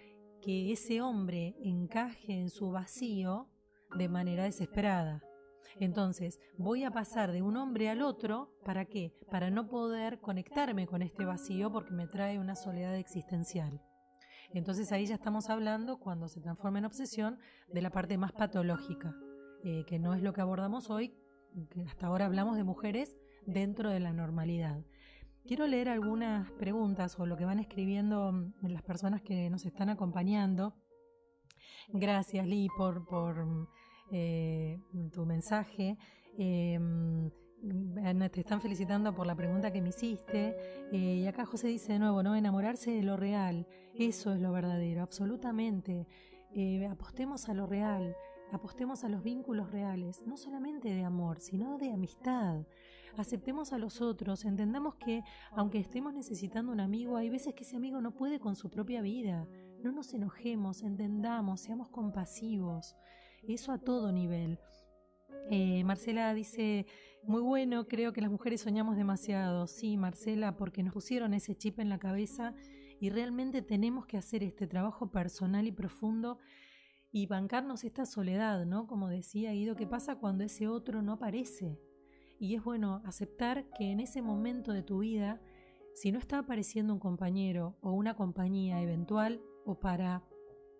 que 0.41 0.71
ese 0.71 1.01
hombre 1.01 1.55
encaje 1.63 2.33
en 2.33 2.49
su 2.49 2.71
vacío 2.71 3.47
de 3.97 4.09
manera 4.09 4.43
desesperada. 4.43 5.23
Entonces, 5.77 6.39
voy 6.57 6.83
a 6.83 6.91
pasar 6.91 7.31
de 7.31 7.41
un 7.41 7.57
hombre 7.57 7.89
al 7.89 8.01
otro, 8.01 8.51
¿para 8.65 8.85
qué? 8.85 9.13
Para 9.29 9.49
no 9.49 9.67
poder 9.67 10.19
conectarme 10.19 10.87
con 10.87 11.01
este 11.01 11.25
vacío 11.25 11.71
porque 11.71 11.93
me 11.93 12.07
trae 12.07 12.39
una 12.39 12.55
soledad 12.55 12.95
existencial. 12.95 13.81
Entonces 14.51 14.91
ahí 14.91 15.05
ya 15.05 15.15
estamos 15.15 15.49
hablando, 15.49 15.99
cuando 15.99 16.27
se 16.27 16.41
transforma 16.41 16.79
en 16.79 16.85
obsesión, 16.85 17.37
de 17.71 17.81
la 17.81 17.91
parte 17.91 18.17
más 18.17 18.31
patológica, 18.31 19.15
eh, 19.63 19.83
que 19.85 19.99
no 19.99 20.13
es 20.15 20.23
lo 20.23 20.33
que 20.33 20.41
abordamos 20.41 20.89
hoy, 20.89 21.13
que 21.69 21.83
hasta 21.83 22.07
ahora 22.07 22.25
hablamos 22.25 22.57
de 22.57 22.63
mujeres 22.63 23.15
dentro 23.45 23.89
de 23.89 23.99
la 23.99 24.11
normalidad. 24.11 24.83
Quiero 25.45 25.67
leer 25.67 25.89
algunas 25.89 26.51
preguntas 26.53 27.19
o 27.19 27.25
lo 27.25 27.37
que 27.37 27.45
van 27.45 27.59
escribiendo 27.59 28.31
mm, 28.31 28.53
las 28.67 28.81
personas 28.81 29.21
que 29.21 29.49
nos 29.49 29.65
están 29.65 29.89
acompañando. 29.89 30.75
Gracias, 31.89 32.45
Lee, 32.47 32.69
por, 32.75 33.05
por 33.05 33.45
mm, 33.45 33.67
eh, 34.11 34.79
tu 35.11 35.25
mensaje. 35.25 35.97
Eh, 36.37 36.79
te 38.31 38.39
están 38.39 38.61
felicitando 38.61 39.13
por 39.13 39.27
la 39.27 39.35
pregunta 39.35 39.71
que 39.71 39.81
me 39.81 39.89
hiciste. 39.89 40.55
Eh, 40.91 41.21
y 41.23 41.27
acá 41.27 41.45
José 41.45 41.67
dice 41.67 41.93
de 41.93 41.99
nuevo, 41.99 42.23
¿no? 42.23 42.35
Enamorarse 42.35 42.91
de 42.91 43.03
lo 43.03 43.17
real. 43.17 43.67
Eso 43.95 44.33
es 44.33 44.39
lo 44.39 44.51
verdadero, 44.51 45.01
absolutamente. 45.01 46.07
Eh, 46.55 46.87
apostemos 46.87 47.49
a 47.49 47.53
lo 47.53 47.67
real, 47.67 48.15
apostemos 48.51 49.03
a 49.03 49.09
los 49.09 49.23
vínculos 49.23 49.71
reales, 49.71 50.23
no 50.25 50.37
solamente 50.37 50.89
de 50.89 51.03
amor, 51.03 51.39
sino 51.39 51.77
de 51.77 51.91
amistad. 51.91 52.61
Aceptemos 53.17 53.73
a 53.73 53.77
los 53.77 54.01
otros, 54.01 54.45
entendamos 54.45 54.95
que 54.95 55.23
aunque 55.51 55.79
estemos 55.79 56.13
necesitando 56.13 56.71
un 56.71 56.79
amigo, 56.79 57.17
hay 57.17 57.29
veces 57.29 57.53
que 57.53 57.63
ese 57.63 57.75
amigo 57.75 58.01
no 58.01 58.15
puede 58.15 58.39
con 58.39 58.55
su 58.55 58.69
propia 58.69 59.01
vida. 59.01 59.47
No 59.83 59.91
nos 59.91 60.13
enojemos, 60.13 60.81
entendamos, 60.83 61.61
seamos 61.61 61.89
compasivos. 61.89 62.95
Eso 63.47 63.71
a 63.71 63.79
todo 63.79 64.11
nivel. 64.11 64.59
Eh, 65.49 65.83
Marcela 65.83 66.33
dice, 66.33 66.85
muy 67.23 67.41
bueno, 67.41 67.87
creo 67.87 68.13
que 68.13 68.21
las 68.21 68.31
mujeres 68.31 68.61
soñamos 68.61 68.97
demasiado. 68.97 69.67
Sí, 69.67 69.97
Marcela, 69.97 70.55
porque 70.55 70.83
nos 70.83 70.93
pusieron 70.93 71.33
ese 71.33 71.55
chip 71.55 71.79
en 71.79 71.89
la 71.89 71.99
cabeza 71.99 72.53
y 72.99 73.09
realmente 73.09 73.61
tenemos 73.61 74.05
que 74.05 74.17
hacer 74.17 74.43
este 74.43 74.67
trabajo 74.67 75.11
personal 75.11 75.67
y 75.67 75.71
profundo 75.71 76.37
y 77.11 77.25
bancarnos 77.25 77.83
esta 77.83 78.05
soledad, 78.05 78.65
¿no? 78.65 78.85
Como 78.85 79.09
decía 79.09 79.51
Guido, 79.53 79.75
¿qué 79.75 79.87
pasa 79.87 80.17
cuando 80.17 80.43
ese 80.43 80.67
otro 80.67 81.01
no 81.01 81.13
aparece? 81.13 81.79
Y 82.39 82.55
es 82.55 82.63
bueno 82.63 83.01
aceptar 83.05 83.69
que 83.77 83.91
en 83.91 83.99
ese 83.99 84.21
momento 84.21 84.71
de 84.71 84.83
tu 84.83 84.99
vida, 84.99 85.41
si 85.95 86.11
no 86.11 86.19
está 86.19 86.39
apareciendo 86.39 86.93
un 86.93 86.99
compañero 86.99 87.77
o 87.81 87.91
una 87.91 88.13
compañía 88.13 88.81
eventual 88.81 89.41
o 89.65 89.79
para 89.79 90.23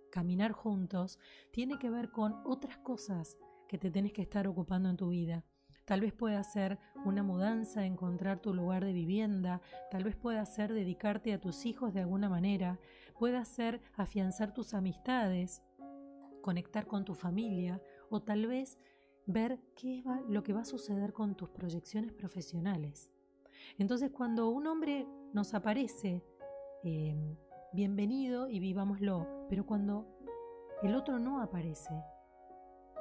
caminar 0.10 0.52
juntos, 0.52 1.19
tiene 1.52 1.80
que 1.80 1.89
ver 1.89 2.12
con 2.12 2.36
otras 2.45 2.78
cosas 2.78 3.38
que 3.67 3.78
te 3.78 3.91
tenés 3.91 4.13
que 4.13 4.22
estar 4.22 4.48
ocupando 4.48 4.89
en 4.89 4.98
tu 4.98 5.10
vida. 5.10 5.45
Tal 5.86 6.02
vez 6.02 6.13
pueda 6.13 6.43
ser 6.43 6.78
una 7.04 7.24
mudanza, 7.24 7.86
encontrar 7.86 8.39
tu 8.39 8.54
lugar 8.54 8.86
de 8.86 8.93
vivienda, 8.93 9.62
tal 9.89 10.04
vez 10.04 10.15
pueda 10.15 10.45
ser 10.45 10.72
dedicarte 10.72 11.34
a 11.34 11.39
tus 11.39 11.65
hijos 11.65 11.93
de 11.93 12.02
alguna 12.02 12.30
manera, 12.30 12.80
pueda 13.17 13.43
ser 13.43 13.82
afianzar 13.95 14.54
tus 14.54 14.76
amistades, 14.76 15.63
conectar 16.41 16.86
con 16.86 17.06
tu 17.06 17.15
familia 17.15 17.82
o 18.10 18.22
tal 18.22 18.45
vez 18.45 18.78
ver 19.26 19.60
qué 19.76 20.00
es 20.00 20.06
lo 20.28 20.43
que 20.43 20.54
va 20.54 20.62
a 20.62 20.65
suceder 20.65 21.13
con 21.13 21.36
tus 21.36 21.50
proyecciones 21.50 22.13
profesionales. 22.13 23.12
Entonces 23.78 24.12
cuando 24.12 24.50
un 24.50 24.67
hombre 24.67 25.08
nos 25.34 25.54
aparece, 25.54 26.24
eh, 26.84 27.15
bienvenido 27.73 28.49
y 28.49 28.60
vivámoslo, 28.60 29.45
pero 29.49 29.65
cuando 29.65 30.08
el 30.82 30.95
otro 30.95 31.19
no 31.19 31.41
aparece, 31.41 31.93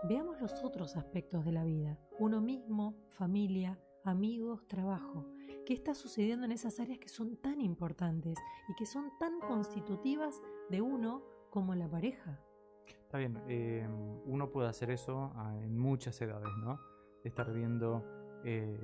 Veamos 0.05 0.41
los 0.41 0.63
otros 0.63 0.97
aspectos 0.97 1.45
de 1.45 1.51
la 1.51 1.65
vida, 1.65 1.99
uno 2.21 2.41
mismo, 2.41 2.95
familia, 3.09 3.81
amigos, 4.05 4.67
trabajo. 4.69 5.27
¿Qué 5.67 5.75
está 5.75 5.93
sucediendo 5.93 6.45
en 6.45 6.53
esas 6.53 6.79
áreas 6.79 6.99
que 6.99 7.09
son 7.09 7.37
tan 7.37 7.61
importantes 7.61 8.39
y 8.69 8.75
que 8.77 8.87
son 8.87 9.11
tan 9.19 9.41
constitutivas 9.41 10.41
de 10.71 10.81
uno 10.81 11.25
como 11.51 11.75
la 11.75 11.89
pareja? 11.89 12.41
Está 12.87 13.19
bien, 13.19 13.43
eh, 13.49 13.89
uno 14.25 14.51
puede 14.51 14.69
hacer 14.69 14.91
eso 14.91 15.33
en 15.61 15.77
muchas 15.77 16.21
edades, 16.21 16.51
¿no? 16.61 16.79
Estar 17.25 17.53
viendo 17.53 18.05
eh, 18.45 18.79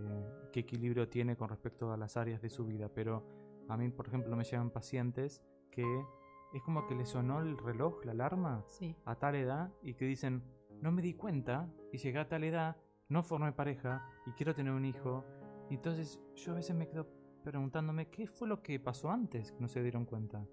qué 0.53 0.61
equilibrio 0.61 1.09
tiene 1.09 1.37
con 1.37 1.49
respecto 1.49 1.93
a 1.93 1.97
las 1.97 2.17
áreas 2.17 2.43
de 2.43 2.51
su 2.51 2.67
vida, 2.67 2.89
pero 2.93 3.25
a 3.69 3.77
mí, 3.77 3.89
por 3.91 4.09
ejemplo, 4.09 4.35
me 4.35 4.43
llegan 4.43 4.71
pacientes 4.71 5.41
que 5.75 6.05
es 6.53 6.63
como 6.63 6.87
que 6.87 6.95
le 6.95 7.05
sonó 7.05 7.41
el 7.41 7.59
reloj, 7.59 8.05
la 8.05 8.13
alarma, 8.13 8.65
a 9.05 9.15
tal 9.17 9.35
edad 9.35 9.73
y 9.83 9.95
que 9.95 10.05
dicen, 10.05 10.43
no 10.81 10.93
me 10.93 11.03
di 11.03 11.15
cuenta 11.15 11.69
y 11.93 11.99
llegué 11.99 12.19
a 12.19 12.29
tal 12.29 12.45
edad, 12.45 12.77
no 13.09 13.23
formé 13.23 13.53
pareja 13.53 14.09
y 14.27 14.33
quiero 14.33 14.55
tener 14.55 14.73
un 14.73 14.85
hijo. 14.85 15.25
Y 15.69 15.75
entonces 15.75 16.21
yo 16.37 16.53
a 16.53 16.57
veces 16.57 16.77
me 16.77 16.89
quedo 16.89 17.09
preguntándome 17.43 18.09
qué 18.09 18.27
fue 18.27 18.49
lo 18.49 18.63
que 18.63 18.79
pasó 18.79 19.11
antes 19.11 19.53
que 19.53 19.61
no 19.61 19.69
se 19.69 19.83
dieron 19.83 20.05
cuenta. 20.05 20.47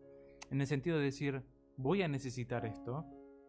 En 0.49 0.59
el 0.59 0.67
sentido 0.67 0.97
de 0.97 1.05
decir, 1.05 1.43
voy 1.77 2.01
a 2.01 2.07
necesitar 2.07 2.65
esto, 2.65 3.05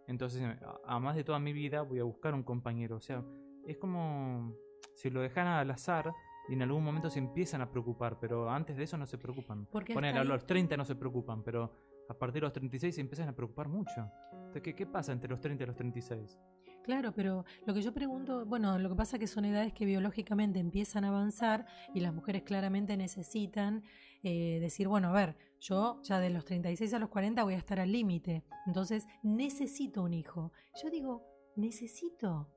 entonces 0.07 0.43
a 0.85 0.99
más 0.99 1.17
de 1.17 1.25
toda 1.25 1.39
mi 1.39 1.53
vida 1.53 1.83
voy 1.83 2.01
a 2.01 2.05
buscar 2.05 2.35
un 2.35 2.43
compañero. 2.43 2.97
O 2.97 3.01
sea, 3.01 3.25
es 3.67 3.79
como 3.79 4.55
si 4.95 5.11
lo 5.11 5.21
dejan 5.21 5.47
al 5.47 5.71
azar 5.71 6.13
y 6.48 6.55
en 6.55 6.62
algún 6.62 6.83
momento 6.83 7.09
se 7.09 7.18
empiezan 7.18 7.61
a 7.61 7.70
preocupar, 7.70 8.18
pero 8.18 8.50
antes 8.50 8.76
de 8.76 8.85
eso 8.85 8.96
no 8.96 9.07
se 9.07 9.18
preocupan. 9.18 9.66
Porque 9.66 9.94
a 9.94 10.24
los 10.24 10.46
30 10.46 10.76
no 10.76 10.85
se 10.85 10.96
preocupan, 10.96 11.42
pero 11.42 11.72
a 12.09 12.14
partir 12.14 12.40
de 12.40 12.46
los 12.46 12.52
36 12.52 12.94
se 12.94 13.00
empiezan 13.00 13.28
a 13.28 13.35
preocupar 13.35 13.68
mucho. 13.68 14.11
Entonces, 14.33 14.62
¿qué, 14.62 14.74
¿qué 14.74 14.87
pasa 14.87 15.12
entre 15.12 15.31
los 15.31 15.40
30 15.40 15.62
y 15.62 15.66
los 15.66 15.76
36? 15.76 16.38
Claro, 16.83 17.12
pero 17.14 17.44
lo 17.64 17.74
que 17.74 17.81
yo 17.81 17.94
pregunto, 17.94 18.44
bueno, 18.44 18.76
lo 18.78 18.88
que 18.88 18.96
pasa 18.96 19.16
es 19.16 19.20
que 19.20 19.26
son 19.28 19.44
edades 19.44 19.72
que 19.72 19.85
biológicamente 19.85 20.59
empiezan 20.59 21.05
a 21.05 21.09
avanzar 21.09 21.64
y 21.94 22.00
las 22.00 22.12
mujeres 22.12 22.42
claramente 22.42 22.96
necesitan 22.96 23.85
eh, 24.24 24.59
decir, 24.61 24.88
bueno, 24.88 25.09
a 25.09 25.12
ver, 25.12 25.37
yo 25.61 26.00
ya 26.02 26.18
de 26.18 26.31
los 26.31 26.44
36 26.44 26.92
a 26.94 26.98
los 26.98 27.09
40 27.09 27.44
voy 27.44 27.55
a 27.55 27.59
estar 27.59 27.78
al 27.78 27.92
límite, 27.92 28.44
entonces 28.66 29.07
necesito 29.22 30.02
un 30.02 30.12
hijo. 30.12 30.52
Yo 30.83 30.90
digo, 30.90 31.24
necesito. 31.57 32.48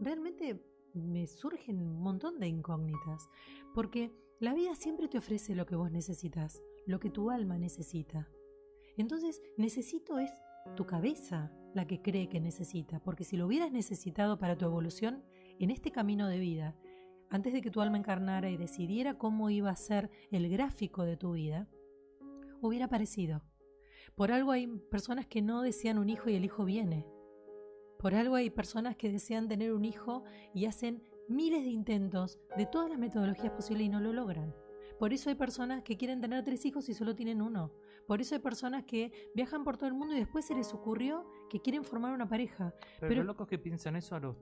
Realmente 0.00 0.62
me 0.96 1.26
surgen 1.26 1.80
un 1.80 2.00
montón 2.00 2.38
de 2.40 2.48
incógnitas, 2.48 3.28
porque 3.74 4.12
la 4.40 4.54
vida 4.54 4.74
siempre 4.74 5.08
te 5.08 5.18
ofrece 5.18 5.54
lo 5.54 5.66
que 5.66 5.76
vos 5.76 5.90
necesitas, 5.90 6.62
lo 6.86 7.00
que 7.00 7.10
tu 7.10 7.30
alma 7.30 7.58
necesita. 7.58 8.28
Entonces, 8.96 9.42
necesito 9.56 10.18
es 10.18 10.30
tu 10.74 10.86
cabeza 10.86 11.52
la 11.74 11.86
que 11.86 12.02
cree 12.02 12.28
que 12.28 12.40
necesita, 12.40 13.00
porque 13.00 13.24
si 13.24 13.36
lo 13.36 13.46
hubieras 13.46 13.72
necesitado 13.72 14.38
para 14.38 14.56
tu 14.56 14.64
evolución 14.64 15.22
en 15.58 15.70
este 15.70 15.92
camino 15.92 16.28
de 16.28 16.38
vida, 16.38 16.76
antes 17.28 17.52
de 17.52 17.60
que 17.60 17.70
tu 17.70 17.80
alma 17.80 17.98
encarnara 17.98 18.50
y 18.50 18.56
decidiera 18.56 19.18
cómo 19.18 19.50
iba 19.50 19.70
a 19.70 19.76
ser 19.76 20.10
el 20.30 20.48
gráfico 20.48 21.04
de 21.04 21.16
tu 21.16 21.32
vida, 21.32 21.68
hubiera 22.60 22.86
aparecido. 22.86 23.42
Por 24.14 24.32
algo 24.32 24.52
hay 24.52 24.66
personas 24.66 25.26
que 25.26 25.42
no 25.42 25.62
desean 25.62 25.98
un 25.98 26.08
hijo 26.08 26.30
y 26.30 26.36
el 26.36 26.44
hijo 26.44 26.64
viene. 26.64 27.04
Por 27.98 28.14
algo 28.14 28.34
hay 28.34 28.50
personas 28.50 28.96
que 28.96 29.10
desean 29.10 29.48
tener 29.48 29.72
un 29.72 29.84
hijo 29.84 30.24
y 30.54 30.66
hacen 30.66 31.02
miles 31.28 31.64
de 31.64 31.70
intentos 31.70 32.38
de 32.56 32.66
todas 32.66 32.90
las 32.90 32.98
metodologías 32.98 33.52
posibles 33.52 33.86
y 33.86 33.88
no 33.88 34.00
lo 34.00 34.12
logran. 34.12 34.54
Por 34.98 35.12
eso 35.12 35.28
hay 35.28 35.34
personas 35.34 35.82
que 35.82 35.96
quieren 35.96 36.20
tener 36.20 36.42
tres 36.44 36.64
hijos 36.64 36.88
y 36.88 36.94
solo 36.94 37.14
tienen 37.14 37.42
uno. 37.42 37.72
Por 38.06 38.20
eso 38.20 38.34
hay 38.34 38.40
personas 38.40 38.84
que 38.84 39.12
viajan 39.34 39.64
por 39.64 39.76
todo 39.76 39.88
el 39.88 39.94
mundo 39.94 40.14
y 40.14 40.18
después 40.18 40.46
se 40.46 40.54
les 40.54 40.72
ocurrió 40.72 41.26
que 41.50 41.60
quieren 41.60 41.84
formar 41.84 42.14
una 42.14 42.28
pareja. 42.28 42.74
Pero, 43.00 43.16
los 43.16 43.26
locos 43.26 43.48
que 43.48 43.58
piensan 43.58 43.96
eso 43.96 44.14
a 44.14 44.20
los 44.20 44.36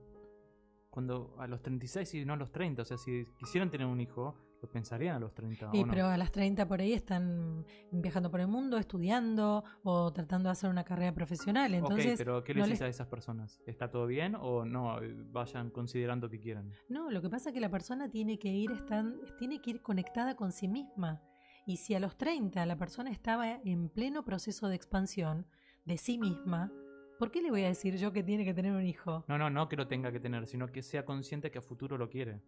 cuando 0.89 1.35
a 1.39 1.47
los 1.47 1.61
36 1.61 2.13
y 2.13 2.25
no 2.25 2.33
a 2.33 2.37
los 2.37 2.53
30, 2.53 2.81
o 2.81 2.85
sea, 2.85 2.97
si 2.97 3.25
quisieran 3.37 3.69
tener 3.69 3.85
un 3.85 3.99
hijo, 3.99 4.33
lo 4.65 4.71
pensarían 4.71 5.15
a 5.15 5.19
los 5.19 5.33
30. 5.33 5.71
Sí, 5.71 5.85
pero 5.87 6.07
a 6.07 6.17
las 6.17 6.31
30 6.31 6.67
por 6.67 6.81
ahí 6.81 6.93
están 6.93 7.65
viajando 7.91 8.31
por 8.31 8.39
el 8.39 8.47
mundo, 8.47 8.77
estudiando 8.77 9.63
o 9.83 10.11
tratando 10.11 10.49
de 10.49 10.53
hacer 10.53 10.69
una 10.69 10.83
carrera 10.83 11.13
profesional. 11.13 11.73
Entonces, 11.73 12.13
ok, 12.13 12.17
pero 12.17 12.43
¿qué 12.43 12.53
les 12.55 12.69
dice 12.69 12.85
a 12.85 12.87
esas 12.87 13.07
personas? 13.07 13.61
¿Está 13.65 13.89
todo 13.91 14.07
bien 14.07 14.35
o 14.35 14.65
no? 14.65 14.97
Vayan 15.31 15.69
considerando 15.69 16.29
que 16.29 16.39
quieran. 16.39 16.71
No, 16.89 17.11
lo 17.11 17.21
que 17.21 17.29
pasa 17.29 17.49
es 17.49 17.53
que 17.53 17.61
la 17.61 17.69
persona 17.69 18.09
tiene 18.09 18.39
que 18.39 18.49
ir, 18.49 18.71
están, 18.71 19.19
tiene 19.37 19.61
que 19.61 19.71
ir 19.71 19.81
conectada 19.81 20.35
con 20.35 20.51
sí 20.51 20.67
misma. 20.67 21.21
Y 21.67 21.77
si 21.77 21.93
a 21.93 21.99
los 21.99 22.17
30 22.17 22.65
la 22.65 22.77
persona 22.77 23.11
estaba 23.11 23.59
en 23.63 23.89
pleno 23.89 24.23
proceso 24.23 24.67
de 24.67 24.75
expansión 24.75 25.45
de 25.85 25.97
sí 25.97 26.17
misma, 26.17 26.71
¿por 27.19 27.31
qué 27.31 27.41
le 27.41 27.51
voy 27.51 27.63
a 27.63 27.67
decir 27.67 27.97
yo 27.97 28.11
que 28.11 28.23
tiene 28.23 28.45
que 28.45 28.53
tener 28.53 28.71
un 28.71 28.85
hijo? 28.85 29.25
No, 29.27 29.37
no, 29.37 29.49
no 29.49 29.69
que 29.69 29.75
lo 29.75 29.87
tenga 29.87 30.11
que 30.11 30.19
tener, 30.19 30.47
sino 30.47 30.71
que 30.71 30.81
sea 30.81 31.05
consciente 31.05 31.51
que 31.51 31.59
a 31.59 31.61
futuro 31.61 31.97
lo 31.97 32.09
quiere. 32.09 32.41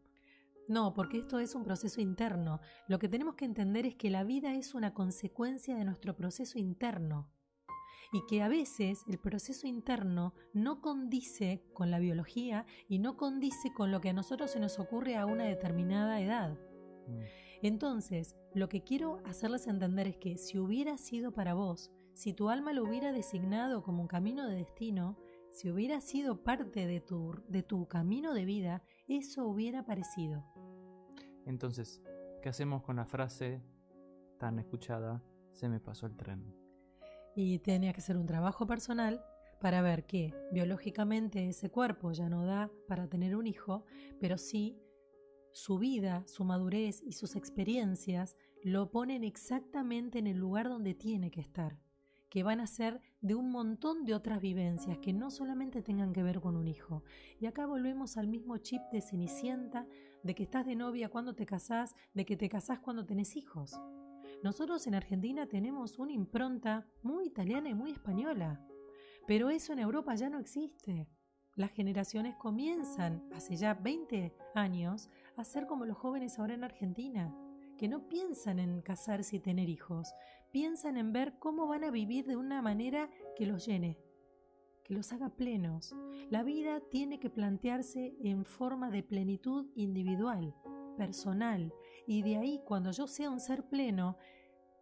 No, 0.68 0.93
porque 0.93 1.18
esto 1.18 1.39
es 1.39 1.55
un 1.55 1.63
proceso 1.63 2.01
interno. 2.01 2.59
Lo 2.88 2.99
que 2.99 3.07
tenemos 3.07 3.36
que 3.36 3.45
entender 3.45 3.86
es 3.86 3.95
que 3.95 4.09
la 4.09 4.24
vida 4.24 4.53
es 4.55 4.74
una 4.74 4.93
consecuencia 4.93 5.76
de 5.76 5.86
nuestro 5.86 6.15
proceso 6.15 6.59
interno 6.59 7.30
y 8.11 8.26
que 8.26 8.41
a 8.41 8.47
veces 8.47 9.03
el 9.07 9.18
proceso 9.18 9.68
interno 9.68 10.34
no 10.53 10.82
condice 10.82 11.63
con 11.74 11.91
la 11.91 11.99
biología 11.99 12.65
y 12.88 12.99
no 12.99 13.18
condice 13.18 13.74
con 13.74 13.91
lo 13.91 14.01
que 14.01 14.09
a 14.09 14.13
nosotros 14.13 14.51
se 14.51 14.59
nos 14.59 14.80
ocurre 14.80 15.15
a 15.15 15.26
una 15.26 15.43
determinada 15.43 16.22
edad. 16.22 16.57
Mm. 17.07 17.20
Entonces, 17.63 18.36
lo 18.53 18.70
que 18.70 18.84
quiero 18.84 19.20
hacerles 19.26 19.68
entender 19.68 20.07
es 20.07 20.18
que 20.18 20.38
si 20.38 20.57
hubiera 20.57 20.97
sido 20.97 21.34
para 21.34 21.53
vos, 21.53 21.91
si 22.13 22.34
tu 22.34 22.49
alma 22.49 22.74
lo 22.74 22.84
hubiera 22.84 23.11
designado 23.11 23.84
como 23.84 24.01
un 24.01 24.07
camino 24.07 24.47
de 24.47 24.55
destino, 24.55 25.18
si 25.51 25.70
hubiera 25.72 26.01
sido 26.01 26.43
parte 26.43 26.86
de 26.86 26.99
tu, 26.99 27.36
de 27.47 27.63
tu 27.63 27.88
camino 27.88 28.34
de 28.34 28.45
vida, 28.45 28.84
eso 29.07 29.47
hubiera 29.47 29.86
parecido. 29.86 30.45
Entonces, 31.48 32.02
¿qué 32.41 32.50
hacemos 32.50 32.84
con 32.84 32.98
la 32.98 33.06
frase 33.06 33.64
tan 34.38 34.60
escuchada, 34.60 35.24
se 35.54 35.70
me 35.70 35.80
pasó 35.80 36.06
el 36.06 36.18
tren? 36.18 36.54
Y 37.36 37.60
tenía 37.60 37.93
que 37.93 38.02
ser 38.02 38.18
un 38.18 38.26
trabajo 38.26 38.68
personal 38.68 39.24
para 39.62 39.82
ver 39.82 40.06
que 40.06 40.34
biológicamente 40.52 41.48
ese 41.48 41.72
cuerpo 41.72 42.12
ya 42.12 42.30
no 42.30 42.45
da 42.45 42.70
para 42.88 43.08
tener 43.08 43.36
un 43.36 43.48
hijo, 43.48 43.86
pero 44.20 44.38
sí 44.38 44.78
su 45.54 45.80
vida, 45.80 46.24
su 46.28 46.43
madurez 46.43 47.02
y 47.02 47.14
sus 47.14 47.36
experiencias 47.36 48.36
lo 48.62 48.91
ponen 48.91 49.24
exactamente 49.24 50.20
en 50.20 50.28
el 50.28 50.38
lugar 50.38 50.68
donde 50.68 50.93
tiene 50.93 51.32
que 51.32 51.41
estar, 51.41 51.80
que 52.30 52.43
van 52.43 52.60
a 52.60 52.68
ser 52.68 53.02
de 53.22 53.36
un 53.36 53.50
montón 53.50 54.04
de 54.06 54.14
otras 54.14 54.41
vivencias 54.41 54.98
que 55.00 55.14
no 55.14 55.32
solamente 55.32 55.82
tengan 55.82 56.14
que 56.14 56.24
ver 56.24 56.41
con 56.41 56.58
un 56.58 56.68
hijo. 56.68 57.04
Y 57.39 57.45
acá 57.45 57.66
volvemos 57.66 58.18
al 58.18 58.28
mismo 58.28 58.58
chip 58.58 58.82
de 58.91 59.02
Cenicienta, 59.02 59.88
de 60.28 60.36
que 60.36 60.43
estás 60.43 60.65
de 60.65 60.75
novia 60.75 61.09
cuando 61.09 61.34
te 61.34 61.45
casás, 61.45 61.95
de 62.13 62.25
que 62.25 62.36
te 62.36 62.49
casás 62.49 62.80
cuando 62.80 63.05
tenés 63.05 63.38
hijos. 63.38 63.80
Nosotros 64.43 64.86
en 64.86 64.93
Argentina 64.93 65.47
tenemos 65.47 65.97
una 65.97 66.11
impronta 66.11 66.86
muy 67.01 67.28
italiana 67.28 67.69
y 67.69 67.73
muy 67.73 67.91
española. 67.91 68.61
Pero 69.25 69.49
eso 69.49 69.71
en 69.71 69.80
Europa 69.80 70.15
ya 70.15 70.30
no 70.30 70.39
existe. 70.39 71.07
Las 71.55 71.71
generaciones 71.71 72.36
comienzan, 72.36 73.23
hace 73.34 73.55
ya 73.55 73.73
20 73.73 74.36
años, 74.53 75.09
a 75.38 75.45
ser 75.45 75.65
como 75.65 75.86
los 75.86 75.97
jóvenes 75.97 76.38
ahora 76.38 76.55
en 76.55 76.65
Argentina, 76.65 77.34
que 77.78 77.88
no 77.88 78.09
piensan 78.09 78.59
en 78.59 78.82
casarse 78.82 79.38
y 79.38 79.39
tener 79.39 79.69
hijos, 79.69 80.13
piensan 80.51 80.97
en 80.97 81.13
ver 81.13 81.39
cómo 81.39 81.67
van 81.67 81.86
a 81.86 81.91
vivir 81.91 82.25
de 82.25 82.36
una 82.36 82.61
manera 82.61 83.09
que 83.38 83.45
los 83.45 83.65
llene, 83.65 83.97
que 84.88 84.93
los 84.93 85.11
haga 85.11 85.29
plenos. 85.29 85.93
La 86.29 86.43
vida 86.43 86.79
tiene 86.89 87.19
que 87.19 87.29
plantearse 87.29 88.15
en 88.23 88.45
forma 88.45 88.89
de 88.89 89.03
plenitud 89.03 89.67
individual, 89.75 90.55
personal, 90.95 91.73
y 92.07 92.21
de 92.23 92.38
ahí 92.38 92.61
cuando 92.65 92.91
yo 92.91 93.07
sea 93.07 93.29
un 93.29 93.39
ser 93.39 93.67
pleno, 93.67 94.17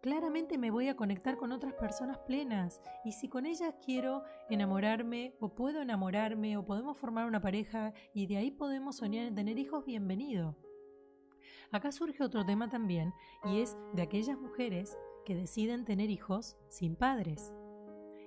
claramente 0.00 0.58
me 0.58 0.70
voy 0.70 0.88
a 0.88 0.94
conectar 0.94 1.36
con 1.36 1.50
otras 1.50 1.74
personas 1.74 2.18
plenas 2.18 2.80
y 3.04 3.12
si 3.12 3.28
con 3.28 3.44
ellas 3.44 3.74
quiero 3.84 4.22
enamorarme 4.48 5.34
o 5.40 5.54
puedo 5.54 5.82
enamorarme 5.82 6.56
o 6.56 6.64
podemos 6.64 6.96
formar 6.96 7.26
una 7.26 7.40
pareja 7.40 7.92
y 8.14 8.26
de 8.26 8.36
ahí 8.36 8.52
podemos 8.52 8.96
soñar 8.96 9.26
en 9.26 9.34
tener 9.34 9.58
hijos, 9.58 9.84
bienvenido. 9.84 10.56
Acá 11.72 11.90
surge 11.90 12.22
otro 12.22 12.44
tema 12.44 12.68
también 12.68 13.12
y 13.44 13.60
es 13.60 13.76
de 13.94 14.02
aquellas 14.02 14.38
mujeres 14.38 14.96
que 15.24 15.34
deciden 15.34 15.84
tener 15.84 16.10
hijos 16.10 16.56
sin 16.68 16.94
padres. 16.94 17.52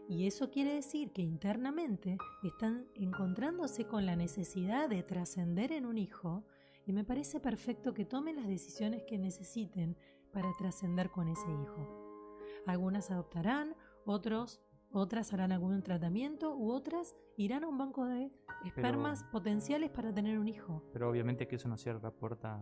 Y 0.09 0.25
eso 0.25 0.49
quiere 0.49 0.73
decir 0.73 1.11
que 1.11 1.21
internamente 1.21 2.17
están 2.41 2.87
encontrándose 2.95 3.85
con 3.85 4.07
la 4.07 4.15
necesidad 4.15 4.89
de 4.89 5.03
trascender 5.03 5.71
en 5.71 5.85
un 5.85 5.99
hijo 5.99 6.43
y 6.87 6.93
me 6.93 7.03
parece 7.03 7.39
perfecto 7.39 7.93
que 7.93 8.05
tomen 8.05 8.35
las 8.35 8.47
decisiones 8.47 9.03
que 9.03 9.19
necesiten 9.19 9.95
para 10.33 10.51
trascender 10.57 11.11
con 11.11 11.27
ese 11.27 11.45
hijo. 11.61 11.87
Algunas 12.65 13.11
adoptarán, 13.11 13.75
otros, 14.03 14.59
otras 14.91 15.31
harán 15.31 15.51
algún 15.51 15.83
tratamiento 15.83 16.57
u 16.57 16.71
otras 16.71 17.15
irán 17.37 17.63
a 17.63 17.67
un 17.67 17.77
banco 17.77 18.05
de 18.05 18.31
espermas 18.65 19.23
potenciales 19.25 19.91
para 19.91 20.11
tener 20.11 20.39
un 20.39 20.47
hijo. 20.47 20.83
Pero 20.91 21.07
obviamente 21.07 21.47
que 21.47 21.57
eso 21.57 21.69
no 21.69 21.77
cierra 21.77 21.99
la 22.01 22.11
puerta 22.11 22.59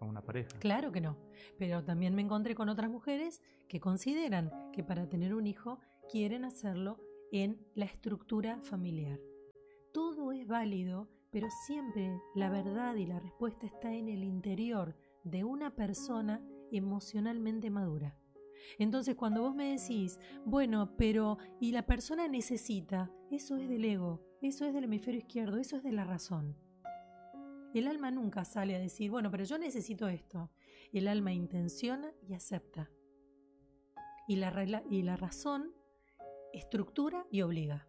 a 0.00 0.04
una 0.04 0.22
pareja. 0.22 0.58
Claro 0.58 0.90
que 0.90 1.00
no, 1.00 1.16
pero 1.56 1.84
también 1.84 2.16
me 2.16 2.22
encontré 2.22 2.56
con 2.56 2.68
otras 2.68 2.90
mujeres 2.90 3.40
que 3.68 3.78
consideran 3.78 4.50
que 4.72 4.82
para 4.82 5.08
tener 5.08 5.34
un 5.34 5.46
hijo 5.46 5.78
quieren 6.10 6.44
hacerlo 6.44 6.98
en 7.30 7.64
la 7.74 7.84
estructura 7.84 8.60
familiar. 8.62 9.20
Todo 9.92 10.32
es 10.32 10.46
válido, 10.46 11.08
pero 11.30 11.48
siempre 11.66 12.20
la 12.34 12.50
verdad 12.50 12.96
y 12.96 13.06
la 13.06 13.20
respuesta 13.20 13.66
está 13.66 13.94
en 13.94 14.08
el 14.08 14.24
interior 14.24 14.96
de 15.22 15.44
una 15.44 15.76
persona 15.76 16.44
emocionalmente 16.72 17.70
madura. 17.70 18.16
Entonces 18.78 19.14
cuando 19.14 19.42
vos 19.42 19.54
me 19.54 19.76
decís, 19.76 20.18
bueno, 20.44 20.96
pero 20.96 21.38
y 21.60 21.72
la 21.72 21.86
persona 21.86 22.28
necesita, 22.28 23.10
eso 23.30 23.56
es 23.56 23.68
del 23.68 23.84
ego, 23.84 24.20
eso 24.42 24.64
es 24.64 24.74
del 24.74 24.84
hemisferio 24.84 25.20
izquierdo, 25.20 25.58
eso 25.58 25.76
es 25.76 25.82
de 25.82 25.92
la 25.92 26.04
razón. 26.04 26.56
El 27.72 27.86
alma 27.86 28.10
nunca 28.10 28.44
sale 28.44 28.74
a 28.74 28.80
decir, 28.80 29.10
bueno, 29.10 29.30
pero 29.30 29.44
yo 29.44 29.56
necesito 29.56 30.08
esto. 30.08 30.50
El 30.92 31.06
alma 31.06 31.32
intenciona 31.32 32.12
y 32.26 32.34
acepta. 32.34 32.90
Y 34.26 34.36
la, 34.36 34.82
y 34.90 35.02
la 35.02 35.16
razón 35.16 35.72
estructura 36.52 37.26
y 37.30 37.42
obliga. 37.42 37.86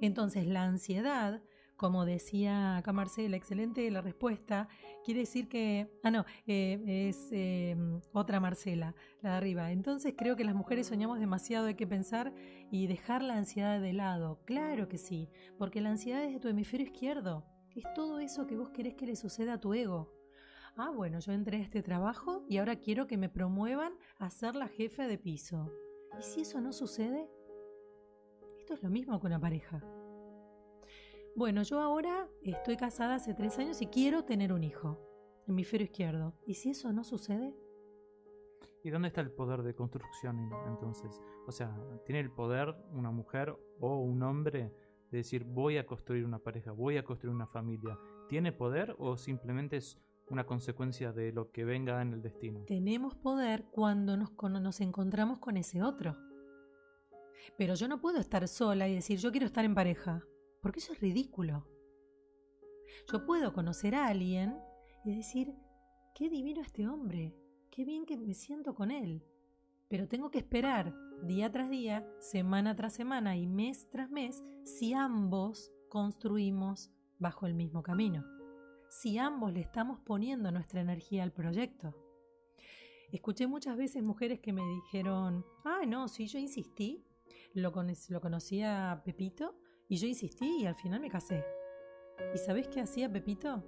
Entonces 0.00 0.46
la 0.46 0.64
ansiedad 0.64 1.42
como 1.80 2.04
decía 2.04 2.76
acá 2.76 2.92
Marcela, 2.92 3.38
excelente 3.38 3.90
la 3.90 4.02
respuesta. 4.02 4.68
Quiere 5.02 5.20
decir 5.20 5.48
que, 5.48 5.90
ah, 6.02 6.10
no, 6.10 6.26
eh, 6.46 7.08
es 7.08 7.28
em, 7.32 8.02
otra 8.12 8.38
Marcela, 8.38 8.94
la 9.22 9.30
de 9.30 9.36
arriba. 9.38 9.72
Entonces 9.72 10.12
creo 10.14 10.36
que 10.36 10.44
las 10.44 10.54
mujeres 10.54 10.88
soñamos 10.88 11.20
demasiado, 11.20 11.68
hay 11.68 11.76
que 11.76 11.86
pensar 11.86 12.34
y 12.70 12.86
dejar 12.86 13.22
la 13.22 13.38
ansiedad 13.38 13.80
de 13.80 13.94
lado. 13.94 14.42
Claro 14.44 14.88
que 14.88 14.98
sí, 14.98 15.30
porque 15.56 15.80
la 15.80 15.88
ansiedad 15.88 16.22
es 16.22 16.34
de 16.34 16.40
tu 16.40 16.48
hemisferio 16.48 16.86
izquierdo. 16.86 17.46
Es 17.74 17.84
todo 17.94 18.20
eso 18.20 18.46
que 18.46 18.58
vos 18.58 18.68
querés 18.68 18.94
que 18.94 19.06
le 19.06 19.16
suceda 19.16 19.54
a 19.54 19.60
tu 19.60 19.72
ego. 19.72 20.12
Ah, 20.76 20.90
bueno, 20.90 21.18
yo 21.20 21.32
entré 21.32 21.56
a 21.56 21.62
este 21.62 21.82
trabajo 21.82 22.44
y 22.46 22.58
ahora 22.58 22.76
quiero 22.76 23.06
que 23.06 23.16
me 23.16 23.30
promuevan 23.30 23.94
a 24.18 24.28
ser 24.28 24.54
la 24.54 24.68
jefe 24.68 25.04
de 25.08 25.16
piso. 25.16 25.72
¿Y 26.18 26.22
si 26.22 26.42
eso 26.42 26.60
no 26.60 26.74
sucede? 26.74 27.26
Esto 28.70 28.78
es 28.78 28.84
lo 28.84 28.90
mismo 28.90 29.18
con 29.18 29.32
una 29.32 29.40
pareja. 29.40 29.82
Bueno, 31.34 31.64
yo 31.64 31.80
ahora 31.80 32.28
estoy 32.44 32.76
casada 32.76 33.16
hace 33.16 33.34
tres 33.34 33.58
años 33.58 33.82
y 33.82 33.88
quiero 33.88 34.24
tener 34.24 34.52
un 34.52 34.62
hijo, 34.62 34.96
hemisferio 35.48 35.86
izquierdo. 35.86 36.36
¿Y 36.46 36.54
si 36.54 36.70
eso 36.70 36.92
no 36.92 37.02
sucede? 37.02 37.52
¿Y 38.84 38.90
dónde 38.90 39.08
está 39.08 39.22
el 39.22 39.32
poder 39.32 39.64
de 39.64 39.74
construcción 39.74 40.52
entonces? 40.68 41.20
O 41.48 41.50
sea, 41.50 41.76
¿tiene 42.06 42.20
el 42.20 42.30
poder 42.30 42.76
una 42.92 43.10
mujer 43.10 43.56
o 43.80 43.96
un 43.96 44.22
hombre 44.22 44.72
de 45.10 45.18
decir 45.18 45.42
voy 45.42 45.76
a 45.76 45.84
construir 45.84 46.24
una 46.24 46.38
pareja, 46.38 46.70
voy 46.70 46.96
a 46.96 47.02
construir 47.02 47.34
una 47.34 47.48
familia? 47.48 47.98
¿Tiene 48.28 48.52
poder 48.52 48.94
o 49.00 49.16
simplemente 49.16 49.78
es 49.78 49.98
una 50.28 50.46
consecuencia 50.46 51.12
de 51.12 51.32
lo 51.32 51.50
que 51.50 51.64
venga 51.64 52.00
en 52.02 52.12
el 52.12 52.22
destino? 52.22 52.60
Tenemos 52.66 53.16
poder 53.16 53.64
cuando 53.72 54.16
nos, 54.16 54.30
cuando 54.30 54.60
nos 54.60 54.80
encontramos 54.80 55.40
con 55.40 55.56
ese 55.56 55.82
otro. 55.82 56.29
Pero 57.56 57.74
yo 57.74 57.88
no 57.88 58.00
puedo 58.00 58.18
estar 58.18 58.46
sola 58.48 58.88
y 58.88 58.94
decir 58.94 59.18
yo 59.18 59.30
quiero 59.30 59.46
estar 59.46 59.64
en 59.64 59.74
pareja 59.74 60.24
porque 60.60 60.80
eso 60.80 60.92
es 60.92 61.00
ridículo. 61.00 61.66
Yo 63.10 63.24
puedo 63.24 63.52
conocer 63.52 63.94
a 63.94 64.06
alguien 64.06 64.56
y 65.04 65.16
decir, 65.16 65.54
qué 66.14 66.28
divino 66.28 66.60
este 66.60 66.86
hombre, 66.86 67.34
qué 67.70 67.84
bien 67.84 68.04
que 68.04 68.16
me 68.16 68.34
siento 68.34 68.74
con 68.74 68.90
él, 68.90 69.24
pero 69.88 70.08
tengo 70.08 70.30
que 70.30 70.38
esperar 70.38 70.94
día 71.22 71.50
tras 71.50 71.70
día, 71.70 72.06
semana 72.18 72.76
tras 72.76 72.94
semana 72.94 73.36
y 73.36 73.46
mes 73.46 73.88
tras 73.90 74.10
mes 74.10 74.42
si 74.64 74.92
ambos 74.92 75.72
construimos 75.88 76.90
bajo 77.18 77.46
el 77.46 77.54
mismo 77.54 77.82
camino, 77.82 78.24
si 78.88 79.18
ambos 79.18 79.52
le 79.52 79.60
estamos 79.60 80.00
poniendo 80.00 80.50
nuestra 80.50 80.80
energía 80.80 81.22
al 81.22 81.32
proyecto. 81.32 81.94
Escuché 83.12 83.46
muchas 83.48 83.76
veces 83.76 84.02
mujeres 84.02 84.38
que 84.40 84.52
me 84.52 84.62
dijeron, 84.62 85.44
ah, 85.64 85.80
no, 85.86 86.06
si 86.06 86.26
yo 86.26 86.38
insistí, 86.38 87.04
lo, 87.54 87.72
lo 88.08 88.20
conocía 88.20 89.02
Pepito 89.04 89.56
y 89.88 89.96
yo 89.96 90.06
insistí 90.06 90.62
y 90.62 90.66
al 90.66 90.74
final 90.74 91.00
me 91.00 91.10
casé. 91.10 91.44
¿Y 92.34 92.38
sabés 92.38 92.68
qué 92.68 92.80
hacía 92.80 93.10
Pepito? 93.10 93.64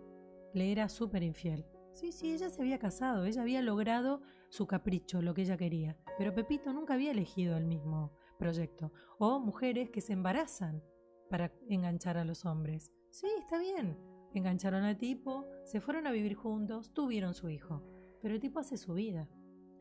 Le 0.55 0.71
era 0.71 0.89
súper 0.89 1.23
infiel. 1.23 1.67
Sí, 1.95 2.13
sí, 2.13 2.33
ella 2.33 2.49
se 2.49 2.63
había 2.63 2.79
casado, 2.79 3.25
ella 3.25 3.43
había 3.43 3.61
logrado 3.61 4.23
su 4.49 4.67
capricho, 4.67 5.21
lo 5.21 5.35
que 5.35 5.43
ella 5.43 5.57
quería. 5.57 5.97
Pero 6.17 6.35
Pepito 6.35 6.73
nunca 6.73 6.95
había 6.95 7.11
elegido 7.11 7.57
el 7.57 7.65
mismo 7.65 8.13
proyecto. 8.39 8.93
O 9.19 9.41
mujeres 9.41 9.91
que 9.91 10.01
se 10.01 10.15
embarazan 10.15 10.83
para 11.29 11.53
enganchar 11.69 12.17
a 12.17 12.25
los 12.25 12.45
hombres. 12.45 12.93
Sí, 13.11 13.27
está 13.39 13.59
bien. 13.59 13.99
Engancharon 14.35 14.85
al 14.85 14.97
tipo, 14.97 15.47
se 15.65 15.81
fueron 15.81 16.07
a 16.07 16.13
vivir 16.13 16.35
juntos, 16.35 16.95
tuvieron 16.95 17.35
su 17.35 17.51
hijo. 17.51 17.83
Pero 18.23 18.35
el 18.35 18.41
tipo 18.41 18.59
hace 18.59 18.77
su 18.77 18.95
vida. 18.95 19.29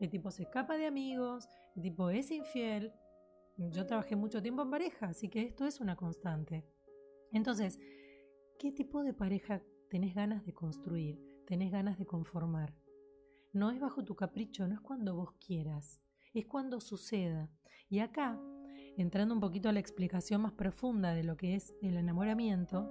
El 0.00 0.10
tipo 0.10 0.30
se 0.30 0.42
escapa 0.42 0.76
de 0.76 0.86
amigos, 0.86 1.48
el 1.76 1.82
tipo 1.82 2.10
es 2.10 2.30
infiel, 2.30 2.92
yo 3.56 3.86
trabajé 3.86 4.16
mucho 4.16 4.42
tiempo 4.42 4.62
en 4.62 4.70
pareja, 4.70 5.06
así 5.06 5.28
que 5.28 5.42
esto 5.42 5.66
es 5.66 5.80
una 5.80 5.96
constante. 5.96 6.64
Entonces, 7.32 7.78
¿qué 8.58 8.72
tipo 8.72 9.02
de 9.02 9.14
pareja 9.14 9.62
tenés 9.90 10.14
ganas 10.14 10.44
de 10.44 10.52
construir? 10.52 11.20
¿Tenés 11.46 11.70
ganas 11.70 11.98
de 11.98 12.06
conformar? 12.06 12.74
No 13.52 13.70
es 13.70 13.80
bajo 13.80 14.04
tu 14.04 14.14
capricho, 14.16 14.66
no 14.66 14.74
es 14.74 14.80
cuando 14.80 15.14
vos 15.14 15.32
quieras, 15.44 16.00
es 16.32 16.46
cuando 16.46 16.80
suceda. 16.80 17.50
Y 17.88 17.98
acá, 17.98 18.40
entrando 18.96 19.34
un 19.34 19.40
poquito 19.40 19.68
a 19.68 19.72
la 19.72 19.80
explicación 19.80 20.42
más 20.42 20.52
profunda 20.52 21.12
de 21.12 21.24
lo 21.24 21.36
que 21.36 21.54
es 21.54 21.74
el 21.82 21.96
enamoramiento, 21.96 22.90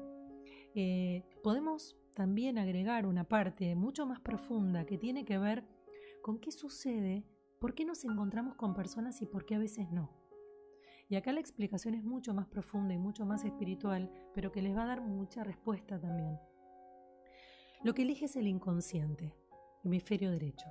eh, 0.75 1.23
podemos 1.43 1.97
también 2.13 2.57
agregar 2.57 3.05
una 3.05 3.23
parte 3.23 3.75
mucho 3.75 4.05
más 4.05 4.19
profunda 4.19 4.85
que 4.85 4.97
tiene 4.97 5.25
que 5.25 5.37
ver 5.37 5.65
con 6.21 6.39
qué 6.39 6.51
sucede, 6.51 7.25
por 7.59 7.73
qué 7.73 7.85
nos 7.85 8.03
encontramos 8.05 8.55
con 8.55 8.73
personas 8.73 9.21
y 9.21 9.25
por 9.25 9.45
qué 9.45 9.55
a 9.55 9.59
veces 9.59 9.89
no. 9.91 10.20
Y 11.11 11.17
acá 11.17 11.33
la 11.33 11.41
explicación 11.41 11.93
es 11.93 12.05
mucho 12.05 12.33
más 12.33 12.47
profunda 12.47 12.93
y 12.93 12.97
mucho 12.97 13.25
más 13.25 13.43
espiritual, 13.43 14.09
pero 14.33 14.49
que 14.49 14.61
les 14.61 14.73
va 14.73 14.83
a 14.83 14.85
dar 14.85 15.01
mucha 15.01 15.43
respuesta 15.43 15.99
también. 15.99 16.39
Lo 17.83 17.93
que 17.93 18.03
elige 18.03 18.25
es 18.25 18.37
el 18.37 18.47
inconsciente, 18.47 19.35
hemisferio 19.83 20.31
derecho. 20.31 20.67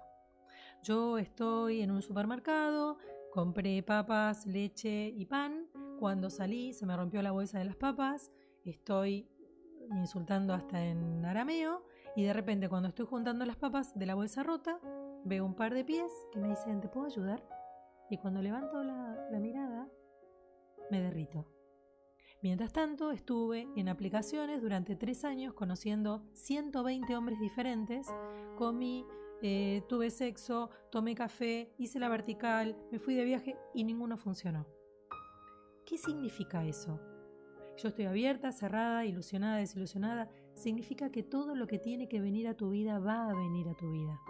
Yo 0.82 1.18
estoy 1.18 1.82
en 1.82 1.90
un 1.90 2.00
supermercado, 2.00 2.96
compré 3.30 3.82
papas, 3.82 4.46
leche 4.46 5.08
y 5.08 5.26
pan. 5.26 5.66
Cuando 5.98 6.30
salí 6.30 6.72
se 6.72 6.86
me 6.86 6.96
rompió 6.96 7.20
la 7.20 7.32
bolsa 7.32 7.58
de 7.58 7.66
las 7.66 7.76
papas. 7.76 8.32
Estoy 8.64 9.28
insultando 9.90 10.54
hasta 10.54 10.82
en 10.82 11.22
arameo 11.22 11.84
y 12.16 12.24
de 12.24 12.32
repente 12.32 12.70
cuando 12.70 12.88
estoy 12.88 13.04
juntando 13.04 13.44
las 13.44 13.56
papas 13.56 13.94
de 13.94 14.06
la 14.06 14.14
bolsa 14.14 14.42
rota, 14.42 14.80
veo 15.22 15.44
un 15.44 15.54
par 15.54 15.74
de 15.74 15.84
pies 15.84 16.10
que 16.32 16.40
me 16.40 16.48
dicen, 16.48 16.80
¿te 16.80 16.88
puedo 16.88 17.04
ayudar? 17.04 17.46
Y 18.08 18.16
cuando 18.16 18.40
levanto 18.40 18.82
la, 18.82 19.28
la 19.30 19.38
mirada, 19.38 19.69
me 20.90 21.00
derrito. 21.00 21.46
Mientras 22.42 22.72
tanto, 22.72 23.10
estuve 23.10 23.68
en 23.76 23.88
aplicaciones 23.88 24.62
durante 24.62 24.96
tres 24.96 25.24
años 25.24 25.52
conociendo 25.52 26.22
120 26.32 27.14
hombres 27.14 27.38
diferentes, 27.38 28.08
comí, 28.56 29.04
eh, 29.42 29.82
tuve 29.88 30.10
sexo, 30.10 30.70
tomé 30.90 31.14
café, 31.14 31.72
hice 31.76 31.98
la 31.98 32.08
vertical, 32.08 32.76
me 32.90 32.98
fui 32.98 33.14
de 33.14 33.24
viaje 33.24 33.56
y 33.74 33.84
ninguno 33.84 34.16
funcionó. 34.16 34.66
¿Qué 35.84 35.98
significa 35.98 36.64
eso? 36.64 36.98
Yo 37.76 37.88
estoy 37.88 38.04
abierta, 38.04 38.52
cerrada, 38.52 39.06
ilusionada, 39.06 39.56
desilusionada. 39.56 40.28
Significa 40.54 41.10
que 41.10 41.22
todo 41.22 41.54
lo 41.54 41.66
que 41.66 41.78
tiene 41.78 42.08
que 42.08 42.20
venir 42.20 42.46
a 42.46 42.54
tu 42.54 42.70
vida 42.70 42.98
va 42.98 43.30
a 43.30 43.34
venir 43.34 43.68
a 43.68 43.74
tu 43.74 43.90
vida. 43.90 44.20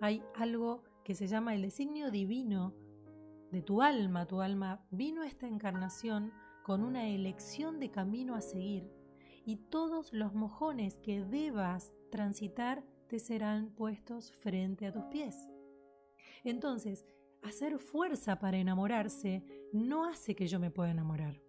Hay 0.00 0.22
algo 0.34 0.84
que 1.02 1.14
se 1.14 1.26
llama 1.26 1.54
el 1.54 1.62
designio 1.62 2.10
divino 2.10 2.72
de 3.54 3.62
tu 3.62 3.80
alma. 3.80 4.26
Tu 4.26 4.40
alma 4.40 4.84
vino 4.90 5.22
esta 5.22 5.46
encarnación 5.46 6.32
con 6.64 6.82
una 6.82 7.06
elección 7.08 7.78
de 7.78 7.90
camino 7.90 8.34
a 8.34 8.40
seguir 8.40 8.90
y 9.46 9.56
todos 9.56 10.12
los 10.12 10.34
mojones 10.34 10.98
que 10.98 11.24
debas 11.24 11.92
transitar 12.10 12.84
te 13.08 13.20
serán 13.20 13.70
puestos 13.70 14.32
frente 14.32 14.86
a 14.86 14.92
tus 14.92 15.04
pies. 15.04 15.36
Entonces, 16.42 17.06
hacer 17.42 17.78
fuerza 17.78 18.40
para 18.40 18.58
enamorarse 18.58 19.44
no 19.72 20.04
hace 20.04 20.34
que 20.34 20.48
yo 20.48 20.58
me 20.58 20.72
pueda 20.72 20.90
enamorar. 20.90 21.40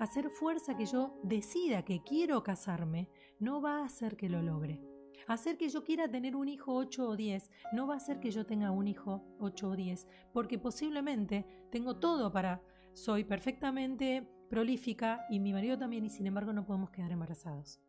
Hacer 0.00 0.30
fuerza 0.30 0.76
que 0.76 0.86
yo 0.86 1.18
decida 1.22 1.84
que 1.84 2.02
quiero 2.02 2.42
casarme 2.42 3.08
no 3.38 3.62
va 3.62 3.78
a 3.78 3.84
hacer 3.84 4.16
que 4.16 4.28
lo 4.28 4.42
logre. 4.42 4.80
Hacer 5.26 5.56
que 5.56 5.68
yo 5.68 5.84
quiera 5.84 6.08
tener 6.08 6.36
un 6.36 6.48
hijo 6.48 6.74
8 6.74 7.08
o 7.08 7.16
10 7.16 7.50
no 7.72 7.86
va 7.86 7.94
a 7.94 7.96
hacer 7.98 8.20
que 8.20 8.30
yo 8.30 8.46
tenga 8.46 8.70
un 8.70 8.88
hijo 8.88 9.22
8 9.38 9.68
o 9.68 9.76
10, 9.76 10.06
porque 10.32 10.58
posiblemente 10.58 11.46
tengo 11.70 11.96
todo 11.96 12.32
para, 12.32 12.62
soy 12.92 13.24
perfectamente 13.24 14.28
prolífica 14.48 15.26
y 15.28 15.40
mi 15.40 15.52
marido 15.52 15.78
también 15.78 16.04
y 16.04 16.10
sin 16.10 16.26
embargo 16.26 16.52
no 16.52 16.64
podemos 16.64 16.90
quedar 16.90 17.12
embarazados. 17.12 17.80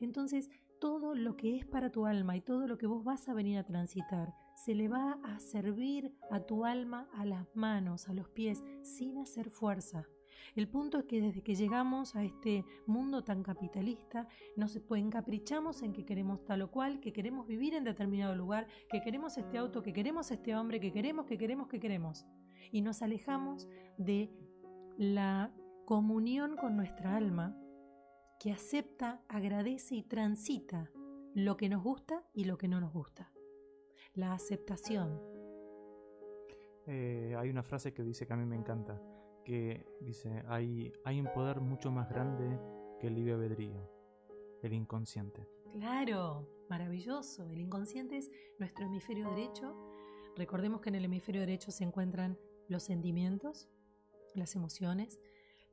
Entonces, 0.00 0.50
todo 0.80 1.14
lo 1.14 1.36
que 1.36 1.56
es 1.56 1.66
para 1.66 1.90
tu 1.90 2.06
alma 2.06 2.36
y 2.36 2.40
todo 2.40 2.66
lo 2.66 2.78
que 2.78 2.86
vos 2.86 3.04
vas 3.04 3.28
a 3.28 3.34
venir 3.34 3.58
a 3.58 3.64
transitar 3.64 4.34
se 4.56 4.74
le 4.74 4.88
va 4.88 5.18
a 5.22 5.38
servir 5.38 6.14
a 6.30 6.40
tu 6.40 6.64
alma 6.64 7.08
a 7.14 7.24
las 7.24 7.46
manos, 7.54 8.08
a 8.08 8.14
los 8.14 8.28
pies, 8.30 8.62
sin 8.82 9.18
hacer 9.18 9.50
fuerza. 9.50 10.06
El 10.54 10.68
punto 10.68 10.98
es 10.98 11.04
que 11.04 11.20
desde 11.20 11.42
que 11.42 11.54
llegamos 11.54 12.14
a 12.16 12.24
este 12.24 12.64
mundo 12.86 13.24
tan 13.24 13.42
capitalista, 13.42 14.28
nos 14.56 14.76
encaprichamos 14.90 15.82
en 15.82 15.92
que 15.92 16.04
queremos 16.04 16.44
tal 16.44 16.62
o 16.62 16.70
cual, 16.70 17.00
que 17.00 17.12
queremos 17.12 17.46
vivir 17.46 17.74
en 17.74 17.84
determinado 17.84 18.34
lugar, 18.34 18.66
que 18.88 19.00
queremos 19.00 19.36
este 19.36 19.58
auto, 19.58 19.82
que 19.82 19.92
queremos 19.92 20.30
este 20.30 20.54
hombre, 20.54 20.80
que 20.80 20.92
queremos, 20.92 21.26
que 21.26 21.38
queremos, 21.38 21.68
que 21.68 21.80
queremos. 21.80 22.26
Y 22.72 22.82
nos 22.82 23.02
alejamos 23.02 23.68
de 23.98 24.30
la 24.96 25.52
comunión 25.84 26.56
con 26.56 26.76
nuestra 26.76 27.16
alma 27.16 27.56
que 28.40 28.52
acepta, 28.52 29.22
agradece 29.28 29.94
y 29.94 30.02
transita 30.02 30.90
lo 31.34 31.56
que 31.56 31.68
nos 31.68 31.82
gusta 31.82 32.24
y 32.32 32.44
lo 32.44 32.58
que 32.58 32.68
no 32.68 32.80
nos 32.80 32.92
gusta. 32.92 33.32
La 34.14 34.32
aceptación. 34.32 35.20
Eh, 36.86 37.34
hay 37.36 37.50
una 37.50 37.62
frase 37.62 37.92
que 37.92 38.02
dice 38.02 38.26
que 38.26 38.32
a 38.32 38.36
mí 38.36 38.46
me 38.46 38.56
encanta, 38.56 39.00
que 39.46 39.86
dice, 40.00 40.42
hay, 40.48 40.92
hay 41.04 41.20
un 41.20 41.32
poder 41.32 41.60
mucho 41.60 41.92
más 41.92 42.10
grande 42.10 42.58
que 42.98 43.06
el 43.06 43.14
libre 43.14 43.34
albedrío, 43.34 43.88
el 44.62 44.72
inconsciente. 44.72 45.48
Claro, 45.70 46.48
maravilloso. 46.68 47.48
El 47.48 47.60
inconsciente 47.60 48.18
es 48.18 48.28
nuestro 48.58 48.86
hemisferio 48.86 49.30
derecho. 49.30 49.72
Recordemos 50.36 50.80
que 50.80 50.88
en 50.88 50.96
el 50.96 51.04
hemisferio 51.04 51.42
derecho 51.42 51.70
se 51.70 51.84
encuentran 51.84 52.36
los 52.68 52.82
sentimientos, 52.82 53.68
las 54.34 54.56
emociones, 54.56 55.20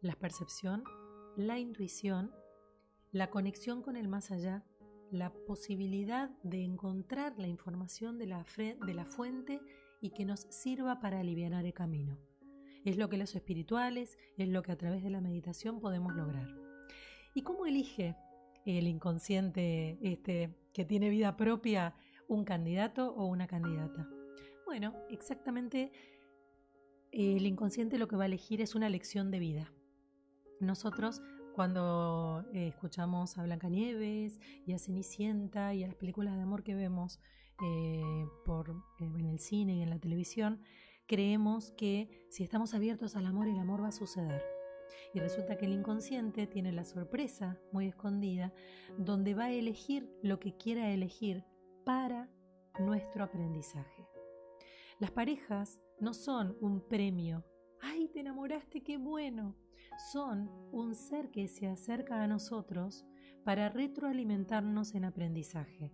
la 0.02 0.14
percepción, 0.14 0.84
la 1.36 1.58
intuición, 1.58 2.32
la 3.12 3.32
conexión 3.32 3.82
con 3.82 3.96
el 3.96 4.08
más 4.08 4.30
allá, 4.30 4.64
la 5.10 5.34
posibilidad 5.48 6.30
de 6.44 6.64
encontrar 6.64 7.34
la 7.40 7.48
información 7.48 8.20
de 8.20 8.28
la, 8.28 8.46
de 8.56 8.94
la 8.94 9.06
fuente 9.06 9.60
y 10.00 10.12
que 10.12 10.26
nos 10.26 10.42
sirva 10.42 11.00
para 11.00 11.20
aliviar 11.20 11.54
el 11.54 11.74
camino. 11.74 12.20
Es 12.86 12.98
lo 12.98 13.10
que 13.10 13.18
los 13.18 13.36
espirituales, 13.36 14.18
es 14.38 14.50
lo 14.50 14.62
que 14.62 14.72
a 14.72 14.78
través 14.78 15.04
de 15.04 15.10
la 15.10 15.22
meditación 15.22 15.80
podemos 15.80 16.14
lograr. 16.16 16.48
¿Y 17.34 17.42
cómo 17.42 17.66
elige 17.66 18.16
el 18.66 18.88
inconsciente 18.88 19.98
este 20.02 20.56
que 20.74 20.86
tiene 20.86 21.10
vida 21.10 21.36
propia 21.38 21.96
un 22.28 22.44
candidato 22.46 23.14
o 23.16 23.26
una 23.26 23.48
candidata? 23.48 24.08
Bueno, 24.66 24.96
exactamente 25.10 25.92
el 27.12 27.46
inconsciente 27.46 27.98
lo 27.98 28.08
que 28.08 28.16
va 28.16 28.24
a 28.24 28.28
elegir 28.28 28.62
es 28.62 28.76
una 28.76 28.90
lección 28.90 29.32
de 29.32 29.40
vida. 29.40 29.72
Nosotros 30.60 31.22
cuando 31.54 32.46
eh, 32.54 32.70
escuchamos 32.70 33.38
a 33.38 33.44
Blancanieves 33.44 34.40
y 34.66 34.74
a 34.74 34.80
Cenicienta 34.80 35.74
y 35.74 35.84
a 35.84 35.88
las 35.88 35.96
películas 35.96 36.36
de 36.36 36.42
amor 36.42 36.64
que 36.64 36.74
vemos 36.74 37.20
eh, 37.64 38.26
por, 38.46 38.72
eh, 39.00 39.06
en 39.06 39.28
el 39.28 39.40
cine 39.40 39.76
y 39.76 39.82
en 39.84 39.92
la 39.92 40.00
televisión, 40.00 40.62
creemos 41.08 41.72
que 41.72 42.28
si 42.30 42.44
estamos 42.44 42.74
abiertos 42.74 43.16
al 43.16 43.26
amor, 43.26 43.48
el 43.48 43.60
amor 43.60 43.84
va 43.84 43.90
a 43.90 43.92
suceder. 43.92 44.42
Y 45.14 45.20
resulta 45.20 45.58
que 45.58 45.66
el 45.66 45.74
inconsciente 45.74 46.48
tiene 46.48 46.72
la 46.72 46.86
sorpresa 46.86 47.60
muy 47.72 47.88
escondida, 47.88 48.54
donde 48.98 49.34
va 49.34 49.46
a 49.46 49.52
elegir 49.52 50.10
lo 50.22 50.40
que 50.40 50.56
quiera 50.58 50.92
elegir 50.92 51.44
para 51.86 52.30
nuestro 52.80 53.24
aprendizaje. 53.24 54.08
Las 55.00 55.12
parejas 55.12 55.80
no 56.00 56.14
son 56.14 56.58
un 56.62 56.88
premio. 56.88 57.44
¡Ay, 57.82 58.08
te 58.08 58.22
enamoraste, 58.22 58.82
qué 58.82 58.98
bueno! 58.98 59.56
son 59.98 60.50
un 60.72 60.96
ser 60.96 61.30
que 61.32 61.48
se 61.48 61.68
acerca 61.68 62.24
a 62.24 62.28
nosotros 62.28 63.06
para 63.44 63.70
retroalimentarnos 63.70 64.96
en 64.96 65.06
aprendizaje, 65.06 65.92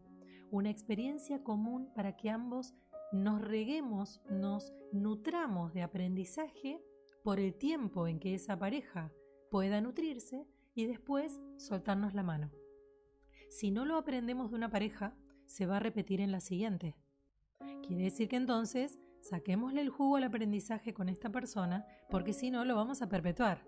una 0.52 0.70
experiencia 0.70 1.44
común 1.44 1.92
para 1.96 2.16
que 2.16 2.30
ambos 2.30 2.74
nos 3.12 3.42
reguemos, 3.42 4.22
nos 4.30 4.74
nutramos 4.92 5.74
de 5.74 5.82
aprendizaje 5.82 6.82
por 7.24 7.40
el 7.40 7.56
tiempo 7.56 8.08
en 8.08 8.20
que 8.20 8.36
esa 8.36 8.58
pareja 8.58 9.12
pueda 9.50 9.82
nutrirse 9.82 10.48
y 10.76 10.86
después 10.86 11.40
soltarnos 11.58 12.14
la 12.14 12.24
mano. 12.24 12.52
Si 13.50 13.72
no 13.72 13.86
lo 13.86 13.98
aprendemos 13.98 14.52
de 14.52 14.58
una 14.58 14.70
pareja, 14.70 15.16
se 15.46 15.66
va 15.66 15.78
a 15.78 15.80
repetir 15.80 16.22
en 16.22 16.32
la 16.32 16.40
siguiente. 16.40 16.96
Quiere 17.88 18.04
decir 18.04 18.30
que 18.30 18.36
entonces 18.36 19.00
saquémosle 19.22 19.82
el 19.82 19.90
jugo 19.90 20.18
al 20.18 20.24
aprendizaje 20.24 20.94
con 20.94 21.10
esta 21.10 21.30
persona, 21.32 21.86
porque 22.10 22.34
si 22.34 22.52
no 22.52 22.64
lo 22.64 22.76
vamos 22.76 23.02
a 23.02 23.10
perpetuar. 23.10 23.66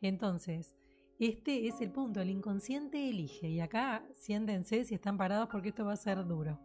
Entonces, 0.00 0.76
este 1.18 1.66
es 1.66 1.80
el 1.80 1.90
punto, 1.90 2.20
el 2.20 2.30
inconsciente 2.30 3.08
elige, 3.08 3.48
y 3.48 3.60
acá 3.60 4.06
siéntense 4.14 4.84
si 4.84 4.94
están 4.94 5.18
parados 5.18 5.48
porque 5.50 5.70
esto 5.70 5.84
va 5.84 5.92
a 5.92 5.96
ser 5.96 6.24
duro. 6.26 6.58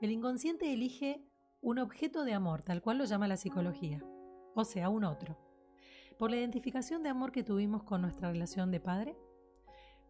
El 0.00 0.10
inconsciente 0.10 0.72
elige 0.72 1.22
un 1.60 1.78
objeto 1.78 2.24
de 2.24 2.34
amor, 2.34 2.62
tal 2.62 2.82
cual 2.82 2.98
lo 2.98 3.04
llama 3.04 3.28
la 3.28 3.36
psicología, 3.36 4.02
o 4.54 4.64
sea, 4.64 4.88
un 4.88 5.04
otro. 5.04 5.38
Por 6.18 6.30
la 6.30 6.36
identificación 6.36 7.02
de 7.02 7.08
amor 7.08 7.32
que 7.32 7.42
tuvimos 7.42 7.82
con 7.82 8.02
nuestra 8.02 8.30
relación 8.30 8.70
de 8.70 8.80
padre, 8.80 9.16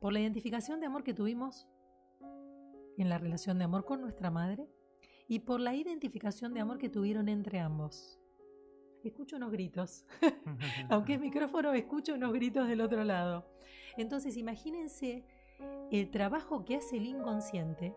por 0.01 0.13
la 0.13 0.21
identificación 0.21 0.81
de 0.81 0.87
amor 0.87 1.03
que 1.03 1.15
tuvimos 1.15 1.67
en 2.99 3.09
la 3.09 3.19
relación 3.19 3.59
de 3.59 3.65
amor 3.65 3.85
con 3.85 4.01
nuestra 4.01 4.31
madre 4.31 4.69
y 5.29 5.41
por 5.41 5.61
la 5.61 5.75
identificación 5.75 6.55
de 6.55 6.61
amor 6.61 6.79
que 6.79 6.89
tuvieron 6.89 7.29
entre 7.29 7.59
ambos 7.59 8.21
escucho 9.09 9.37
unos 9.37 9.53
gritos. 9.53 10.05
Aunque 10.89 11.15
es 11.15 11.21
micrófono, 11.21 11.73
escucho 11.73 12.15
unos 12.15 12.33
gritos 12.33 12.69
del 12.69 12.81
otro 12.81 13.05
lado. 13.05 13.47
Entonces, 13.97 14.37
imagínense 14.37 15.25
el 15.91 16.11
trabajo 16.11 16.65
que 16.65 16.77
hace 16.77 16.97
el 16.97 17.07
inconsciente 17.07 17.95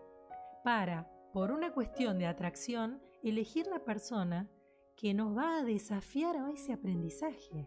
para, 0.64 1.10
por 1.40 1.54
una 1.54 1.72
cuestión 1.72 2.20
de 2.20 2.28
atracción, 2.28 3.00
elegir 3.24 3.66
la 3.68 3.86
persona 3.86 4.50
que 4.98 5.14
nos 5.14 5.38
va 5.38 5.60
a 5.60 5.64
desafiar 5.64 6.36
a 6.36 6.52
ese 6.52 6.74
aprendizaje. 6.74 7.66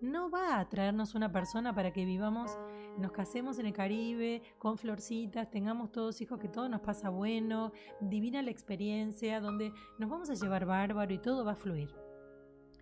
No 0.00 0.30
va 0.30 0.58
a 0.58 0.66
traernos 0.70 1.14
una 1.14 1.30
persona 1.30 1.74
para 1.74 1.92
que 1.92 2.06
vivamos, 2.06 2.56
nos 2.96 3.12
casemos 3.12 3.58
en 3.58 3.66
el 3.66 3.74
Caribe, 3.74 4.40
con 4.56 4.78
florcitas, 4.78 5.50
tengamos 5.50 5.92
todos 5.92 6.22
hijos, 6.22 6.38
que 6.38 6.48
todo 6.48 6.70
nos 6.70 6.80
pasa 6.80 7.10
bueno, 7.10 7.70
divina 8.00 8.40
la 8.40 8.50
experiencia, 8.50 9.42
donde 9.42 9.74
nos 9.98 10.08
vamos 10.08 10.30
a 10.30 10.34
llevar 10.34 10.64
bárbaro 10.64 11.12
y 11.12 11.18
todo 11.18 11.44
va 11.44 11.52
a 11.52 11.56
fluir 11.56 11.94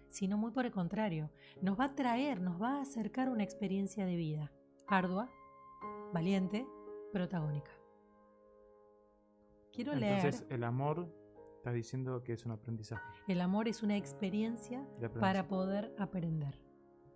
sino 0.06 0.38
muy 0.38 0.52
por 0.52 0.64
el 0.64 0.70
contrario, 0.70 1.32
nos 1.60 1.76
va 1.76 1.86
a 1.86 1.94
traer, 1.96 2.40
nos 2.40 2.62
va 2.62 2.76
a 2.76 2.82
acercar 2.82 3.28
una 3.28 3.42
experiencia 3.42 4.06
de 4.06 4.14
vida 4.14 4.52
ardua, 4.86 5.28
valiente, 6.12 6.64
protagónica. 7.12 7.83
Quiero 9.74 9.92
Entonces, 9.92 10.42
leer. 10.42 10.52
el 10.52 10.64
amor, 10.64 11.08
estás 11.56 11.74
diciendo 11.74 12.22
que 12.22 12.32
es 12.32 12.46
un 12.46 12.52
aprendizaje. 12.52 13.02
El 13.26 13.40
amor 13.40 13.66
es 13.66 13.82
una 13.82 13.96
experiencia 13.96 14.86
para 15.18 15.48
poder 15.48 15.92
aprender. 15.98 16.60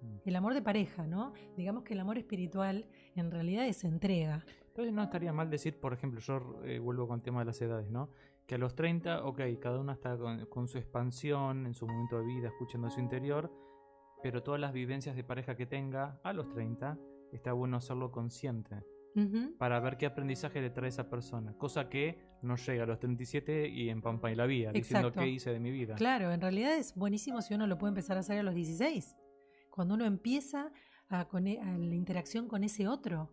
Mm. 0.03 0.17
El 0.25 0.37
amor 0.37 0.55
de 0.55 0.63
pareja, 0.63 1.07
¿no? 1.07 1.33
Digamos 1.57 1.85
que 1.85 1.95
el 1.95 2.01
amor 2.01 2.19
espiritual 2.19 2.89
en 3.15 3.31
realidad 3.31 3.65
es 3.67 3.85
entrega. 3.85 4.45
Entonces 4.67 4.93
no 4.93 5.05
estaría 5.05 5.33
mal 5.33 5.51
decir, 5.51 5.79
por 5.79 5.93
ejemplo, 5.93 6.21
yo 6.21 6.61
eh, 6.65 6.81
vuelvo 6.81 7.07
con 7.07 7.19
el 7.19 7.23
tema 7.23 7.41
de 7.41 7.45
las 7.45 7.61
edades, 7.63 7.91
¿no? 7.91 8.11
Que 8.47 8.57
a 8.57 8.59
los 8.59 8.75
30, 8.75 9.25
ok, 9.25 9.41
cada 9.61 9.79
uno 9.79 9.93
está 9.93 10.17
con, 10.17 10.47
con 10.47 10.67
su 10.67 10.79
expansión, 10.79 11.65
en 11.65 11.75
su 11.75 11.87
momento 11.87 12.19
de 12.19 12.27
vida, 12.27 12.49
escuchando 12.49 12.91
su 12.91 12.99
interior, 12.99 13.53
pero 14.21 14.43
todas 14.43 14.61
las 14.61 14.73
vivencias 14.73 15.15
de 15.15 15.23
pareja 15.23 15.55
que 15.55 15.67
tenga 15.67 16.19
a 16.25 16.33
los 16.33 16.49
30, 16.51 16.99
está 17.31 17.53
bueno 17.53 17.77
hacerlo 17.77 18.11
consciente 18.11 18.83
Para 19.59 19.81
ver 19.81 19.97
qué 19.97 20.07
aprendizaje 20.07 20.61
le 20.61 20.71
trae 20.71 20.89
esa 20.89 21.09
persona, 21.11 21.53
cosa 21.55 21.89
que 21.89 22.19
no 22.43 22.55
llega 22.57 22.85
a 22.85 22.87
los 22.87 22.99
37 23.01 23.69
y 23.69 23.89
en 23.91 24.01
Pampa 24.01 24.31
y 24.31 24.37
la 24.37 24.47
vida, 24.47 24.71
diciendo 24.71 25.11
qué 25.13 25.27
hice 25.29 25.51
de 25.51 25.59
mi 25.59 25.71
vida. 25.73 25.97
Claro, 25.97 26.31
en 26.31 26.41
realidad 26.41 26.77
es 26.77 26.95
buenísimo 26.95 27.43
si 27.43 27.55
uno 27.55 27.67
lo 27.67 27.79
puede 27.79 27.91
empezar 27.91 28.17
a 28.17 28.21
hacer 28.21 28.39
a 28.39 28.43
los 28.45 28.55
16. 28.55 29.17
Cuando 29.71 29.95
uno 29.95 30.05
empieza 30.05 30.73
a, 31.09 31.27
cone- 31.27 31.61
a 31.61 31.77
la 31.79 31.95
interacción 31.95 32.47
con 32.49 32.63
ese 32.63 32.87
otro. 32.87 33.31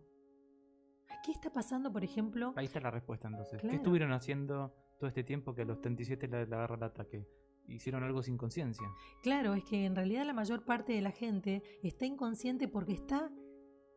¿Qué 1.24 1.32
está 1.32 1.52
pasando, 1.52 1.92
por 1.92 2.04
ejemplo? 2.04 2.52
Ahí 2.56 2.66
está 2.66 2.80
la 2.80 2.90
respuesta 2.90 3.28
entonces. 3.28 3.60
Claro. 3.60 3.70
¿Qué 3.70 3.76
estuvieron 3.76 4.12
haciendo 4.12 4.74
todo 4.98 5.08
este 5.08 5.24
tiempo 5.24 5.54
que 5.54 5.62
a 5.62 5.64
los 5.64 5.80
37 5.80 6.28
le, 6.28 6.46
le 6.46 6.54
agarra 6.54 6.76
el 6.76 6.82
ataque? 6.84 7.26
Hicieron 7.68 8.04
algo 8.04 8.22
sin 8.22 8.36
conciencia. 8.36 8.86
Claro, 9.22 9.54
es 9.54 9.64
que 9.64 9.84
en 9.86 9.96
realidad 9.96 10.24
la 10.24 10.32
mayor 10.32 10.64
parte 10.64 10.92
de 10.92 11.00
la 11.00 11.10
gente 11.10 11.62
está 11.82 12.06
inconsciente 12.06 12.68
porque 12.68 12.92
está 12.92 13.30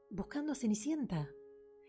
buscando 0.10 0.52
a 0.54 0.56
Cenicienta. 0.56 1.30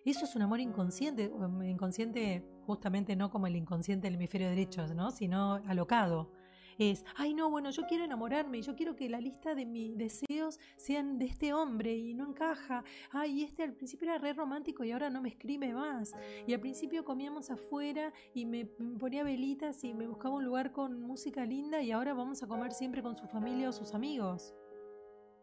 Eso 0.04 0.24
es 0.24 0.34
un 0.34 0.42
amor 0.42 0.60
inconsciente, 0.60 1.28
um, 1.28 1.62
inconsciente 1.62 2.44
justamente 2.64 3.16
no 3.16 3.30
como 3.30 3.46
el 3.46 3.56
inconsciente 3.56 4.06
del 4.06 4.14
hemisferio 4.14 4.48
derecho, 4.48 4.86
¿no? 4.94 5.10
sino 5.10 5.54
alocado. 5.66 6.32
Es, 6.78 7.04
ay 7.16 7.34
no, 7.34 7.50
bueno, 7.50 7.68
yo 7.68 7.82
quiero 7.86 8.04
enamorarme 8.04 8.56
y 8.56 8.62
yo 8.62 8.74
quiero 8.74 8.96
que 8.96 9.10
la 9.10 9.20
lista 9.20 9.54
de 9.54 9.66
mis 9.66 9.94
deseos 9.98 10.58
sean 10.76 11.18
de 11.18 11.26
este 11.26 11.52
hombre 11.52 11.94
y 11.94 12.14
no 12.14 12.30
encaja. 12.30 12.84
Ay, 13.10 13.42
este 13.42 13.62
al 13.62 13.74
principio 13.74 14.08
era 14.08 14.16
re 14.16 14.32
romántico 14.32 14.82
y 14.82 14.92
ahora 14.92 15.10
no 15.10 15.20
me 15.20 15.28
escribe 15.28 15.74
más. 15.74 16.14
Y 16.46 16.54
al 16.54 16.60
principio 16.60 17.04
comíamos 17.04 17.50
afuera 17.50 18.14
y 18.32 18.46
me, 18.46 18.70
me 18.78 18.98
ponía 18.98 19.22
velitas 19.22 19.84
y 19.84 19.92
me 19.92 20.06
buscaba 20.06 20.36
un 20.36 20.44
lugar 20.46 20.72
con 20.72 21.02
música 21.02 21.44
linda 21.44 21.82
y 21.82 21.90
ahora 21.90 22.14
vamos 22.14 22.42
a 22.42 22.46
comer 22.46 22.72
siempre 22.72 23.02
con 23.02 23.14
su 23.14 23.26
familia 23.26 23.68
o 23.68 23.72
sus 23.72 23.92
amigos. 23.92 24.54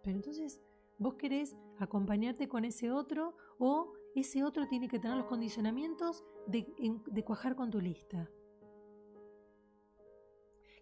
Pero 0.02 0.16
entonces, 0.16 0.60
¿vos 0.98 1.16
querés 1.16 1.56
acompañarte 1.78 2.48
con 2.48 2.66
ese 2.66 2.92
otro 2.92 3.38
o 3.60 3.94
ese 4.20 4.44
otro 4.44 4.68
tiene 4.68 4.88
que 4.88 5.00
tener 5.00 5.16
los 5.16 5.28
condicionamientos 5.28 6.24
de, 6.48 6.66
cuajar 7.24 7.56
con 7.56 7.70
tu 7.70 7.80
lista? 7.80 8.30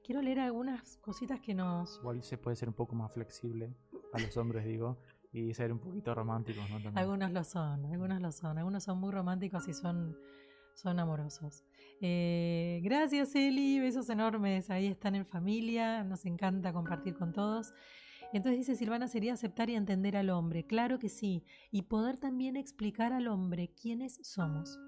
Quiero 0.04 0.22
leer 0.22 0.40
algunas 0.40 0.98
cositas 0.98 1.42
que 1.42 1.54
nos... 1.54 1.98
Igual 1.98 2.24
se 2.24 2.38
puede 2.38 2.56
ser 2.56 2.70
un 2.70 2.76
poco 2.76 2.96
más 2.96 3.12
flexible 3.12 3.76
a 4.14 4.20
los 4.20 4.38
hombres, 4.38 4.66
digo, 4.66 5.00
y 5.32 5.54
ser 5.54 5.74
un 5.74 5.80
poquito 5.80 6.14
románticos, 6.14 6.64
¿no? 6.70 6.76
También. 6.76 6.98
Algunos 6.98 7.32
lo 7.32 7.44
son, 7.44 7.86
algunos 7.86 8.22
lo 8.22 8.32
son, 8.32 8.58
algunos 8.58 8.84
son 8.84 9.00
muy 9.00 9.12
románticos 9.12 9.68
y 9.68 9.74
son, 9.74 10.16
son 10.76 11.00
amorosos. 11.00 11.64
Eh, 12.02 12.80
gracias 12.84 13.36
Eli, 13.36 13.80
besos 13.80 14.10
enormes, 14.10 14.70
ahí 14.70 14.88
están 14.88 15.16
en 15.16 15.26
familia, 15.26 16.04
nos 16.04 16.26
encanta 16.26 16.72
compartir 16.72 17.16
con 17.16 17.34
todos. 17.34 17.74
Entonces 18.34 18.60
dice 18.60 18.76
Silvana, 18.76 19.08
sería 19.08 19.34
aceptar 19.34 19.70
y 19.70 19.76
entender 19.76 20.18
al 20.18 20.30
hombre, 20.30 20.66
claro 20.66 21.00
que 21.00 21.10
sí, 21.10 21.44
y 21.72 21.84
poder 21.84 22.18
también 22.18 22.56
explicar 22.56 23.14
al 23.14 23.28
hombre 23.28 23.72
quiénes 23.80 24.20
somos, 24.24 24.80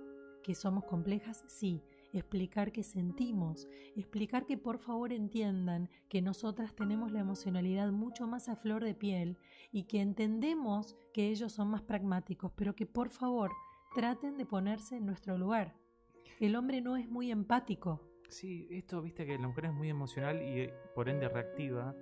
que 0.44 0.56
somos 0.56 0.86
complejas, 0.86 1.44
sí, 1.48 1.82
explicar 2.14 2.72
que 2.72 2.84
sentimos, 2.84 3.68
explicar 3.96 4.46
que 4.46 4.58
por 4.58 4.80
favor 4.80 5.14
entiendan 5.14 5.90
que 6.10 6.22
nosotras 6.22 6.76
tenemos 6.76 7.12
la 7.12 7.20
emocionalidad 7.20 7.92
mucho 7.92 8.28
más 8.28 8.50
a 8.50 8.56
flor 8.56 8.84
de 8.84 8.96
piel 8.96 9.38
y 9.72 9.84
que 9.84 10.02
entendemos 10.02 10.96
que 11.14 11.30
ellos 11.30 11.54
son 11.54 11.70
más 11.70 11.82
pragmáticos, 11.82 12.52
pero 12.56 12.76
que 12.76 12.86
por 12.86 13.10
favor 13.10 13.52
traten 13.96 14.38
de 14.38 14.46
ponerse 14.46 14.98
en 14.98 15.06
nuestro 15.06 15.38
lugar. 15.38 15.76
El 16.40 16.56
hombre 16.56 16.82
no 16.82 16.98
es 16.98 17.10
muy 17.10 17.32
empático. 17.32 18.02
Sí, 18.30 18.68
esto, 18.70 19.02
viste 19.02 19.26
que 19.26 19.38
la 19.38 19.48
mujer 19.48 19.66
es 19.66 19.74
muy 19.74 19.90
emocional 19.90 20.42
y 20.42 20.62
eh, 20.62 20.74
por 20.94 21.10
ende 21.10 21.30
reactiva. 21.30 21.96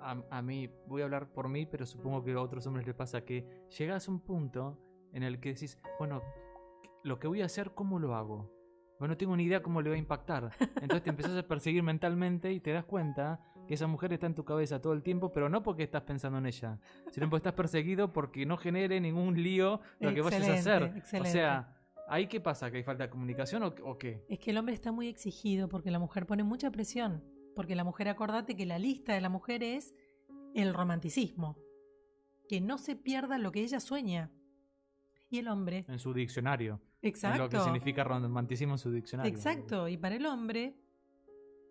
A, 0.00 0.16
a 0.30 0.42
mí, 0.42 0.68
voy 0.86 1.02
a 1.02 1.04
hablar 1.04 1.32
por 1.32 1.48
mí, 1.48 1.66
pero 1.66 1.84
supongo 1.86 2.22
que 2.24 2.32
a 2.32 2.40
otros 2.40 2.66
hombres 2.66 2.86
les 2.86 2.94
pasa 2.94 3.24
que 3.24 3.46
llegas 3.76 4.08
a 4.08 4.10
un 4.10 4.20
punto 4.20 4.78
en 5.12 5.22
el 5.22 5.40
que 5.40 5.54
decís, 5.54 5.78
bueno, 5.98 6.22
lo 7.04 7.18
que 7.18 7.26
voy 7.28 7.42
a 7.42 7.46
hacer, 7.46 7.72
¿cómo 7.74 7.98
lo 7.98 8.14
hago? 8.14 8.52
Bueno, 8.98 9.14
no 9.14 9.18
tengo 9.18 9.36
ni 9.36 9.44
idea 9.44 9.62
cómo 9.62 9.80
le 9.80 9.90
va 9.90 9.96
a 9.96 9.98
impactar. 9.98 10.50
Entonces 10.82 11.02
te 11.04 11.10
empezás 11.10 11.36
a 11.36 11.46
perseguir 11.46 11.82
mentalmente 11.82 12.52
y 12.52 12.60
te 12.60 12.72
das 12.72 12.84
cuenta 12.84 13.40
que 13.66 13.74
esa 13.74 13.86
mujer 13.86 14.12
está 14.12 14.26
en 14.26 14.34
tu 14.34 14.44
cabeza 14.44 14.80
todo 14.80 14.92
el 14.92 15.02
tiempo, 15.02 15.30
pero 15.30 15.48
no 15.48 15.62
porque 15.62 15.84
estás 15.84 16.02
pensando 16.02 16.38
en 16.38 16.46
ella, 16.46 16.78
sino 17.10 17.28
porque 17.28 17.38
estás 17.38 17.52
perseguido 17.54 18.12
porque 18.12 18.44
no 18.46 18.56
genere 18.56 19.00
ningún 19.00 19.40
lío 19.42 19.80
lo 20.00 20.12
que 20.14 20.20
vayas 20.22 20.42
a 20.42 20.54
Excelente, 20.56 20.60
hacer. 20.60 20.96
excelente. 20.98 21.28
O 21.28 21.32
sea, 21.32 21.76
¿ahí 22.08 22.26
qué 22.26 22.40
pasa? 22.40 22.70
¿Que 22.70 22.78
hay 22.78 22.82
falta 22.82 23.04
de 23.04 23.10
comunicación 23.10 23.62
o, 23.62 23.74
o 23.84 23.98
qué? 23.98 24.24
Es 24.28 24.38
que 24.40 24.50
el 24.50 24.58
hombre 24.58 24.74
está 24.74 24.90
muy 24.90 25.06
exigido 25.06 25.68
porque 25.68 25.90
la 25.90 25.98
mujer 25.98 26.26
pone 26.26 26.42
mucha 26.42 26.70
presión. 26.70 27.22
Porque 27.58 27.74
la 27.74 27.82
mujer, 27.82 28.08
acordate 28.08 28.54
que 28.54 28.66
la 28.66 28.78
lista 28.78 29.14
de 29.14 29.20
la 29.20 29.28
mujer 29.28 29.64
es 29.64 29.92
el 30.54 30.72
romanticismo. 30.72 31.58
Que 32.48 32.60
no 32.60 32.78
se 32.78 32.94
pierda 32.94 33.36
lo 33.36 33.50
que 33.50 33.62
ella 33.62 33.80
sueña. 33.80 34.30
Y 35.28 35.40
el 35.40 35.48
hombre, 35.48 35.84
En 35.88 35.98
su 35.98 36.14
diccionario. 36.14 36.80
exacto. 37.02 37.42
Lo 37.42 37.48
que 37.48 37.58
significa 37.58 38.04
romanticismo 38.04 38.74
en 38.74 38.78
su 38.78 38.92
diccionario. 38.92 39.34
Exacto, 39.34 39.88
y 39.88 39.96
para 39.96 40.14
el 40.14 40.26
hombre, 40.26 40.76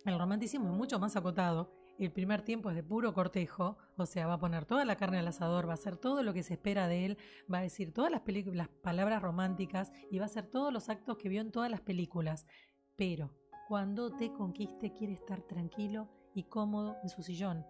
el 0.03 0.19
romanticismo 0.19 0.69
es 0.69 0.75
mucho 0.75 0.99
más 0.99 1.15
acotado. 1.15 1.73
El 1.97 2.11
primer 2.11 2.41
tiempo 2.41 2.69
es 2.69 2.75
de 2.75 2.83
puro 2.83 3.13
cortejo, 3.13 3.77
o 3.95 4.05
sea, 4.05 4.27
va 4.27 4.33
a 4.33 4.39
poner 4.39 4.65
toda 4.65 4.83
la 4.83 4.97
carne 4.97 5.19
al 5.19 5.27
asador, 5.29 5.69
va 5.69 5.71
a 5.71 5.75
hacer 5.75 5.95
todo 5.95 6.21
lo 6.21 6.33
que 6.33 6.43
se 6.43 6.55
espera 6.55 6.89
de 6.89 7.05
él, 7.05 7.17
va 7.51 7.59
a 7.59 7.61
decir 7.61 7.93
todas 7.93 8.11
las, 8.11 8.23
las 8.47 8.67
palabras 8.67 9.21
románticas 9.21 9.93
y 10.11 10.17
va 10.17 10.25
a 10.25 10.27
hacer 10.27 10.47
todos 10.47 10.73
los 10.73 10.89
actos 10.89 11.15
que 11.15 11.29
vio 11.29 11.39
en 11.39 11.53
todas 11.53 11.71
las 11.71 11.79
películas. 11.79 12.45
Pero 12.97 13.31
cuando 13.67 14.11
te 14.11 14.31
conquiste, 14.31 14.93
quiere 14.93 15.13
estar 15.13 15.41
tranquilo 15.41 16.07
y 16.33 16.43
cómodo 16.43 16.95
en 17.03 17.09
su 17.09 17.21
sillón, 17.21 17.65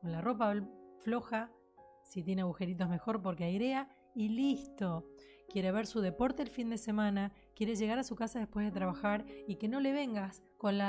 con 0.00 0.10
la 0.10 0.20
ropa 0.20 0.54
floja, 1.00 1.52
si 2.02 2.24
tiene 2.24 2.42
agujeritos 2.42 2.88
mejor 2.88 3.22
porque 3.22 3.44
airea, 3.44 3.88
y 4.14 4.28
listo 4.28 5.04
quiere 5.48 5.70
ver 5.70 5.86
su 5.86 6.00
deporte 6.00 6.42
el 6.42 6.50
fin 6.50 6.68
de 6.68 6.78
semana, 6.78 7.32
quiere 7.54 7.76
llegar 7.76 7.98
a 7.98 8.04
su 8.04 8.16
casa 8.16 8.40
después 8.40 8.66
de 8.66 8.72
trabajar 8.72 9.24
y 9.46 9.56
que 9.56 9.68
no 9.68 9.78
le 9.80 9.92
vengas 9.92 10.42
con 10.56 10.80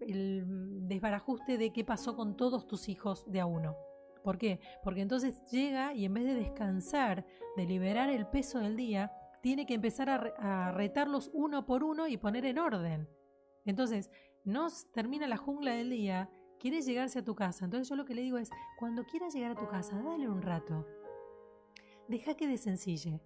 el 0.00 0.44
desbarajuste 0.86 1.58
de 1.58 1.72
qué 1.72 1.84
pasó 1.84 2.14
con 2.14 2.36
todos 2.36 2.68
tus 2.68 2.88
hijos 2.88 3.24
de 3.30 3.40
a 3.40 3.46
uno. 3.46 3.74
¿Por 4.22 4.38
qué? 4.38 4.60
Porque 4.84 5.00
entonces 5.00 5.42
llega 5.50 5.92
y 5.92 6.04
en 6.04 6.14
vez 6.14 6.24
de 6.24 6.34
descansar, 6.34 7.26
de 7.56 7.66
liberar 7.66 8.10
el 8.10 8.26
peso 8.28 8.58
del 8.60 8.76
día, 8.76 9.12
tiene 9.42 9.66
que 9.66 9.74
empezar 9.74 10.34
a 10.38 10.72
retarlos 10.72 11.30
uno 11.32 11.66
por 11.66 11.82
uno 11.82 12.06
y 12.06 12.16
poner 12.16 12.44
en 12.44 12.58
orden. 12.58 13.08
Entonces, 13.66 14.10
no 14.44 14.68
s- 14.68 14.86
termina 14.92 15.26
la 15.26 15.36
jungla 15.36 15.72
del 15.74 15.90
día, 15.90 16.30
quiere 16.58 16.80
llegarse 16.80 17.18
a 17.18 17.24
tu 17.24 17.34
casa. 17.34 17.64
Entonces 17.66 17.88
yo 17.88 17.96
lo 17.96 18.04
que 18.04 18.14
le 18.14 18.22
digo 18.22 18.38
es, 18.38 18.50
cuando 18.78 19.04
quieras 19.04 19.34
llegar 19.34 19.50
a 19.52 19.56
tu 19.60 19.66
casa, 19.68 20.00
dale 20.02 20.28
un 20.28 20.40
rato. 20.42 20.86
Deja 22.08 22.34
que 22.34 22.46
desencille. 22.46 23.20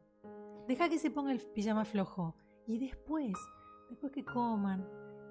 Deja 0.67 0.89
que 0.89 0.99
se 0.99 1.11
ponga 1.11 1.33
el 1.33 1.41
pijama 1.41 1.85
flojo. 1.85 2.35
Y 2.67 2.79
después, 2.79 3.37
después 3.89 4.13
que 4.13 4.25
coman, 4.25 4.87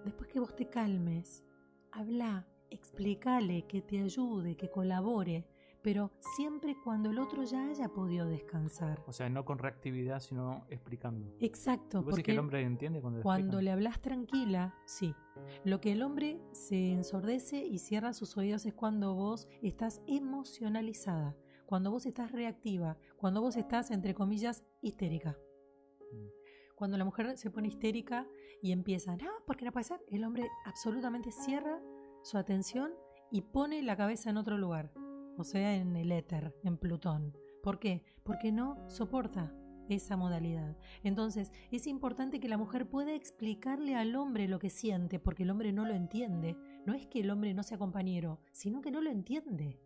después 0.06 0.30
que 0.30 0.40
vos 0.40 0.56
te 0.56 0.70
calmes, 0.70 1.44
habla, 1.92 2.48
explícale, 2.70 3.66
que 3.66 3.82
te 3.82 4.00
ayude, 4.02 4.56
que 4.56 4.70
colabore, 4.70 5.48
pero 5.82 6.12
siempre 6.36 6.76
cuando 6.84 7.10
el 7.10 7.20
otro 7.20 7.44
ya 7.44 7.68
haya 7.68 7.90
podido 7.90 8.28
descansar. 8.28 9.02
O 9.08 9.14
sea, 9.14 9.30
no 9.30 9.46
con 9.46 9.58
reactividad, 9.58 10.20
sino 10.20 10.66
explicando. 10.70 11.34
Exacto, 11.40 12.04
¿Vos 12.04 12.08
decís 12.08 12.18
que 12.18 12.22
porque 12.22 12.32
el 12.34 12.40
hombre 12.40 12.62
entiende 12.62 13.02
cuando 13.22 13.62
le 13.62 13.72
hablas 13.72 14.02
tranquila, 14.02 14.76
sí. 14.86 15.16
Lo 15.64 15.80
que 15.80 15.94
el 15.94 16.02
hombre 16.02 16.42
se 16.52 16.92
ensordece 16.92 17.66
y 17.66 17.80
cierra 17.80 18.14
sus 18.14 18.36
oídos 18.38 18.66
es 18.66 18.74
cuando 18.74 19.14
vos 19.14 19.48
estás 19.62 20.02
emocionalizada, 20.08 21.36
cuando 21.66 21.92
vos 21.92 22.06
estás 22.06 22.32
reactiva, 22.32 22.98
cuando 23.18 23.42
vos 23.42 23.56
estás, 23.56 23.92
entre 23.92 24.14
comillas, 24.14 24.64
histérica. 24.82 25.38
Mm. 26.12 26.28
Cuando 26.76 26.98
la 26.98 27.06
mujer 27.06 27.38
se 27.38 27.52
pone 27.52 27.68
histérica 27.68 28.28
y 28.62 28.72
empieza, 28.72 29.16
no, 29.16 29.32
porque 29.46 29.66
no 29.66 29.72
puede 29.72 29.86
ser, 29.86 30.02
el 30.10 30.24
hombre 30.24 30.50
absolutamente 30.66 31.32
cierra 31.32 31.82
su 32.24 32.38
atención 32.38 32.92
y 33.32 33.42
pone 33.42 33.82
la 33.84 33.96
cabeza 33.96 34.30
en 34.30 34.38
otro 34.38 34.58
lugar, 34.58 34.92
o 35.40 35.44
sea, 35.44 35.76
en 35.76 35.96
el 35.96 36.12
éter, 36.12 36.54
en 36.64 36.78
Plutón. 36.78 37.38
¿Por 37.64 37.80
qué? 37.80 38.04
Porque 38.24 38.52
no 38.52 38.78
soporta 38.90 39.54
esa 39.88 40.18
modalidad. 40.18 40.78
Entonces, 41.04 41.52
es 41.72 41.88
importante 41.88 42.40
que 42.40 42.50
la 42.50 42.58
mujer 42.58 42.90
pueda 42.90 43.14
explicarle 43.14 43.96
al 43.96 44.16
hombre 44.16 44.48
lo 44.48 44.60
que 44.60 44.70
siente, 44.70 45.20
porque 45.20 45.44
el 45.44 45.50
hombre 45.50 45.72
no 45.72 45.86
lo 45.86 45.94
entiende, 45.94 46.58
no 46.86 46.94
es 46.94 47.08
que 47.08 47.22
el 47.22 47.32
hombre 47.32 47.54
no 47.54 47.64
sea 47.64 47.78
compañero, 47.78 48.40
sino 48.52 48.82
que 48.82 48.92
no 48.92 49.02
lo 49.02 49.10
entiende. 49.10 49.80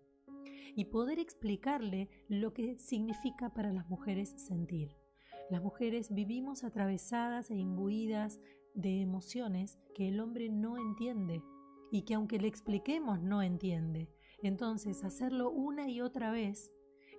Y 0.75 0.85
poder 0.85 1.19
explicarle 1.19 2.09
lo 2.27 2.53
que 2.53 2.77
significa 2.79 3.53
para 3.53 3.71
las 3.71 3.87
mujeres 3.89 4.33
sentir. 4.35 4.97
Las 5.49 5.61
mujeres 5.61 6.13
vivimos 6.13 6.63
atravesadas 6.63 7.51
e 7.51 7.55
imbuidas 7.55 8.39
de 8.73 9.01
emociones 9.01 9.77
que 9.93 10.09
el 10.09 10.19
hombre 10.19 10.49
no 10.49 10.77
entiende 10.77 11.43
y 11.91 12.01
que 12.01 12.15
aunque 12.15 12.39
le 12.39 12.47
expliquemos 12.47 13.21
no 13.21 13.43
entiende. 13.43 14.09
Entonces, 14.43 15.03
hacerlo 15.05 15.49
una 15.49 15.89
y 15.89 16.01
otra 16.01 16.29
vez 16.29 16.71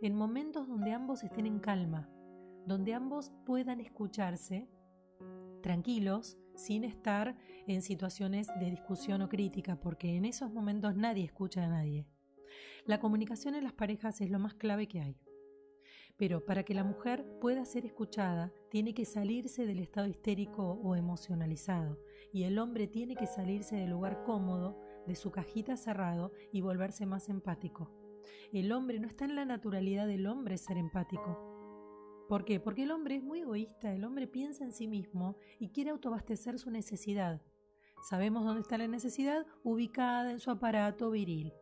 en 0.03 0.15
momentos 0.15 0.69
donde 0.69 0.93
ambos 0.93 1.25
estén 1.25 1.47
en 1.47 1.59
calma, 1.59 2.11
donde 2.67 2.93
ambos 2.93 3.33
puedan 3.47 3.81
escucharse 3.81 4.69
tranquilos, 5.63 6.37
sin 6.55 6.85
estar 6.85 7.39
en 7.67 7.81
situaciones 7.81 8.49
de 8.61 8.71
discusión 8.71 9.23
o 9.23 9.31
crítica, 9.31 9.81
porque 9.81 10.17
en 10.17 10.27
esos 10.27 10.53
momentos 10.53 10.95
nadie 10.95 11.25
escucha 11.25 11.65
a 11.65 11.69
nadie. 11.69 12.07
La 12.85 13.01
comunicación 13.01 13.55
en 13.55 13.65
las 13.65 13.73
parejas 13.73 14.21
es 14.21 14.31
lo 14.31 14.39
más 14.39 14.53
clave 14.53 14.87
que 14.87 15.01
hay. 15.01 15.19
Pero 16.19 16.45
para 16.45 16.63
que 16.63 16.75
la 16.75 16.85
mujer 16.85 17.27
pueda 17.41 17.65
ser 17.65 17.87
escuchada, 17.87 18.53
tiene 18.71 18.93
que 18.93 19.07
salirse 19.07 19.65
del 19.65 19.81
estado 19.81 20.07
histérico 20.07 20.79
o 20.85 20.95
emocionalizado, 20.95 21.99
y 22.31 22.43
el 22.43 22.59
hombre 22.59 22.87
tiene 22.87 23.17
que 23.17 23.27
salirse 23.27 23.77
del 23.77 23.91
lugar 23.91 24.23
cómodo, 24.25 24.79
de 25.07 25.15
su 25.15 25.31
cajita 25.31 25.77
cerrado, 25.77 26.33
y 26.53 26.61
volverse 26.61 27.07
más 27.07 27.29
empático. 27.29 27.91
El 28.53 28.73
hombre 28.73 28.99
no 28.99 29.07
está 29.07 29.25
en 29.25 29.37
la 29.37 29.45
naturalidad 29.45 30.07
del 30.07 30.27
hombre 30.27 30.59
ser 30.59 30.77
empático. 30.77 31.53
¿Por 32.29 32.45
qué? 32.45 32.59
Porque 32.59 32.85
el 32.85 32.91
hombre 32.91 33.17
es 33.17 33.23
muy 33.23 33.41
egoísta, 33.41 33.93
el 33.93 34.05
hombre 34.05 34.27
piensa 34.27 34.65
en 34.65 34.73
sí 34.73 34.89
mismo 34.89 35.37
y 35.59 35.71
quiere 35.71 35.91
autoabastecer 35.91 36.59
su 36.59 36.71
necesidad. 36.71 37.43
Sabemos 38.09 38.45
dónde 38.45 38.63
está 38.63 38.79
la 38.79 38.89
necesidad, 38.89 39.47
ubicada 39.63 40.31
en 40.31 40.41
su 40.41 40.51
aparato 40.51 41.11
viril. 41.11 41.53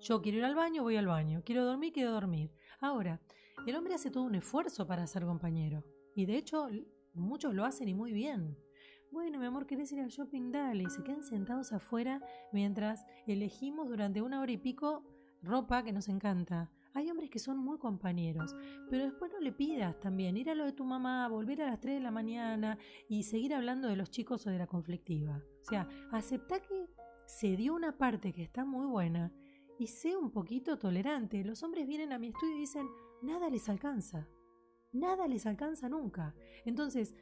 Yo 0.00 0.20
quiero 0.20 0.38
ir 0.38 0.44
al 0.44 0.54
baño, 0.54 0.82
voy 0.82 0.96
al 0.96 1.06
baño. 1.06 1.42
Quiero 1.44 1.64
dormir, 1.64 1.92
quiero 1.92 2.12
dormir. 2.12 2.52
Ahora, 2.80 3.20
el 3.66 3.76
hombre 3.76 3.94
hace 3.94 4.10
todo 4.10 4.24
un 4.24 4.34
esfuerzo 4.34 4.86
para 4.86 5.06
ser 5.06 5.24
compañero. 5.24 5.84
Y 6.14 6.26
de 6.26 6.36
hecho, 6.36 6.68
muchos 7.14 7.54
lo 7.54 7.64
hacen 7.64 7.88
y 7.88 7.94
muy 7.94 8.12
bien. 8.12 8.58
Bueno, 9.16 9.38
mi 9.38 9.46
amor, 9.46 9.66
¿querés 9.66 9.90
ir 9.92 10.00
al 10.00 10.10
shopping? 10.10 10.52
Dale. 10.52 10.82
Y 10.82 10.90
se 10.90 11.02
quedan 11.02 11.22
sentados 11.22 11.72
afuera 11.72 12.20
mientras 12.52 13.06
elegimos 13.26 13.88
durante 13.88 14.20
una 14.20 14.42
hora 14.42 14.52
y 14.52 14.58
pico 14.58 15.04
ropa 15.40 15.82
que 15.82 15.90
nos 15.90 16.10
encanta. 16.10 16.70
Hay 16.92 17.10
hombres 17.10 17.30
que 17.30 17.38
son 17.38 17.56
muy 17.56 17.78
compañeros, 17.78 18.54
pero 18.90 19.04
después 19.04 19.32
no 19.32 19.40
le 19.40 19.52
pidas 19.52 19.98
también 20.00 20.36
ir 20.36 20.50
a 20.50 20.54
lo 20.54 20.66
de 20.66 20.74
tu 20.74 20.84
mamá, 20.84 21.26
volver 21.28 21.62
a 21.62 21.66
las 21.66 21.80
3 21.80 21.94
de 21.94 22.00
la 22.02 22.10
mañana 22.10 22.76
y 23.08 23.22
seguir 23.22 23.54
hablando 23.54 23.88
de 23.88 23.96
los 23.96 24.10
chicos 24.10 24.46
o 24.46 24.50
de 24.50 24.58
la 24.58 24.66
conflictiva. 24.66 25.42
O 25.62 25.64
sea, 25.64 25.88
acepta 26.12 26.60
que 26.60 26.86
se 27.24 27.56
dio 27.56 27.74
una 27.74 27.96
parte 27.96 28.34
que 28.34 28.42
está 28.42 28.66
muy 28.66 28.84
buena 28.84 29.32
y 29.78 29.86
sé 29.86 30.14
un 30.14 30.30
poquito 30.30 30.78
tolerante. 30.78 31.42
Los 31.42 31.62
hombres 31.62 31.86
vienen 31.86 32.12
a 32.12 32.18
mi 32.18 32.28
estudio 32.28 32.54
y 32.54 32.60
dicen, 32.60 32.86
nada 33.22 33.48
les 33.48 33.66
alcanza. 33.70 34.28
Nada 34.92 35.26
les 35.26 35.46
alcanza 35.46 35.88
nunca. 35.88 36.34
Entonces, 36.66 37.14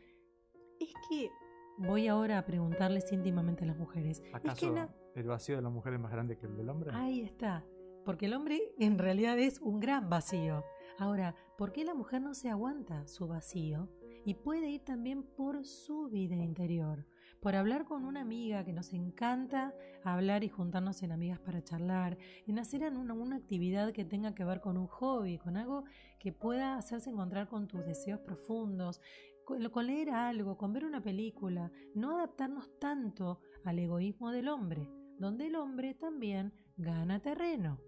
es 0.81 0.93
que 1.09 1.31
voy 1.79 2.09
ahora 2.09 2.39
a 2.39 2.45
preguntarles 2.45 3.13
íntimamente 3.13 3.65
a 3.65 3.67
las 3.67 3.77
mujeres. 3.77 4.23
¿Acaso 4.33 4.75
el 5.15 5.27
vacío 5.27 5.57
de 5.57 5.63
la 5.63 5.71
mujer 5.71 5.95
es 5.95 6.01
más 6.01 6.13
grande 6.13 6.37
que 6.37 6.47
el 6.47 6.57
del 6.57 6.69
hombre? 6.69 6.91
Ahí 6.95 7.21
está. 7.21 7.65
Porque 8.05 8.27
el 8.27 8.35
hombre 8.35 8.61
en 8.79 8.99
realidad 8.99 9.39
es 9.39 9.61
un 9.61 9.81
gran 9.81 10.11
vacío. 10.11 10.65
Ahora, 10.99 11.35
¿por 11.57 11.73
qué 11.73 11.85
la 11.85 11.95
mujer 11.95 12.21
no 12.21 12.35
se 12.35 12.51
aguanta 12.51 13.07
su 13.07 13.27
vacío? 13.27 13.89
Y 14.27 14.35
puede 14.35 14.71
ir 14.71 14.85
también 14.85 15.23
por 15.23 15.65
su 15.65 16.09
vida 16.09 16.37
interior 16.37 17.07
por 17.45 17.57
hablar 17.57 17.85
con 17.85 18.07
una 18.07 18.23
amiga 18.23 18.65
que 18.65 18.73
nos 18.73 18.95
encanta 18.95 19.75
hablar 20.03 20.45
y 20.45 20.49
juntarnos 20.49 21.03
en 21.03 21.13
amigas 21.13 21.39
para 21.41 21.63
charlar, 21.63 22.17
en 22.47 22.59
hacer 22.59 22.91
una, 22.91 23.13
una 23.13 23.37
actividad 23.37 23.93
que 23.93 24.07
tenga 24.07 24.35
que 24.35 24.45
ver 24.45 24.63
con 24.63 24.79
un 24.79 24.87
hobby, 24.87 25.37
con 25.37 25.59
algo 25.59 25.85
que 26.19 26.33
pueda 26.33 26.79
hacerse 26.79 27.11
encontrar 27.11 27.47
con 27.47 27.69
tus 27.69 27.85
deseos 27.85 28.19
profundos, 28.21 29.03
con, 29.45 29.87
leer 29.87 30.11
algo, 30.11 30.57
con 30.57 30.73
ver 30.73 30.85
una 30.85 31.03
película, 31.03 31.71
no 31.95 32.17
adaptarnos 32.17 32.79
tanto 32.79 33.41
al 33.65 33.79
egoísmo 33.79 34.31
del 34.31 34.49
hombre, 34.49 34.89
donde 35.19 35.47
el 35.47 35.57
hombre 35.57 35.95
también 35.95 36.53
gana 36.77 37.21
terreno. 37.21 37.81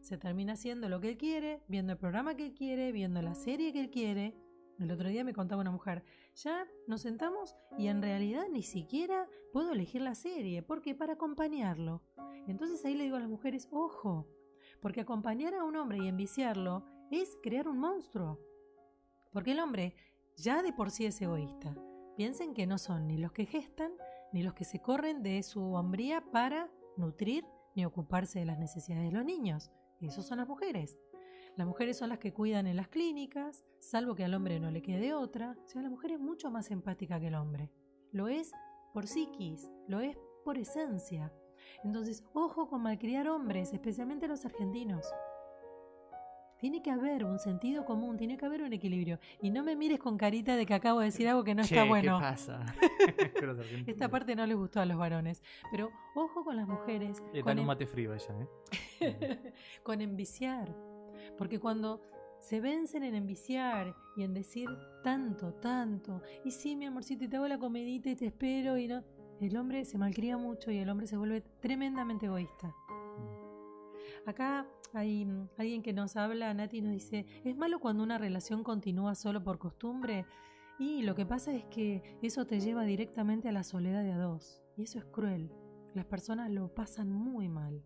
Se 0.00 0.16
termina 0.16 0.54
haciendo 0.54 0.88
lo 0.88 1.00
que 1.00 1.10
él 1.10 1.18
quiere, 1.18 1.62
viendo 1.68 1.92
el 1.92 1.98
programa 1.98 2.34
que 2.34 2.46
él 2.46 2.54
quiere, 2.54 2.92
viendo 2.92 3.20
la 3.22 3.34
serie 3.34 3.72
que 3.72 3.80
él 3.80 3.90
quiere. 3.90 4.34
El 4.78 4.90
otro 4.90 5.08
día 5.08 5.24
me 5.24 5.34
contaba 5.34 5.60
una 5.60 5.70
mujer, 5.70 6.04
ya 6.34 6.66
nos 6.86 7.02
sentamos 7.02 7.54
y 7.76 7.88
en 7.88 8.00
realidad 8.00 8.44
ni 8.50 8.62
siquiera 8.62 9.28
puedo 9.52 9.72
elegir 9.72 10.00
la 10.00 10.14
serie, 10.14 10.62
porque 10.62 10.94
para 10.94 11.14
acompañarlo. 11.14 12.02
Entonces 12.46 12.82
ahí 12.84 12.94
le 12.94 13.04
digo 13.04 13.16
a 13.16 13.20
las 13.20 13.28
mujeres, 13.28 13.68
ojo, 13.70 14.26
porque 14.80 15.02
acompañar 15.02 15.54
a 15.54 15.64
un 15.64 15.76
hombre 15.76 15.98
y 15.98 16.08
enviciarlo 16.08 16.84
es 17.10 17.36
crear 17.42 17.68
un 17.68 17.78
monstruo. 17.78 18.38
Porque 19.32 19.52
el 19.52 19.60
hombre 19.60 19.94
ya 20.42 20.62
de 20.62 20.72
por 20.72 20.90
sí 20.90 21.06
es 21.06 21.20
egoísta. 21.20 21.74
Piensen 22.16 22.54
que 22.54 22.66
no 22.66 22.78
son 22.78 23.06
ni 23.06 23.18
los 23.18 23.32
que 23.32 23.46
gestan, 23.46 23.92
ni 24.32 24.42
los 24.42 24.54
que 24.54 24.64
se 24.64 24.80
corren 24.80 25.22
de 25.22 25.42
su 25.42 25.74
hombría 25.74 26.22
para 26.32 26.70
nutrir 26.96 27.44
ni 27.74 27.84
ocuparse 27.84 28.40
de 28.40 28.46
las 28.46 28.58
necesidades 28.58 29.10
de 29.10 29.16
los 29.16 29.24
niños. 29.24 29.70
Esos 30.00 30.26
son 30.26 30.38
las 30.38 30.48
mujeres. 30.48 30.98
Las 31.56 31.66
mujeres 31.66 31.96
son 31.98 32.08
las 32.08 32.18
que 32.18 32.32
cuidan 32.32 32.66
en 32.66 32.76
las 32.76 32.88
clínicas, 32.88 33.64
salvo 33.78 34.14
que 34.14 34.24
al 34.24 34.34
hombre 34.34 34.60
no 34.60 34.70
le 34.70 34.82
quede 34.82 35.12
otra. 35.14 35.56
O 35.64 35.68
sea, 35.68 35.82
la 35.82 35.90
mujer 35.90 36.12
es 36.12 36.20
mucho 36.20 36.50
más 36.50 36.70
empática 36.70 37.20
que 37.20 37.28
el 37.28 37.34
hombre. 37.34 37.70
Lo 38.12 38.28
es 38.28 38.52
por 38.92 39.06
psiquis, 39.06 39.70
lo 39.88 40.00
es 40.00 40.16
por 40.44 40.58
esencia. 40.58 41.32
Entonces, 41.84 42.24
ojo 42.32 42.68
con 42.68 42.82
malcriar 42.82 43.28
hombres, 43.28 43.72
especialmente 43.72 44.28
los 44.28 44.44
argentinos. 44.44 45.06
Tiene 46.60 46.82
que 46.82 46.90
haber 46.90 47.24
un 47.24 47.38
sentido 47.38 47.84
común, 47.84 48.16
tiene 48.16 48.36
que 48.36 48.46
haber 48.46 48.62
un 48.62 48.72
equilibrio. 48.72 49.18
Y 49.40 49.50
no 49.50 49.62
me 49.62 49.76
mires 49.76 49.98
con 49.98 50.18
carita 50.18 50.56
de 50.56 50.66
que 50.66 50.74
acabo 50.74 51.00
de 51.00 51.06
decir 51.06 51.28
algo 51.28 51.42
que 51.42 51.54
no 51.54 51.62
está 51.62 51.84
bueno. 51.84 52.18
¿Qué 52.18 52.22
pasa? 52.22 52.66
Esta 53.86 54.08
parte 54.08 54.36
no 54.36 54.46
les 54.46 54.56
gustó 54.56 54.80
a 54.80 54.86
los 54.86 54.98
varones. 54.98 55.42
Pero 55.70 55.90
ojo 56.14 56.44
con 56.44 56.56
las 56.56 56.68
mujeres. 56.68 57.22
Le 57.32 57.42
dan 57.42 57.58
un 57.58 57.66
mate 57.66 57.86
frío 57.86 58.14
ella, 58.14 58.34
¿eh? 59.00 59.54
con 59.82 60.00
enviciar 60.00 60.74
porque 61.36 61.58
cuando 61.58 62.00
se 62.40 62.60
vencen 62.60 63.02
en 63.02 63.14
enviciar 63.14 63.94
y 64.16 64.22
en 64.22 64.34
decir 64.34 64.68
tanto, 65.02 65.54
tanto, 65.54 66.22
y 66.44 66.50
sí, 66.50 66.76
mi 66.76 66.86
amorcito, 66.86 67.24
y 67.24 67.28
te 67.28 67.36
hago 67.36 67.48
la 67.48 67.58
comidita 67.58 68.10
y 68.10 68.16
te 68.16 68.26
espero, 68.26 68.78
y 68.78 68.88
no. 68.88 69.02
El 69.40 69.56
hombre 69.56 69.86
se 69.86 69.96
malcría 69.96 70.36
mucho 70.36 70.70
y 70.70 70.76
el 70.76 70.90
hombre 70.90 71.06
se 71.06 71.16
vuelve 71.16 71.40
tremendamente 71.60 72.26
egoísta. 72.26 72.74
Acá 74.26 74.66
hay 74.92 75.24
mm, 75.24 75.48
alguien 75.58 75.82
que 75.82 75.92
nos 75.92 76.16
habla, 76.16 76.52
Nati 76.54 76.80
nos 76.80 76.92
dice, 76.92 77.26
¿es 77.44 77.56
malo 77.56 77.80
cuando 77.80 78.02
una 78.02 78.18
relación 78.18 78.62
continúa 78.62 79.14
solo 79.14 79.42
por 79.42 79.58
costumbre? 79.58 80.26
Y 80.78 81.02
lo 81.02 81.14
que 81.14 81.26
pasa 81.26 81.52
es 81.54 81.64
que 81.66 82.18
eso 82.22 82.46
te 82.46 82.60
lleva 82.60 82.84
directamente 82.84 83.48
a 83.48 83.52
la 83.52 83.64
soledad 83.64 84.02
de 84.02 84.12
a 84.12 84.18
dos. 84.18 84.62
Y 84.76 84.84
eso 84.84 84.98
es 84.98 85.04
cruel. 85.04 85.50
Las 85.94 86.06
personas 86.06 86.50
lo 86.50 86.74
pasan 86.74 87.12
muy 87.12 87.48
mal. 87.48 87.82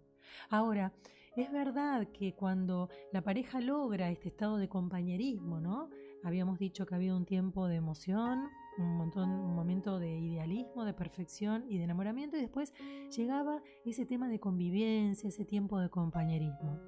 Ahora, 0.48 0.92
es 1.36 1.50
verdad 1.50 2.06
que 2.12 2.34
cuando 2.34 2.88
la 3.12 3.22
pareja 3.22 3.60
logra 3.60 4.10
este 4.10 4.28
estado 4.28 4.56
de 4.56 4.68
compañerismo, 4.68 5.60
¿no? 5.60 5.90
Habíamos 6.22 6.58
dicho 6.58 6.86
que 6.86 6.94
había 6.94 7.16
un 7.16 7.26
tiempo 7.26 7.66
de 7.66 7.76
emoción, 7.76 8.48
un, 8.78 8.96
montón, 8.96 9.30
un 9.30 9.54
momento 9.54 9.98
de 9.98 10.18
idealismo, 10.18 10.84
de 10.84 10.94
perfección 10.94 11.64
y 11.68 11.78
de 11.78 11.84
enamoramiento, 11.84 12.36
y 12.36 12.40
después 12.40 12.72
llegaba 13.16 13.62
ese 13.84 14.06
tema 14.06 14.28
de 14.28 14.40
convivencia, 14.40 15.28
ese 15.28 15.44
tiempo 15.44 15.78
de 15.78 15.90
compañerismo. 15.90 16.80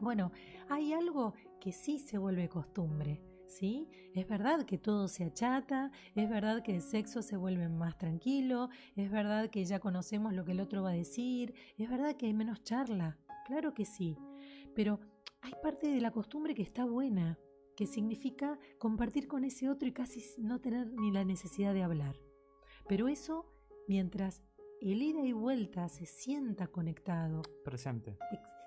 Bueno, 0.00 0.32
hay 0.68 0.92
algo 0.92 1.34
que 1.60 1.72
sí 1.72 1.98
se 1.98 2.18
vuelve 2.18 2.48
costumbre. 2.48 3.20
¿Sí? 3.46 3.88
Es 4.14 4.26
verdad 4.26 4.64
que 4.64 4.78
todo 4.78 5.06
se 5.06 5.22
achata, 5.22 5.92
es 6.16 6.28
verdad 6.28 6.62
que 6.62 6.74
el 6.74 6.82
sexo 6.82 7.22
se 7.22 7.36
vuelve 7.36 7.68
más 7.68 7.96
tranquilo, 7.98 8.68
es 8.96 9.12
verdad 9.12 9.48
que 9.48 9.64
ya 9.64 9.78
conocemos 9.78 10.32
lo 10.32 10.44
que 10.44 10.52
el 10.52 10.60
otro 10.60 10.82
va 10.82 10.90
a 10.90 10.94
decir, 10.94 11.54
es 11.76 11.88
verdad 11.88 12.16
que 12.16 12.26
hay 12.26 12.32
menos 12.32 12.64
charla, 12.64 13.18
Claro 13.44 13.74
que 13.74 13.84
sí, 13.84 14.16
pero 14.74 15.00
hay 15.42 15.52
parte 15.62 15.88
de 15.88 16.00
la 16.00 16.10
costumbre 16.10 16.54
que 16.54 16.62
está 16.62 16.86
buena, 16.86 17.38
que 17.76 17.86
significa 17.86 18.58
compartir 18.78 19.26
con 19.26 19.44
ese 19.44 19.68
otro 19.68 19.88
y 19.88 19.92
casi 19.92 20.22
no 20.38 20.60
tener 20.60 20.92
ni 20.92 21.10
la 21.10 21.24
necesidad 21.24 21.74
de 21.74 21.82
hablar. 21.82 22.16
Pero 22.88 23.08
eso 23.08 23.46
mientras 23.88 24.42
el 24.80 25.02
ida 25.02 25.24
y 25.24 25.32
vuelta 25.32 25.88
se 25.88 26.04
sienta 26.04 26.66
conectado. 26.66 27.42
Presente. 27.64 28.18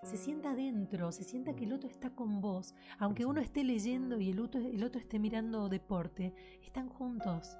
Se 0.03 0.17
sienta 0.17 0.51
adentro, 0.51 1.11
se 1.11 1.23
sienta 1.23 1.55
que 1.55 1.65
el 1.65 1.73
otro 1.73 1.89
está 1.89 2.15
con 2.15 2.41
vos. 2.41 2.73
Aunque 2.97 3.25
uno 3.25 3.41
esté 3.41 3.63
leyendo 3.63 4.19
y 4.19 4.31
el 4.31 4.39
otro, 4.39 4.61
el 4.61 4.83
otro 4.83 4.99
esté 4.99 5.19
mirando 5.19 5.69
deporte, 5.69 6.33
están 6.63 6.89
juntos. 6.89 7.57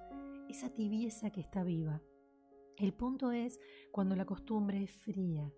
Esa 0.50 0.70
tibieza 0.70 1.30
que 1.30 1.42
está 1.42 1.64
viva. 1.64 2.02
El 2.78 2.94
punto 2.94 3.32
es 3.32 3.60
cuando 3.92 4.16
la 4.16 4.26
costumbre 4.26 4.84
es 4.84 4.92
fría, 4.92 5.52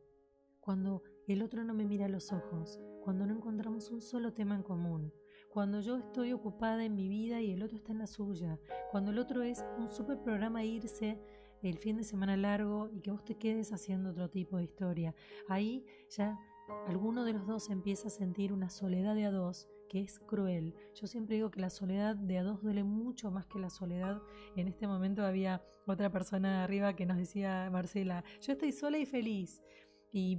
cuando 0.60 1.04
el 1.28 1.42
otro 1.42 1.64
no 1.64 1.74
me 1.74 1.86
mira 1.86 2.06
a 2.06 2.10
los 2.10 2.32
ojos, 2.32 2.80
cuando 3.04 3.26
no 3.26 3.36
encontramos 3.36 3.92
un 3.92 4.02
solo 4.02 4.34
tema 4.34 4.56
en 4.56 4.64
común, 4.64 5.14
cuando 5.50 5.82
yo 5.82 5.97
estoy 5.97 6.32
ocupada 6.32 6.84
en 6.86 6.95
mi 6.95 7.08
vida 7.08 7.41
y 7.41 7.52
el 7.52 7.64
otro 7.64 7.78
está 7.78 7.91
en 7.91 8.00
la 8.00 8.08
suya, 8.08 8.60
cuando 8.91 9.12
el 9.12 9.20
otro 9.20 9.41
es 9.41 9.66
un 9.78 9.88
super 9.88 10.22
programa 10.22 10.64
irse 10.64 11.20
el 11.62 11.78
fin 11.78 11.97
de 11.97 12.04
semana 12.04 12.38
largo 12.38 12.89
y 12.91 13.02
que 13.02 13.12
vos 13.12 13.24
te 13.26 13.36
quedes 13.36 13.74
haciendo 13.74 14.12
otro 14.12 14.30
tipo 14.30 14.58
de 14.58 14.64
historia. 14.64 15.14
Ahí 15.47 15.86
ya 16.10 16.39
alguno 16.88 17.26
de 17.26 17.34
los 17.34 17.47
dos 17.47 17.70
empieza 17.70 18.08
a 18.08 18.12
sentir 18.12 18.54
una 18.54 18.70
soledad 18.70 19.16
de 19.16 19.26
a 19.26 19.32
dos 19.32 19.68
que 19.89 20.02
es 20.02 20.20
cruel. 20.20 20.76
Yo 20.93 21.08
siempre 21.08 21.36
digo 21.36 21.50
que 21.50 21.60
la 21.60 21.72
soledad 21.72 22.16
de 22.16 22.38
a 22.38 22.43
dos 22.43 22.62
duele 22.62 22.84
mucho 22.84 23.32
más 23.32 23.47
que 23.47 23.60
la 23.60 23.72
soledad. 23.72 24.22
En 24.56 24.68
este 24.68 24.88
momento 24.88 25.26
había 25.26 25.64
otra 25.88 26.12
persona 26.12 26.64
arriba 26.64 26.95
que 26.95 27.08
nos 27.08 27.18
decía, 27.18 27.68
Marcela, 27.72 28.24
yo 28.39 28.54
estoy 28.54 28.72
sola 28.72 29.00
y 29.00 29.06
feliz. 29.06 29.62
Y, 30.12 30.38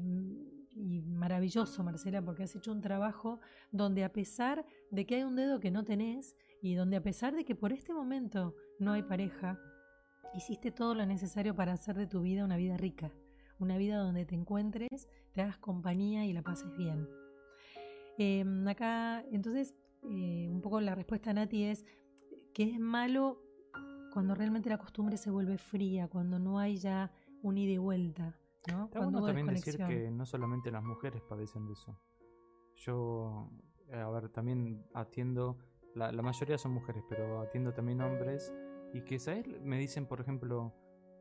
y, 0.80 1.02
maravilloso, 1.02 1.82
Marcela, 1.84 2.22
porque 2.22 2.44
has 2.44 2.56
hecho 2.56 2.72
un 2.72 2.80
trabajo 2.80 3.40
donde 3.70 4.04
a 4.04 4.12
pesar 4.12 4.64
de 4.90 5.06
que 5.06 5.16
hay 5.16 5.22
un 5.22 5.36
dedo 5.36 5.60
que 5.60 5.70
no 5.70 5.84
tenés 5.84 6.36
y 6.62 6.74
donde 6.74 6.96
a 6.96 7.02
pesar 7.02 7.34
de 7.34 7.44
que 7.44 7.54
por 7.54 7.72
este 7.72 7.92
momento 7.92 8.54
no 8.78 8.92
hay 8.92 9.02
pareja, 9.02 9.58
hiciste 10.34 10.70
todo 10.70 10.94
lo 10.94 11.06
necesario 11.06 11.54
para 11.54 11.72
hacer 11.72 11.96
de 11.96 12.06
tu 12.06 12.22
vida 12.22 12.44
una 12.44 12.56
vida 12.56 12.76
rica, 12.76 13.12
una 13.58 13.76
vida 13.76 13.98
donde 13.98 14.24
te 14.24 14.34
encuentres, 14.34 15.08
te 15.32 15.42
hagas 15.42 15.58
compañía 15.58 16.24
y 16.24 16.32
la 16.32 16.42
pases 16.42 16.76
bien. 16.76 17.08
Em, 18.18 18.66
acá, 18.68 19.24
entonces, 19.30 19.74
eh, 20.02 20.48
un 20.50 20.60
poco 20.60 20.80
la 20.80 20.94
respuesta 20.94 21.30
a 21.30 21.34
Nati 21.34 21.64
es 21.64 21.84
que 22.54 22.64
es 22.64 22.78
malo 22.78 23.42
cuando 24.12 24.34
realmente 24.34 24.68
la 24.68 24.78
costumbre 24.78 25.16
se 25.16 25.30
vuelve 25.30 25.56
fría, 25.58 26.08
cuando 26.08 26.38
no 26.38 26.58
hay 26.58 26.76
ya 26.76 27.12
un 27.42 27.58
ida 27.58 27.72
y 27.72 27.78
vuelta. 27.78 28.38
¿No? 28.68 28.90
cuando 28.90 29.24
también 29.24 29.46
decir 29.46 29.76
que 29.78 30.10
no 30.10 30.26
solamente 30.26 30.70
las 30.70 30.82
mujeres 30.82 31.22
padecen 31.22 31.66
de 31.66 31.72
eso. 31.72 31.98
Yo, 32.76 33.50
eh, 33.88 33.96
a 33.96 34.08
ver, 34.10 34.28
también 34.30 34.86
atiendo, 34.94 35.58
la, 35.94 36.12
la 36.12 36.22
mayoría 36.22 36.58
son 36.58 36.72
mujeres, 36.72 37.04
pero 37.08 37.40
atiendo 37.40 37.72
también 37.72 38.00
hombres 38.00 38.52
y 38.92 39.02
que, 39.02 39.18
¿sabes? 39.18 39.46
Me 39.62 39.78
dicen, 39.78 40.06
por 40.06 40.20
ejemplo, 40.20 40.74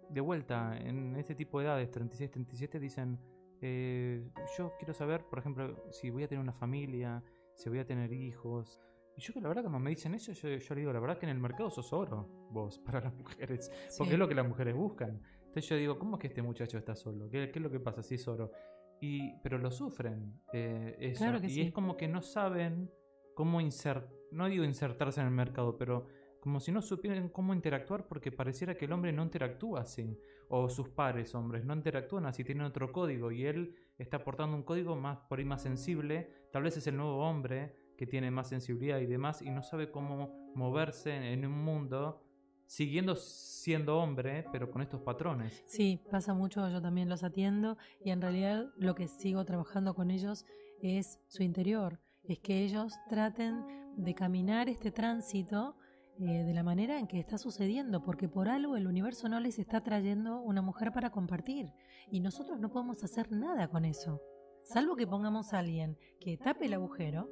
de 0.09 0.21
vuelta, 0.21 0.77
en 0.77 1.15
este 1.15 1.35
tipo 1.35 1.59
de 1.59 1.65
edades, 1.65 1.91
36, 1.91 2.31
37, 2.31 2.79
dicen, 2.79 3.19
eh, 3.61 4.31
yo 4.57 4.73
quiero 4.77 4.93
saber, 4.93 5.25
por 5.25 5.39
ejemplo, 5.39 5.83
si 5.91 6.09
voy 6.09 6.23
a 6.23 6.27
tener 6.27 6.41
una 6.41 6.53
familia, 6.53 7.23
si 7.55 7.69
voy 7.69 7.79
a 7.79 7.85
tener 7.85 8.11
hijos. 8.13 8.79
Y 9.17 9.21
yo 9.21 9.33
que 9.33 9.41
la 9.41 9.49
verdad 9.49 9.63
cuando 9.63 9.79
me 9.79 9.89
dicen 9.89 10.13
eso, 10.15 10.31
yo, 10.31 10.49
yo 10.49 10.75
le 10.75 10.81
digo, 10.81 10.93
la 10.93 10.99
verdad 10.99 11.17
que 11.17 11.25
en 11.25 11.31
el 11.31 11.39
mercado 11.39 11.69
sos 11.69 11.91
oro, 11.93 12.27
vos, 12.51 12.79
para 12.85 13.01
las 13.01 13.13
mujeres. 13.15 13.71
Porque 13.97 14.13
es 14.13 14.19
lo 14.19 14.27
que 14.27 14.35
las 14.35 14.47
mujeres 14.47 14.75
buscan. 14.75 15.21
Entonces 15.59 15.71
yo 15.71 15.75
digo, 15.75 15.99
¿cómo 15.99 16.15
es 16.15 16.21
que 16.21 16.27
este 16.27 16.41
muchacho 16.41 16.77
está 16.77 16.95
solo? 16.95 17.29
¿Qué, 17.29 17.51
qué 17.51 17.59
es 17.59 17.63
lo 17.63 17.69
que 17.69 17.81
pasa 17.81 18.01
si 18.01 18.15
es 18.15 18.25
oro? 18.29 18.53
Y, 19.01 19.33
pero 19.43 19.57
lo 19.57 19.69
sufren. 19.69 20.41
Eh, 20.53 20.95
eso. 21.01 21.25
y 21.43 21.59
es 21.59 21.73
como 21.73 21.97
que 21.97 22.07
no 22.07 22.21
saben 22.21 22.89
cómo 23.35 23.59
insertar, 23.59 24.09
no 24.31 24.47
digo 24.47 24.63
insertarse 24.63 25.19
en 25.19 25.27
el 25.27 25.33
mercado, 25.33 25.77
pero 25.77 26.07
como 26.39 26.61
si 26.61 26.71
no 26.71 26.81
supieran 26.81 27.27
cómo 27.27 27.53
interactuar 27.53 28.07
porque 28.07 28.31
pareciera 28.31 28.75
que 28.75 28.85
el 28.85 28.93
hombre 28.93 29.11
no 29.11 29.21
interactúa 29.21 29.81
así, 29.81 30.17
o 30.47 30.69
sus 30.69 30.87
pares 30.87 31.35
hombres 31.35 31.65
no 31.65 31.73
interactúan 31.73 32.25
así, 32.25 32.45
tienen 32.45 32.63
otro 32.63 32.93
código 32.93 33.29
y 33.29 33.45
él 33.45 33.75
está 33.97 34.17
aportando 34.17 34.55
un 34.55 34.63
código 34.63 34.95
más 34.95 35.19
por 35.27 35.39
ahí 35.39 35.45
más 35.45 35.61
sensible, 35.61 36.47
tal 36.53 36.63
vez 36.63 36.77
es 36.77 36.87
el 36.87 36.95
nuevo 36.95 37.17
hombre 37.17 37.75
que 37.97 38.07
tiene 38.07 38.31
más 38.31 38.47
sensibilidad 38.47 38.99
y 38.99 39.07
demás 39.07 39.41
y 39.41 39.49
no 39.49 39.61
sabe 39.61 39.91
cómo 39.91 40.53
moverse 40.55 41.33
en 41.33 41.45
un 41.45 41.51
mundo 41.51 42.21
siguiendo 42.69 43.15
siendo 43.15 43.97
hombre, 43.97 44.45
pero 44.51 44.69
con 44.69 44.83
estos 44.83 45.01
patrones. 45.01 45.63
Sí, 45.65 45.99
pasa 46.11 46.35
mucho, 46.35 46.69
yo 46.69 46.79
también 46.81 47.09
los 47.09 47.23
atiendo 47.23 47.77
y 48.05 48.11
en 48.11 48.21
realidad 48.21 48.67
lo 48.77 48.93
que 48.93 49.07
sigo 49.07 49.43
trabajando 49.43 49.95
con 49.95 50.11
ellos 50.11 50.45
es 50.79 51.19
su 51.27 51.41
interior, 51.41 51.99
es 52.23 52.37
que 52.37 52.63
ellos 52.63 52.93
traten 53.09 53.65
de 53.97 54.13
caminar 54.13 54.69
este 54.69 54.91
tránsito 54.91 55.75
eh, 56.19 56.43
de 56.43 56.53
la 56.53 56.61
manera 56.61 56.99
en 56.99 57.07
que 57.07 57.19
está 57.19 57.39
sucediendo, 57.39 58.03
porque 58.03 58.29
por 58.29 58.47
algo 58.47 58.77
el 58.77 58.85
universo 58.85 59.27
no 59.29 59.39
les 59.39 59.57
está 59.57 59.81
trayendo 59.81 60.39
una 60.39 60.61
mujer 60.61 60.93
para 60.93 61.09
compartir 61.09 61.73
y 62.11 62.19
nosotros 62.19 62.59
no 62.59 62.69
podemos 62.69 63.03
hacer 63.03 63.31
nada 63.31 63.67
con 63.69 63.83
eso, 63.83 64.21
salvo 64.63 64.95
que 64.95 65.07
pongamos 65.07 65.53
a 65.53 65.59
alguien 65.59 65.97
que 66.19 66.37
tape 66.37 66.67
el 66.67 66.75
agujero 66.75 67.31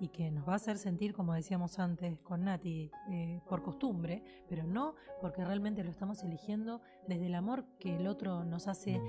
y 0.00 0.08
que 0.08 0.30
nos 0.30 0.48
va 0.48 0.54
a 0.54 0.56
hacer 0.56 0.78
sentir, 0.78 1.12
como 1.12 1.34
decíamos 1.34 1.78
antes 1.78 2.18
con 2.20 2.44
Nati, 2.44 2.90
eh, 3.10 3.40
por 3.48 3.62
costumbre, 3.62 4.22
pero 4.48 4.64
no 4.64 4.94
porque 5.20 5.44
realmente 5.44 5.84
lo 5.84 5.90
estamos 5.90 6.22
eligiendo 6.22 6.80
desde 7.06 7.26
el 7.26 7.34
amor 7.34 7.64
que 7.78 7.96
el 7.96 8.06
otro 8.06 8.44
nos 8.44 8.68
hace, 8.68 8.98
mm. 8.98 9.04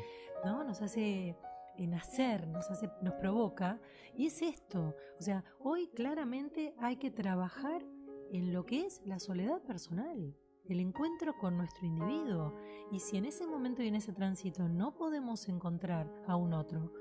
¿no? 0.45 0.63
Nos 0.63 0.81
hace 0.81 1.35
eh, 1.77 1.87
nacer, 1.87 2.47
nos 2.47 2.69
hace, 2.69 2.89
nos 3.01 3.15
provoca, 3.15 3.79
y 4.15 4.27
es 4.27 4.41
esto. 4.41 4.95
O 5.19 5.21
sea, 5.21 5.43
hoy 5.59 5.87
claramente 5.87 6.75
hay 6.77 6.97
que 6.97 7.09
trabajar 7.09 7.83
en 8.31 8.53
lo 8.53 8.65
que 8.65 8.85
es 8.85 9.01
la 9.05 9.19
soledad 9.19 9.61
personal, 9.61 10.35
el 10.65 10.79
encuentro 10.79 11.37
con 11.37 11.57
nuestro 11.57 11.85
individuo. 11.85 12.55
Y 12.91 12.99
si 12.99 13.17
en 13.17 13.25
ese 13.25 13.47
momento 13.47 13.81
y 13.81 13.87
en 13.87 13.95
ese 13.95 14.13
tránsito 14.13 14.69
no 14.69 14.95
podemos 14.95 15.47
encontrar 15.49 16.11
a 16.27 16.35
un 16.35 16.53
otro, 16.53 16.93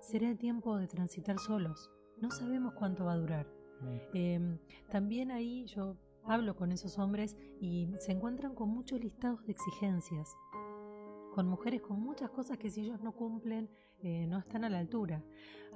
será 0.00 0.28
el 0.28 0.38
tiempo 0.38 0.76
de 0.76 0.86
transitar 0.86 1.38
solos. 1.38 1.90
No 2.20 2.30
sabemos 2.30 2.74
cuánto 2.74 3.04
va 3.04 3.12
a 3.12 3.16
durar. 3.16 3.46
Mm. 3.80 4.16
Em, 4.16 4.58
también 4.90 5.30
ahí 5.30 5.66
yo 5.66 5.96
hablo 6.24 6.56
con 6.56 6.72
esos 6.72 6.98
hombres 6.98 7.36
y 7.60 7.88
se 7.98 8.12
encuentran 8.12 8.54
con 8.54 8.68
muchos 8.70 9.00
listados 9.00 9.44
de 9.44 9.52
exigencias, 9.52 10.34
con 11.34 11.46
mujeres 11.46 11.82
con 11.82 12.00
muchas 12.00 12.30
cosas 12.30 12.58
que 12.58 12.70
si 12.70 12.80
ellos 12.80 13.00
no 13.02 13.12
cumplen, 13.12 13.68
eh, 14.02 14.26
no 14.26 14.38
están 14.38 14.64
a 14.64 14.68
la 14.68 14.78
altura. 14.78 15.22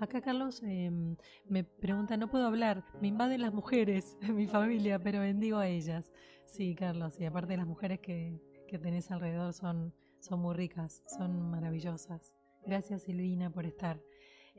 Acá 0.01 0.21
Carlos 0.21 0.63
em, 0.63 1.17
me 1.47 1.65
pregunta, 1.65 2.17
no 2.17 2.31
puedo 2.31 2.47
hablar, 2.47 2.85
me 3.01 3.09
invaden 3.09 3.43
las 3.43 3.53
mujeres, 3.53 4.17
mi 4.35 4.47
familia, 4.47 4.99
pero 4.99 5.21
bendigo 5.21 5.59
a 5.59 5.69
ellas. 5.69 6.11
Sí, 6.47 6.75
Carlos, 6.75 7.21
y 7.21 7.27
aparte 7.27 7.57
las 7.57 7.67
mujeres 7.67 8.01
que, 8.01 8.41
que 8.67 8.79
tenés 8.79 9.11
alrededor 9.11 9.53
son, 9.53 9.95
son 10.21 10.41
muy 10.41 10.55
ricas, 10.55 11.03
son 11.07 11.51
maravillosas. 11.51 12.33
Gracias 12.67 13.03
Silvina 13.03 13.51
por 13.51 13.67
estar. 13.67 14.01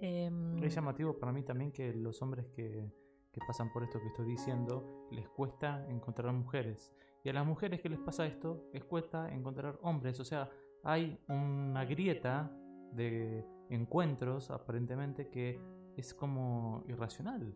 Em, 0.01 0.61
es 0.63 0.73
llamativo 0.73 1.17
para 1.17 1.31
mí 1.31 1.43
también 1.43 1.71
que 1.71 1.93
los 1.93 2.21
hombres 2.21 2.47
que, 2.55 2.91
que 3.31 3.39
pasan 3.47 3.71
por 3.71 3.83
esto 3.83 3.99
que 3.99 4.07
estoy 4.07 4.25
diciendo 4.25 5.07
les 5.11 5.27
cuesta 5.29 5.85
encontrar 5.89 6.33
mujeres. 6.33 6.91
Y 7.23 7.29
a 7.29 7.33
las 7.33 7.45
mujeres 7.45 7.81
que 7.81 7.89
les 7.89 7.99
pasa 7.99 8.25
esto, 8.25 8.69
les 8.73 8.83
cuesta 8.83 9.31
encontrar 9.33 9.77
hombres. 9.83 10.19
O 10.19 10.25
sea, 10.25 10.49
hay 10.83 11.19
una 11.27 11.85
grieta 11.85 12.51
de 12.93 13.45
encuentros 13.69 14.49
aparentemente 14.49 15.29
que 15.29 15.59
es 15.95 16.13
como 16.13 16.83
irracional. 16.87 17.55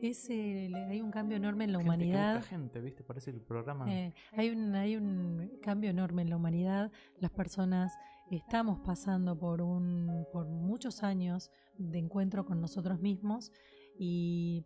Es, 0.00 0.28
hay 0.30 1.00
un 1.00 1.10
cambio 1.12 1.36
enorme 1.36 1.64
en 1.64 1.72
la 1.72 1.78
humanidad. 1.78 2.42
gente, 2.42 2.80
¿viste? 2.80 3.04
Parece 3.04 3.30
el 3.30 3.40
programa. 3.40 3.92
Eh, 3.92 4.12
hay, 4.32 4.50
un, 4.50 4.74
hay 4.74 4.96
un 4.96 5.58
cambio 5.62 5.90
enorme 5.90 6.22
en 6.22 6.30
la 6.30 6.36
humanidad. 6.36 6.90
Las 7.18 7.30
personas 7.30 7.92
estamos 8.36 8.80
pasando 8.80 9.38
por, 9.38 9.60
un, 9.60 10.26
por 10.32 10.48
muchos 10.48 11.02
años 11.02 11.50
de 11.76 11.98
encuentro 11.98 12.44
con 12.44 12.60
nosotros 12.60 13.00
mismos 13.00 13.52
y 13.98 14.64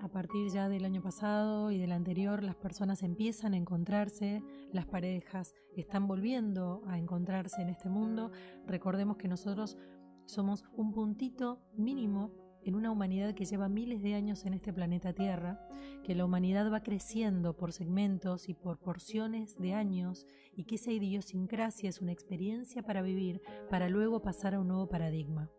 a 0.00 0.08
partir 0.08 0.48
ya 0.52 0.68
del 0.68 0.84
año 0.84 1.02
pasado 1.02 1.70
y 1.70 1.78
del 1.78 1.92
anterior, 1.92 2.44
las 2.44 2.54
personas 2.54 3.02
empiezan 3.02 3.54
a 3.54 3.56
encontrarse, 3.56 4.42
las 4.72 4.86
parejas 4.86 5.54
están 5.76 6.06
volviendo 6.06 6.82
a 6.86 6.98
encontrarse 6.98 7.62
en 7.62 7.68
este 7.68 7.88
mundo. 7.88 8.30
Recordemos 8.66 9.16
que 9.16 9.26
nosotros 9.26 9.76
somos 10.26 10.62
un 10.72 10.92
puntito 10.92 11.60
mínimo 11.74 12.30
en 12.64 12.74
una 12.74 12.90
humanidad 12.90 13.34
que 13.34 13.44
lleva 13.44 13.68
miles 13.68 14.02
de 14.02 14.14
años 14.14 14.44
en 14.44 14.54
este 14.54 14.72
planeta 14.72 15.12
Tierra, 15.12 15.60
que 16.04 16.14
la 16.14 16.24
humanidad 16.24 16.70
va 16.72 16.82
creciendo 16.82 17.56
por 17.56 17.72
segmentos 17.72 18.48
y 18.48 18.54
por 18.54 18.78
porciones 18.78 19.56
de 19.58 19.74
años 19.74 20.26
y 20.56 20.64
que 20.64 20.76
esa 20.76 20.92
idiosincrasia 20.92 21.88
es 21.88 22.00
una 22.00 22.12
experiencia 22.12 22.82
para 22.82 23.02
vivir 23.02 23.40
para 23.70 23.88
luego 23.88 24.22
pasar 24.22 24.54
a 24.54 24.60
un 24.60 24.68
nuevo 24.68 24.88
paradigma. 24.88 25.50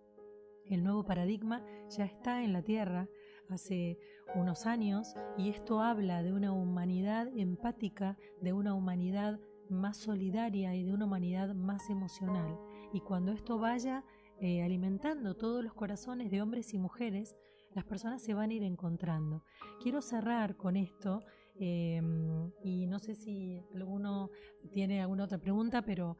El 0.65 0.83
nuevo 0.83 1.03
paradigma 1.03 1.65
ya 1.89 2.05
está 2.05 2.43
en 2.43 2.53
la 2.53 2.61
Tierra 2.61 3.07
hace 3.49 3.97
unos 4.35 4.67
años 4.67 5.15
y 5.37 5.49
esto 5.49 5.81
habla 5.81 6.21
de 6.21 6.33
una 6.33 6.51
humanidad 6.51 7.27
empática, 7.35 8.17
de 8.41 8.53
una 8.53 8.75
humanidad 8.75 9.39
más 9.69 9.97
solidaria 9.97 10.75
y 10.75 10.83
de 10.83 10.93
una 10.93 11.05
humanidad 11.05 11.55
más 11.55 11.89
emocional. 11.89 12.57
Y 12.93 13.01
cuando 13.01 13.31
esto 13.31 13.57
vaya 13.57 14.03
eh, 14.41 14.61
alimentando 14.63 15.35
todos 15.35 15.63
los 15.63 15.73
corazones 15.73 16.31
de 16.31 16.41
hombres 16.41 16.73
y 16.73 16.77
mujeres, 16.77 17.35
las 17.73 17.85
personas 17.85 18.21
se 18.21 18.33
van 18.33 18.49
a 18.49 18.53
ir 18.53 18.63
encontrando. 18.63 19.43
Quiero 19.81 20.01
cerrar 20.01 20.55
con 20.55 20.75
esto 20.75 21.23
em, 21.55 22.51
y 22.63 22.87
no 22.87 22.99
sé 22.99 23.15
si 23.15 23.61
alguno 23.73 24.29
tiene 24.71 25.01
alguna 25.01 25.25
otra 25.25 25.37
pregunta, 25.37 25.81
pero 25.83 26.17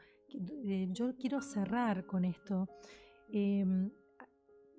eh, 0.66 0.88
yo 0.92 1.16
quiero 1.16 1.42
cerrar 1.42 2.06
con 2.06 2.26
esto 2.26 2.68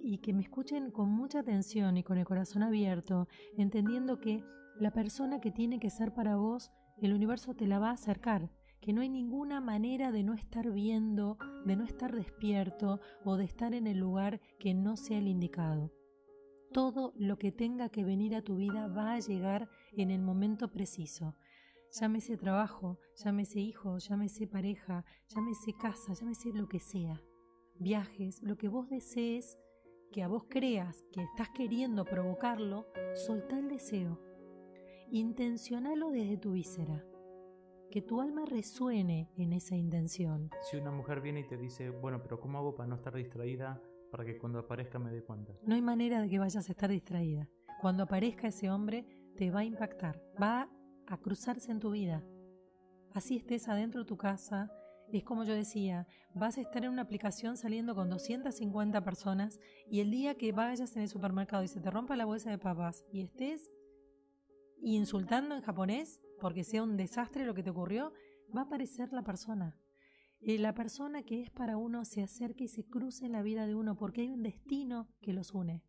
y 0.02 0.18
que 0.18 0.32
me 0.32 0.42
escuchen 0.42 0.90
con 0.90 1.08
mucha 1.10 1.40
atención 1.40 1.96
y 1.96 2.02
con 2.02 2.18
el 2.18 2.24
corazón 2.24 2.62
abierto, 2.62 3.28
entendiendo 3.56 4.18
que 4.18 4.42
la 4.78 4.90
persona 4.90 5.40
que 5.40 5.50
tiene 5.50 5.78
que 5.78 5.90
ser 5.90 6.12
para 6.12 6.36
vos, 6.36 6.70
el 6.96 7.12
universo 7.12 7.54
te 7.54 7.66
la 7.66 7.78
va 7.78 7.90
a 7.90 7.94
acercar, 7.94 8.50
que 8.80 8.92
no 8.92 9.02
hay 9.02 9.08
ninguna 9.08 9.60
manera 9.60 10.10
de 10.10 10.22
no 10.22 10.34
estar 10.34 10.70
viendo, 10.70 11.36
de 11.64 11.76
no 11.76 11.84
estar 11.84 12.14
despierto 12.14 13.00
o 13.24 13.36
de 13.36 13.44
estar 13.44 13.74
en 13.74 13.86
el 13.86 13.98
lugar 13.98 14.40
que 14.58 14.74
no 14.74 14.96
sea 14.96 15.18
el 15.18 15.28
indicado. 15.28 15.92
Todo 16.72 17.12
lo 17.16 17.38
que 17.38 17.52
tenga 17.52 17.88
que 17.88 18.04
venir 18.04 18.34
a 18.34 18.42
tu 18.42 18.56
vida 18.56 18.88
va 18.88 19.14
a 19.14 19.20
llegar 19.20 19.68
en 19.92 20.10
el 20.10 20.22
momento 20.22 20.68
preciso. 20.68 21.36
llámese 21.92 22.36
trabajo, 22.36 23.00
llámese 23.16 23.58
hijo, 23.58 23.98
llámese 23.98 24.46
pareja, 24.46 25.04
llámese 25.28 25.72
casa, 25.72 26.14
llámese 26.14 26.52
lo 26.52 26.68
que 26.68 26.78
sea, 26.78 27.20
viajes, 27.80 28.40
lo 28.42 28.56
que 28.56 28.68
vos 28.68 28.88
desees, 28.88 29.58
que 30.12 30.22
a 30.22 30.28
vos 30.28 30.44
creas 30.48 31.02
que 31.12 31.22
estás 31.22 31.50
queriendo 31.50 32.04
provocarlo, 32.04 32.86
soltá 33.26 33.58
el 33.58 33.68
deseo. 33.68 34.20
Intencionalo 35.10 36.10
desde 36.10 36.36
tu 36.36 36.52
víscera. 36.52 37.04
Que 37.90 38.02
tu 38.02 38.20
alma 38.20 38.44
resuene 38.46 39.28
en 39.36 39.52
esa 39.52 39.74
intención. 39.74 40.50
Si 40.70 40.76
una 40.76 40.92
mujer 40.92 41.20
viene 41.20 41.40
y 41.40 41.48
te 41.48 41.56
dice, 41.56 41.90
bueno, 41.90 42.22
pero 42.22 42.38
¿cómo 42.38 42.58
hago 42.58 42.74
para 42.74 42.88
no 42.88 42.94
estar 42.94 43.12
distraída 43.14 43.82
para 44.12 44.24
que 44.24 44.38
cuando 44.38 44.60
aparezca 44.60 45.00
me 45.00 45.10
dé 45.10 45.24
cuenta? 45.24 45.54
No 45.64 45.74
hay 45.74 45.82
manera 45.82 46.20
de 46.20 46.28
que 46.28 46.38
vayas 46.38 46.68
a 46.68 46.72
estar 46.72 46.88
distraída. 46.88 47.48
Cuando 47.80 48.04
aparezca 48.04 48.46
ese 48.46 48.70
hombre, 48.70 49.04
te 49.36 49.50
va 49.50 49.60
a 49.60 49.64
impactar, 49.64 50.22
va 50.40 50.70
a 51.08 51.18
cruzarse 51.18 51.72
en 51.72 51.80
tu 51.80 51.90
vida. 51.90 52.22
Así 53.12 53.36
estés 53.36 53.68
adentro 53.68 54.02
de 54.02 54.06
tu 54.06 54.16
casa, 54.16 54.70
es 55.12 55.24
como 55.24 55.42
yo 55.42 55.54
decía, 55.54 56.06
vas 56.32 56.58
a 56.58 56.60
estar 56.60 56.84
en 56.84 56.92
una 56.92 57.02
aplicación 57.02 57.56
saliendo 57.56 57.96
con 57.96 58.08
250 58.08 59.02
personas 59.02 59.58
y 59.88 59.98
el 59.98 60.12
día 60.12 60.36
que 60.36 60.52
vayas 60.52 60.94
en 60.94 61.02
el 61.02 61.08
supermercado 61.08 61.64
y 61.64 61.68
se 61.68 61.80
te 61.80 61.90
rompa 61.90 62.14
la 62.14 62.24
bolsa 62.24 62.50
de 62.50 62.58
papas 62.58 63.04
y 63.12 63.22
estés 63.22 63.68
insultando 64.80 65.56
en 65.56 65.62
japonés 65.62 66.20
porque 66.40 66.64
sea 66.64 66.82
un 66.82 66.96
desastre 66.96 67.44
lo 67.44 67.54
que 67.54 67.62
te 67.62 67.70
ocurrió, 67.70 68.12
va 68.54 68.62
a 68.62 68.64
aparecer 68.64 69.12
la 69.12 69.22
persona. 69.22 69.76
Y 70.40 70.58
la 70.58 70.74
persona 70.74 71.22
que 71.22 71.42
es 71.42 71.50
para 71.50 71.76
uno 71.76 72.04
se 72.04 72.22
acerca 72.22 72.64
y 72.64 72.68
se 72.68 72.84
cruza 72.84 73.26
en 73.26 73.32
la 73.32 73.42
vida 73.42 73.66
de 73.66 73.74
uno 73.74 73.96
porque 73.96 74.22
hay 74.22 74.30
un 74.30 74.42
destino 74.42 75.08
que 75.20 75.34
los 75.34 75.52
une. 75.52 75.82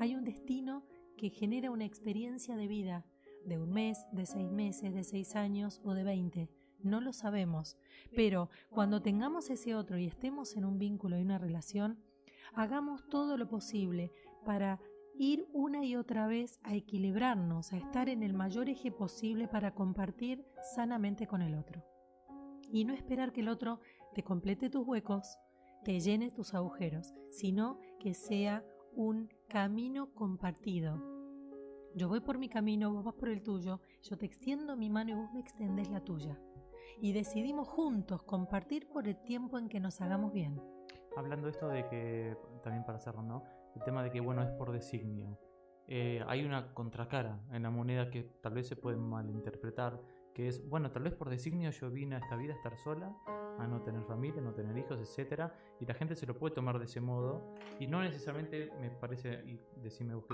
Hay 0.00 0.16
un 0.16 0.24
destino 0.24 0.84
que 1.16 1.30
genera 1.30 1.70
una 1.70 1.84
experiencia 1.84 2.56
de 2.56 2.66
vida 2.66 3.06
de 3.46 3.58
un 3.58 3.70
mes, 3.70 4.04
de 4.12 4.26
seis 4.26 4.50
meses, 4.50 4.92
de 4.94 5.04
seis 5.04 5.36
años 5.36 5.80
o 5.84 5.94
de 5.94 6.02
veinte. 6.02 6.50
No 6.82 7.00
lo 7.00 7.12
sabemos. 7.12 7.76
Pero 8.14 8.50
cuando 8.70 9.00
tengamos 9.00 9.50
ese 9.50 9.74
otro 9.74 9.98
y 9.98 10.06
estemos 10.06 10.56
en 10.56 10.64
un 10.64 10.78
vínculo 10.78 11.18
y 11.18 11.22
una 11.22 11.38
relación, 11.38 11.98
hagamos 12.54 13.08
todo 13.08 13.36
lo 13.36 13.48
posible 13.48 14.12
para 14.44 14.80
ir 15.16 15.46
una 15.52 15.84
y 15.84 15.96
otra 15.96 16.26
vez 16.26 16.58
a 16.62 16.74
equilibrarnos, 16.74 17.72
a 17.72 17.76
estar 17.76 18.08
en 18.08 18.22
el 18.22 18.34
mayor 18.34 18.68
eje 18.68 18.90
posible 18.90 19.48
para 19.48 19.74
compartir 19.74 20.44
sanamente 20.74 21.26
con 21.26 21.42
el 21.42 21.54
otro. 21.54 21.84
Y 22.70 22.84
no 22.84 22.94
esperar 22.94 23.32
que 23.32 23.40
el 23.40 23.48
otro 23.48 23.80
te 24.14 24.24
complete 24.24 24.70
tus 24.70 24.86
huecos, 24.86 25.38
te 25.84 26.00
llene 26.00 26.30
tus 26.30 26.54
agujeros, 26.54 27.14
sino 27.30 27.78
que 28.00 28.14
sea 28.14 28.64
un 28.94 29.28
camino 29.48 30.12
compartido. 30.14 31.02
Yo 31.94 32.08
voy 32.08 32.20
por 32.20 32.38
mi 32.38 32.48
camino, 32.48 32.92
vos 32.92 33.04
vas 33.04 33.14
por 33.14 33.28
el 33.28 33.42
tuyo, 33.42 33.80
yo 34.02 34.18
te 34.18 34.26
extiendo 34.26 34.76
mi 34.76 34.90
mano 34.90 35.10
y 35.10 35.14
vos 35.14 35.32
me 35.32 35.40
extendés 35.40 35.90
la 35.90 36.00
tuya. 36.00 36.40
Y 37.00 37.12
decidimos 37.12 37.68
juntos 37.68 38.22
compartir 38.22 38.88
por 38.88 39.06
el 39.06 39.16
tiempo 39.22 39.58
en 39.58 39.68
que 39.68 39.78
nos 39.78 40.00
hagamos 40.00 40.32
bien. 40.32 40.60
Hablando 41.16 41.48
esto 41.48 41.68
de 41.68 41.86
que, 41.86 42.36
también 42.62 42.84
para 42.84 42.98
cerrar, 42.98 43.24
¿no? 43.24 43.44
El 43.74 43.82
tema 43.82 44.02
de 44.02 44.10
que, 44.10 44.20
bueno, 44.20 44.42
es 44.42 44.50
por 44.50 44.72
designio. 44.72 45.38
Eh, 45.86 46.24
hay 46.26 46.44
una 46.44 46.72
contracara 46.72 47.40
en 47.52 47.62
la 47.62 47.70
moneda 47.70 48.10
que 48.10 48.22
tal 48.40 48.54
vez 48.54 48.68
se 48.68 48.76
puede 48.76 48.96
malinterpretar, 48.96 50.00
que 50.34 50.48
es, 50.48 50.66
bueno, 50.68 50.90
tal 50.90 51.02
vez 51.02 51.14
por 51.14 51.28
designio 51.28 51.70
yo 51.70 51.90
vine 51.90 52.16
a 52.16 52.18
esta 52.18 52.36
vida 52.36 52.54
a 52.54 52.56
estar 52.56 52.76
sola, 52.78 53.14
a 53.58 53.66
no 53.66 53.82
tener 53.82 54.02
familia, 54.04 54.40
no 54.40 54.54
tener 54.54 54.76
hijos, 54.76 54.98
etcétera, 54.98 55.54
y 55.80 55.86
la 55.86 55.94
gente 55.94 56.16
se 56.16 56.26
lo 56.26 56.36
puede 56.36 56.54
tomar 56.54 56.78
de 56.78 56.86
ese 56.86 57.00
modo, 57.00 57.54
y 57.78 57.86
no 57.86 58.02
necesariamente 58.02 58.72
me 58.80 58.90
parece, 58.90 59.44
y 59.46 59.60
decime 59.80 60.14
vos 60.14 60.24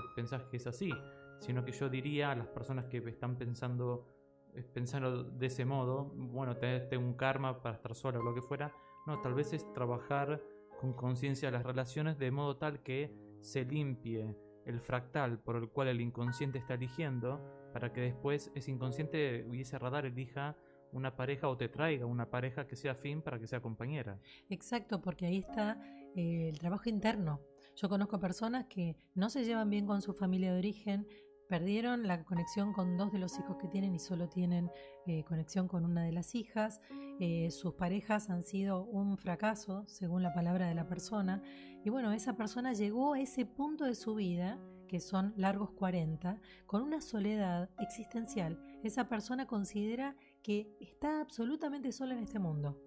que 0.49 0.57
es 0.57 0.67
así, 0.67 0.91
sino 1.39 1.65
que 1.65 1.71
yo 1.71 1.89
diría 1.89 2.31
a 2.31 2.35
las 2.35 2.47
personas 2.47 2.85
que 2.85 2.97
están 2.97 3.35
pensando, 3.35 4.07
eh, 4.53 4.63
pensando 4.63 5.23
de 5.23 5.45
ese 5.45 5.65
modo, 5.65 6.05
bueno, 6.15 6.55
tenés 6.57 6.91
un 6.97 7.13
karma 7.13 7.61
para 7.61 7.75
estar 7.75 7.93
sola 7.93 8.19
o 8.19 8.23
lo 8.23 8.33
que 8.33 8.41
fuera, 8.41 8.73
no, 9.05 9.19
tal 9.21 9.33
vez 9.33 9.53
es 9.53 9.71
trabajar 9.73 10.41
con 10.79 10.93
conciencia 10.93 11.51
las 11.51 11.63
relaciones 11.63 12.17
de 12.17 12.31
modo 12.31 12.57
tal 12.57 12.81
que 12.81 13.30
se 13.41 13.65
limpie 13.65 14.35
el 14.65 14.79
fractal 14.79 15.39
por 15.39 15.55
el 15.55 15.69
cual 15.69 15.89
el 15.89 16.01
inconsciente 16.01 16.59
está 16.59 16.75
eligiendo, 16.75 17.41
para 17.73 17.91
que 17.91 18.01
después 18.01 18.51
ese 18.55 18.71
inconsciente 18.71 19.45
y 19.51 19.61
ese 19.61 19.79
radar 19.79 20.05
elija 20.05 20.55
una 20.91 21.15
pareja 21.15 21.47
o 21.47 21.57
te 21.57 21.69
traiga 21.69 22.05
una 22.05 22.29
pareja 22.29 22.67
que 22.67 22.75
sea 22.75 22.95
fin 22.95 23.21
para 23.21 23.39
que 23.39 23.47
sea 23.47 23.61
compañera. 23.61 24.19
Exacto, 24.49 25.01
porque 25.01 25.25
ahí 25.25 25.37
está 25.37 25.81
eh, 26.15 26.49
el 26.49 26.59
trabajo 26.59 26.89
interno. 26.89 27.39
Yo 27.75 27.87
conozco 27.87 28.19
personas 28.19 28.65
que 28.65 28.95
no 29.15 29.29
se 29.29 29.45
llevan 29.45 29.69
bien 29.69 29.85
con 29.85 30.01
su 30.01 30.13
familia 30.13 30.51
de 30.51 30.59
origen, 30.59 31.07
perdieron 31.51 32.07
la 32.07 32.23
conexión 32.23 32.71
con 32.71 32.95
dos 32.95 33.11
de 33.11 33.19
los 33.19 33.37
hijos 33.37 33.57
que 33.57 33.67
tienen 33.67 33.93
y 33.93 33.99
solo 33.99 34.29
tienen 34.29 34.71
eh, 35.05 35.25
conexión 35.25 35.67
con 35.67 35.83
una 35.83 36.01
de 36.05 36.13
las 36.13 36.33
hijas. 36.33 36.79
Eh, 37.19 37.51
sus 37.51 37.73
parejas 37.73 38.29
han 38.29 38.41
sido 38.41 38.85
un 38.85 39.17
fracaso, 39.17 39.83
según 39.85 40.23
la 40.23 40.33
palabra 40.33 40.69
de 40.69 40.75
la 40.75 40.87
persona. 40.87 41.43
Y 41.83 41.89
bueno, 41.89 42.13
esa 42.13 42.37
persona 42.37 42.71
llegó 42.71 43.15
a 43.15 43.19
ese 43.19 43.45
punto 43.45 43.83
de 43.83 43.95
su 43.95 44.15
vida, 44.15 44.61
que 44.87 45.01
son 45.01 45.33
largos 45.35 45.71
40, 45.71 46.39
con 46.67 46.83
una 46.83 47.01
soledad 47.01 47.69
existencial. 47.79 48.57
Esa 48.81 49.09
persona 49.09 49.45
considera 49.45 50.15
que 50.43 50.73
está 50.79 51.19
absolutamente 51.19 51.91
sola 51.91 52.13
en 52.13 52.23
este 52.23 52.39
mundo. 52.39 52.81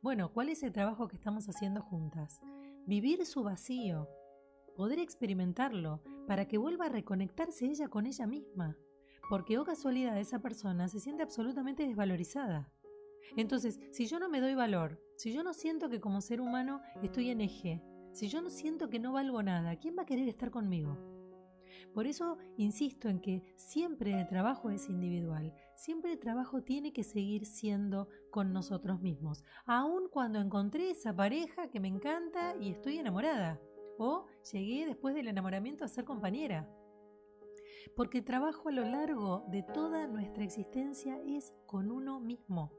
Bueno, 0.00 0.32
¿cuál 0.32 0.48
es 0.48 0.62
el 0.62 0.72
trabajo 0.72 1.06
que 1.06 1.16
estamos 1.16 1.50
haciendo 1.50 1.82
juntas? 1.82 2.40
Vivir 2.86 3.26
su 3.26 3.42
vacío, 3.42 4.08
poder 4.74 5.00
experimentarlo 5.00 6.00
para 6.26 6.46
que 6.46 6.58
vuelva 6.58 6.86
a 6.86 6.90
reconectarse 6.90 7.66
ella 7.66 7.88
con 7.88 8.06
ella 8.06 8.26
misma. 8.26 8.76
Porque, 9.28 9.58
o 9.58 9.62
oh 9.62 9.64
casualidad, 9.64 10.18
esa 10.18 10.40
persona 10.40 10.88
se 10.88 11.00
siente 11.00 11.22
absolutamente 11.22 11.86
desvalorizada. 11.86 12.70
Entonces, 13.36 13.80
si 13.90 14.06
yo 14.06 14.20
no 14.20 14.28
me 14.28 14.40
doy 14.40 14.54
valor, 14.54 15.00
si 15.16 15.32
yo 15.32 15.42
no 15.42 15.52
siento 15.52 15.88
que 15.88 16.00
como 16.00 16.20
ser 16.20 16.40
humano 16.40 16.80
estoy 17.02 17.30
en 17.30 17.40
eje, 17.40 17.82
si 18.12 18.28
yo 18.28 18.40
no 18.40 18.50
siento 18.50 18.88
que 18.88 19.00
no 19.00 19.12
valgo 19.12 19.42
nada, 19.42 19.76
¿quién 19.76 19.96
va 19.98 20.02
a 20.02 20.06
querer 20.06 20.28
estar 20.28 20.50
conmigo? 20.50 20.96
Por 21.92 22.06
eso 22.06 22.38
insisto 22.56 23.08
en 23.08 23.20
que 23.20 23.42
siempre 23.56 24.20
el 24.20 24.28
trabajo 24.28 24.70
es 24.70 24.88
individual, 24.88 25.52
siempre 25.74 26.12
el 26.12 26.18
trabajo 26.18 26.62
tiene 26.62 26.92
que 26.92 27.02
seguir 27.02 27.46
siendo 27.46 28.08
con 28.30 28.52
nosotros 28.52 29.00
mismos, 29.00 29.44
aun 29.64 30.08
cuando 30.08 30.38
encontré 30.40 30.90
esa 30.90 31.14
pareja 31.16 31.68
que 31.68 31.80
me 31.80 31.88
encanta 31.88 32.54
y 32.60 32.70
estoy 32.70 32.98
enamorada 32.98 33.60
o 33.98 34.26
llegué 34.52 34.86
después 34.86 35.14
del 35.14 35.28
enamoramiento 35.28 35.84
a 35.84 35.88
ser 35.88 36.04
compañera. 36.04 36.68
Porque 37.94 38.18
el 38.18 38.24
trabajo 38.24 38.68
a 38.68 38.72
lo 38.72 38.84
largo 38.84 39.44
de 39.48 39.62
toda 39.62 40.06
nuestra 40.06 40.44
existencia 40.44 41.18
es 41.24 41.52
con 41.66 41.90
uno 41.90 42.20
mismo. 42.20 42.72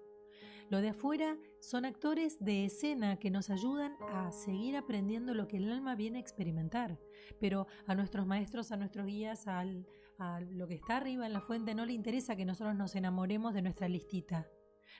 Lo 0.70 0.82
de 0.82 0.90
afuera 0.90 1.38
son 1.62 1.86
actores 1.86 2.44
de 2.44 2.66
escena 2.66 3.18
que 3.18 3.32
nos 3.32 3.50
ayudan 3.50 3.96
a 4.10 4.32
seguir 4.34 4.76
aprendiendo 4.76 5.34
lo 5.34 5.48
que 5.48 5.58
el 5.58 5.72
alma 5.72 5.96
viene 5.96 6.18
a 6.18 6.22
experimentar. 6.22 7.00
Pero 7.40 7.68
a 7.86 7.96
nuestros 7.96 8.28
maestros, 8.28 8.72
a 8.72 8.78
nuestros 8.78 9.06
guías, 9.06 9.48
a 9.48 9.64
lo 10.42 10.68
que 10.68 10.76
está 10.76 10.98
arriba 10.98 11.26
en 11.26 11.34
la 11.34 11.42
fuente 11.42 11.74
no 11.74 11.86
le 11.86 11.94
interesa 11.94 12.36
que 12.36 12.44
nosotros 12.44 12.76
nos 12.76 12.96
enamoremos 12.96 13.54
de 13.54 13.62
nuestra 13.62 13.88
listita. 13.88 14.50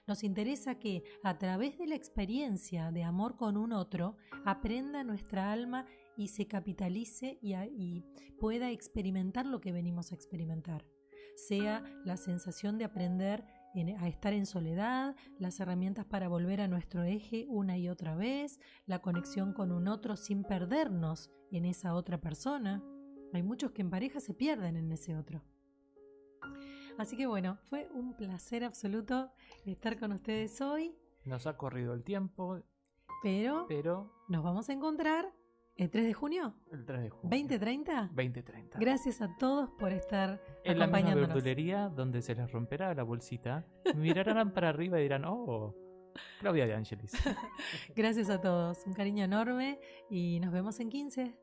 Nos 0.06 0.24
interesa 0.24 0.78
que 0.78 1.02
a 1.22 1.38
través 1.38 1.78
de 1.78 1.86
la 1.86 1.94
experiencia 1.94 2.90
de 2.92 3.04
amor 3.04 3.36
con 3.36 3.56
un 3.56 3.72
otro 3.72 4.16
aprenda 4.44 5.04
nuestra 5.04 5.52
alma 5.52 5.86
y 6.16 6.28
se 6.28 6.46
capitalice 6.46 7.38
y, 7.40 8.04
pueda 8.38 8.70
experimentar 8.70 9.46
lo 9.46 9.60
que 9.60 9.72
venimos 9.72 10.12
a 10.12 10.14
experimentar. 10.14 10.84
Sea 11.36 11.82
la 12.04 12.16
sensación 12.16 12.78
de 12.78 12.84
aprender 12.84 13.44
a 13.98 14.08
estar 14.08 14.32
en 14.32 14.46
soledad, 14.46 15.14
las 15.38 15.60
herramientas 15.60 16.06
para 16.06 16.28
volver 16.28 16.60
a 16.60 16.68
nuestro 16.68 17.04
eje 17.04 17.46
una 17.48 17.78
y 17.78 17.88
otra 17.88 18.16
vez, 18.16 18.58
la 18.86 19.00
conexión 19.00 19.52
con 19.52 19.70
un 19.72 19.88
otro 19.88 20.16
sin 20.16 20.42
perdernos 20.42 21.30
en 21.52 21.64
esa 21.64 21.94
otra 21.94 22.20
persona. 22.20 22.82
Hay 23.32 23.42
muchos 23.42 23.72
que 23.72 23.82
en 23.82 23.90
pareja 23.90 24.20
se 24.20 24.34
pierden 24.34 24.76
en 24.76 24.90
ese 24.90 25.16
otro. 25.16 25.42
Así 26.98 27.16
que 27.16 27.26
bueno, 27.26 27.58
fue 27.70 27.88
un 27.94 28.14
placer 28.14 28.64
absoluto 28.64 29.30
estar 29.64 29.98
con 29.98 30.12
ustedes 30.12 30.60
hoy. 30.60 30.94
Nos 31.24 31.46
ha 31.46 31.56
corrido 31.56 31.94
el 31.94 32.02
tiempo. 32.02 32.60
Pero, 33.22 33.66
pero 33.68 34.12
nos 34.28 34.44
vamos 34.44 34.68
a 34.68 34.72
encontrar 34.72 35.32
¿El 35.76 35.90
3 35.90 36.06
de 36.06 36.12
junio? 36.12 36.54
El 36.72 36.84
3 36.84 37.02
de 37.02 37.10
junio. 37.10 37.30
¿2030? 37.30 38.08
2030. 38.08 38.78
Gracias 38.80 39.22
a 39.22 39.36
todos 39.38 39.70
por 39.78 39.92
estar 39.92 40.42
en 40.64 40.76
la 40.76 40.88
misma 40.88 41.14
verdulería 41.14 41.88
donde 41.88 42.20
se 42.20 42.34
les 42.34 42.50
romperá 42.50 42.92
la 42.94 43.04
bolsita. 43.04 43.64
Mirarán 43.94 44.52
para 44.52 44.70
arriba 44.70 44.98
y 44.98 45.04
dirán, 45.04 45.24
oh, 45.24 45.76
Claudia 46.40 46.66
de 46.66 46.74
Angelis. 46.74 47.12
Gracias 47.94 48.28
a 48.28 48.40
todos. 48.40 48.84
Un 48.86 48.92
cariño 48.92 49.24
enorme 49.24 49.78
y 50.10 50.40
nos 50.40 50.52
vemos 50.52 50.80
en 50.80 50.88
15. 50.88 51.38